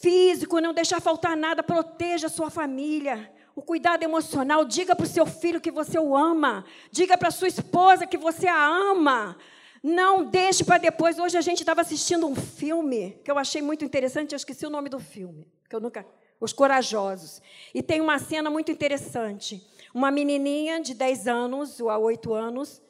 físico, 0.00 0.60
não 0.60 0.74
deixar 0.74 1.00
faltar 1.00 1.36
nada, 1.36 1.62
proteja 1.62 2.26
a 2.26 2.30
sua 2.30 2.50
família 2.50 3.32
o 3.58 3.62
cuidado 3.62 4.04
emocional. 4.04 4.64
Diga 4.64 4.94
para 4.94 5.04
o 5.04 5.08
seu 5.08 5.26
filho 5.26 5.60
que 5.60 5.70
você 5.70 5.98
o 5.98 6.16
ama. 6.16 6.64
Diga 6.92 7.18
para 7.18 7.28
sua 7.30 7.48
esposa 7.48 8.06
que 8.06 8.16
você 8.16 8.46
a 8.46 8.66
ama. 8.66 9.36
Não 9.82 10.24
deixe 10.24 10.64
para 10.64 10.78
depois. 10.78 11.18
Hoje 11.18 11.36
a 11.36 11.40
gente 11.40 11.58
estava 11.60 11.80
assistindo 11.80 12.26
um 12.26 12.36
filme 12.36 13.20
que 13.24 13.30
eu 13.30 13.36
achei 13.36 13.60
muito 13.60 13.84
interessante. 13.84 14.32
Eu 14.32 14.36
esqueci 14.36 14.64
o 14.64 14.70
nome 14.70 14.88
do 14.88 15.00
filme, 15.00 15.44
que 15.68 15.74
eu 15.74 15.80
nunca. 15.80 16.06
Os 16.40 16.52
Corajosos. 16.52 17.42
E 17.74 17.82
tem 17.82 18.00
uma 18.00 18.20
cena 18.20 18.48
muito 18.48 18.70
interessante. 18.70 19.60
Uma 19.92 20.12
menininha 20.12 20.80
de 20.80 20.94
10 20.94 21.26
anos, 21.26 21.80
ou 21.80 21.90
a 21.90 21.98
8 21.98 22.32
anos, 22.32 22.80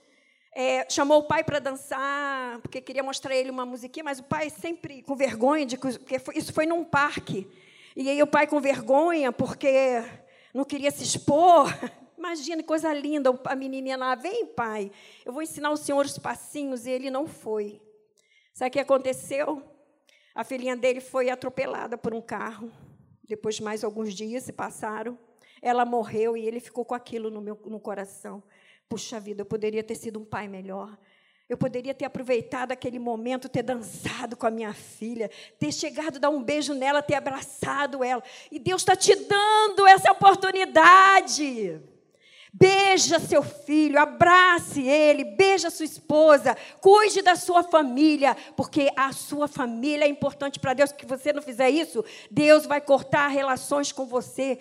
é, 0.54 0.84
chamou 0.90 1.20
o 1.20 1.24
pai 1.24 1.42
para 1.42 1.60
dançar, 1.60 2.58
porque 2.60 2.82
queria 2.82 3.02
mostrar 3.02 3.34
ele 3.34 3.50
uma 3.50 3.64
musiquinha, 3.64 4.04
mas 4.04 4.18
o 4.18 4.24
pai 4.24 4.50
sempre 4.50 5.02
com 5.02 5.16
vergonha, 5.16 5.64
de 5.64 5.78
que 5.78 6.20
isso 6.34 6.52
foi 6.52 6.66
num 6.66 6.84
parque. 6.84 7.48
E 7.96 8.08
aí 8.08 8.22
o 8.22 8.26
pai 8.26 8.46
com 8.46 8.60
vergonha, 8.60 9.32
porque 9.32 10.04
não 10.54 10.64
queria 10.64 10.90
se 10.90 11.02
expor. 11.02 11.66
Imagina, 12.18 12.62
coisa 12.62 12.92
linda, 12.92 13.30
a 13.44 13.54
menininha 13.54 13.96
lá, 13.96 14.14
vem, 14.14 14.46
pai, 14.46 14.90
eu 15.24 15.32
vou 15.32 15.40
ensinar 15.40 15.70
o 15.70 15.76
senhor 15.76 16.04
os 16.04 16.18
passinhos, 16.18 16.84
e 16.84 16.90
ele 16.90 17.10
não 17.10 17.26
foi. 17.26 17.80
Sabe 18.52 18.70
o 18.70 18.72
que 18.72 18.80
aconteceu? 18.80 19.62
A 20.34 20.42
filhinha 20.42 20.76
dele 20.76 21.00
foi 21.00 21.30
atropelada 21.30 21.96
por 21.96 22.12
um 22.12 22.20
carro. 22.20 22.72
Depois 23.24 23.56
de 23.56 23.62
mais 23.62 23.84
alguns 23.84 24.14
dias 24.14 24.42
se 24.44 24.52
passaram. 24.52 25.18
Ela 25.60 25.84
morreu 25.84 26.36
e 26.36 26.46
ele 26.46 26.60
ficou 26.60 26.84
com 26.84 26.94
aquilo 26.94 27.30
no 27.30 27.40
meu 27.40 27.60
no 27.66 27.78
coração. 27.78 28.42
Puxa 28.88 29.20
vida, 29.20 29.42
eu 29.42 29.46
poderia 29.46 29.82
ter 29.82 29.94
sido 29.94 30.18
um 30.18 30.24
pai 30.24 30.48
melhor. 30.48 30.98
Eu 31.48 31.56
poderia 31.56 31.94
ter 31.94 32.04
aproveitado 32.04 32.72
aquele 32.72 32.98
momento, 32.98 33.48
ter 33.48 33.62
dançado 33.62 34.36
com 34.36 34.46
a 34.46 34.50
minha 34.50 34.74
filha, 34.74 35.30
ter 35.58 35.72
chegado, 35.72 36.18
dar 36.18 36.28
um 36.28 36.42
beijo 36.42 36.74
nela, 36.74 37.02
ter 37.02 37.14
abraçado 37.14 38.04
ela. 38.04 38.22
E 38.52 38.58
Deus 38.58 38.82
está 38.82 38.94
te 38.94 39.14
dando 39.14 39.86
essa 39.86 40.12
oportunidade. 40.12 41.80
Beija 42.52 43.18
seu 43.18 43.42
filho, 43.42 43.98
abrace 43.98 44.82
ele, 44.82 45.24
beija 45.24 45.70
sua 45.70 45.84
esposa, 45.84 46.56
cuide 46.80 47.22
da 47.22 47.36
sua 47.36 47.62
família, 47.62 48.34
porque 48.56 48.90
a 48.96 49.12
sua 49.12 49.46
família 49.48 50.04
é 50.04 50.08
importante 50.08 50.58
para 50.58 50.74
Deus. 50.74 50.92
Que 50.92 51.06
você 51.06 51.32
não 51.32 51.40
fizer 51.40 51.70
isso, 51.70 52.04
Deus 52.30 52.66
vai 52.66 52.80
cortar 52.80 53.28
relações 53.28 53.90
com 53.90 54.04
você. 54.04 54.58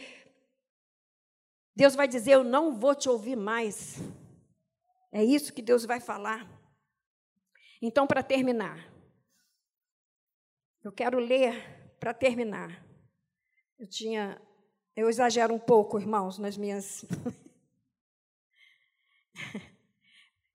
Deus 1.75 1.95
vai 1.95 2.07
dizer: 2.07 2.33
Eu 2.33 2.43
não 2.45 2.73
vou 2.73 2.95
te 2.95 3.09
ouvir 3.09 3.35
mais. 3.35 4.01
É 5.11 5.23
isso 5.23 5.53
que 5.53 5.61
Deus 5.61 5.85
vai 5.85 5.99
falar. 5.99 6.56
Então, 7.81 8.07
para 8.07 8.23
terminar, 8.23 8.91
Eu 10.83 10.91
quero 10.91 11.19
ler 11.19 11.95
para 11.99 12.13
terminar. 12.13 12.85
Eu 13.77 13.87
tinha. 13.87 14.41
Eu 14.95 15.09
exagero 15.09 15.53
um 15.53 15.59
pouco, 15.59 15.99
irmãos, 15.99 16.37
nas 16.39 16.55
minhas. 16.55 17.03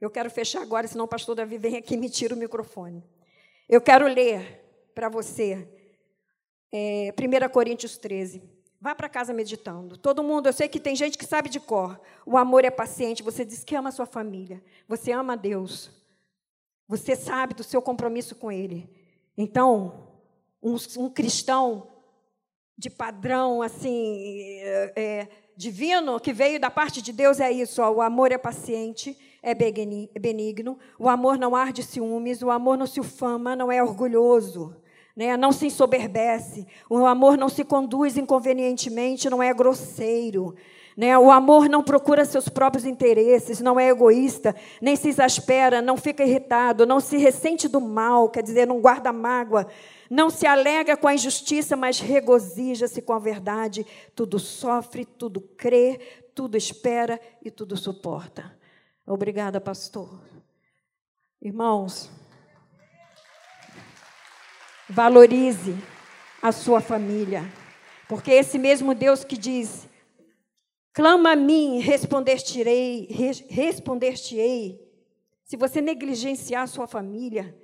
Eu 0.00 0.10
quero 0.10 0.30
fechar 0.30 0.62
agora, 0.62 0.88
senão 0.88 1.04
o 1.04 1.08
pastor 1.08 1.36
Davi 1.36 1.58
vem 1.58 1.76
aqui 1.76 1.94
e 1.94 1.96
me 1.96 2.10
tira 2.10 2.34
o 2.34 2.38
microfone. 2.38 3.04
Eu 3.68 3.80
quero 3.80 4.06
ler 4.06 4.90
para 4.94 5.08
você 5.08 5.68
é, 6.72 7.12
1 7.12 7.48
Coríntios 7.50 7.96
13. 7.98 8.42
Vá 8.80 8.96
para 8.96 9.08
casa 9.08 9.32
meditando. 9.32 9.96
Todo 9.96 10.24
mundo, 10.24 10.48
eu 10.48 10.52
sei 10.52 10.68
que 10.68 10.80
tem 10.80 10.96
gente 10.96 11.16
que 11.16 11.24
sabe 11.24 11.48
de 11.48 11.60
cor. 11.60 12.00
O 12.26 12.36
amor 12.36 12.64
é 12.64 12.70
paciente. 12.70 13.22
Você 13.22 13.44
diz 13.44 13.62
que 13.62 13.76
ama 13.76 13.90
a 13.90 13.92
sua 13.92 14.06
família. 14.06 14.60
Você 14.88 15.12
ama 15.12 15.34
a 15.34 15.36
Deus. 15.36 16.01
Você 16.88 17.16
sabe 17.16 17.54
do 17.54 17.62
seu 17.62 17.80
compromisso 17.80 18.34
com 18.34 18.50
Ele. 18.50 18.88
Então, 19.36 20.08
um, 20.62 20.76
um 20.98 21.10
cristão 21.10 21.88
de 22.76 22.90
padrão 22.90 23.62
assim 23.62 24.60
é, 24.60 24.92
é, 24.96 25.28
divino 25.56 26.18
que 26.18 26.32
veio 26.32 26.60
da 26.60 26.70
parte 26.70 27.00
de 27.00 27.12
Deus 27.12 27.40
é 27.40 27.50
isso. 27.50 27.82
Ó, 27.82 27.90
o 27.90 28.02
amor 28.02 28.32
é 28.32 28.38
paciente, 28.38 29.16
é 29.42 29.54
benigno. 29.54 30.78
O 30.98 31.08
amor 31.08 31.38
não 31.38 31.56
arde 31.56 31.82
ciúmes. 31.82 32.42
O 32.42 32.50
amor 32.50 32.76
não 32.76 32.86
se 32.86 33.00
ufama, 33.00 33.56
não 33.56 33.70
é 33.70 33.82
orgulhoso 33.82 34.76
né? 35.16 35.36
não 35.36 35.52
se 35.52 35.66
ensoberbece, 35.66 36.66
o 36.88 37.04
amor 37.06 37.36
não 37.36 37.48
se 37.48 37.64
conduz 37.64 38.16
inconvenientemente, 38.16 39.30
não 39.30 39.42
é 39.42 39.52
grosseiro. 39.52 40.54
Né? 40.96 41.16
O 41.18 41.30
amor 41.30 41.68
não 41.68 41.82
procura 41.82 42.24
seus 42.24 42.48
próprios 42.48 42.84
interesses, 42.84 43.60
não 43.60 43.78
é 43.78 43.88
egoísta, 43.88 44.54
nem 44.80 44.94
se 44.94 45.08
exaspera, 45.08 45.80
não 45.80 45.96
fica 45.96 46.24
irritado, 46.24 46.86
não 46.86 47.00
se 47.00 47.16
ressente 47.16 47.68
do 47.68 47.80
mal, 47.80 48.28
quer 48.28 48.42
dizer, 48.42 48.66
não 48.66 48.80
guarda 48.80 49.12
mágoa, 49.12 49.66
não 50.10 50.28
se 50.28 50.46
alega 50.46 50.96
com 50.96 51.08
a 51.08 51.14
injustiça, 51.14 51.76
mas 51.76 51.98
regozija-se 51.98 53.00
com 53.00 53.12
a 53.12 53.18
verdade. 53.18 53.86
Tudo 54.14 54.38
sofre, 54.38 55.04
tudo 55.04 55.40
crê, 55.40 55.98
tudo 56.34 56.56
espera 56.56 57.20
e 57.42 57.50
tudo 57.50 57.76
suporta. 57.76 58.54
Obrigada, 59.06 59.60
pastor. 59.60 60.20
Irmãos, 61.40 62.10
Valorize 64.92 65.74
a 66.42 66.52
sua 66.52 66.80
família. 66.80 67.50
Porque 68.06 68.30
esse 68.30 68.58
mesmo 68.58 68.94
Deus 68.94 69.24
que 69.24 69.38
diz: 69.38 69.88
clama 70.92 71.32
a 71.32 71.36
mim, 71.36 71.78
responder-te-ei, 71.78 73.08
responder-te-ei. 73.48 74.80
Se 75.44 75.56
você 75.56 75.80
negligenciar 75.80 76.66
sua 76.68 76.86
família, 76.86 77.56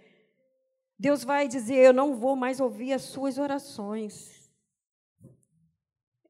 Deus 0.98 1.24
vai 1.24 1.46
dizer: 1.46 1.76
Eu 1.76 1.92
não 1.92 2.16
vou 2.16 2.34
mais 2.34 2.60
ouvir 2.60 2.92
as 2.92 3.02
suas 3.02 3.38
orações. 3.38 4.50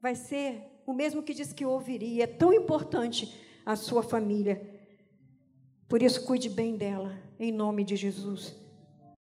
Vai 0.01 0.15
ser 0.15 0.63
o 0.87 0.93
mesmo 0.93 1.23
que 1.23 1.35
diz 1.35 1.53
que 1.53 1.65
ouviria. 1.65 2.25
É 2.25 2.27
tão 2.27 2.53
importante 2.53 3.35
a 3.65 3.75
sua 3.75 4.03
família. 4.03 4.63
Por 5.89 6.03
isso, 6.03 6.25
cuide 6.25 6.49
bem 6.49 6.77
dela, 6.77 7.19
em 7.41 7.51
nome 7.51 7.83
de 7.83 7.97
Jesus. 7.97 8.55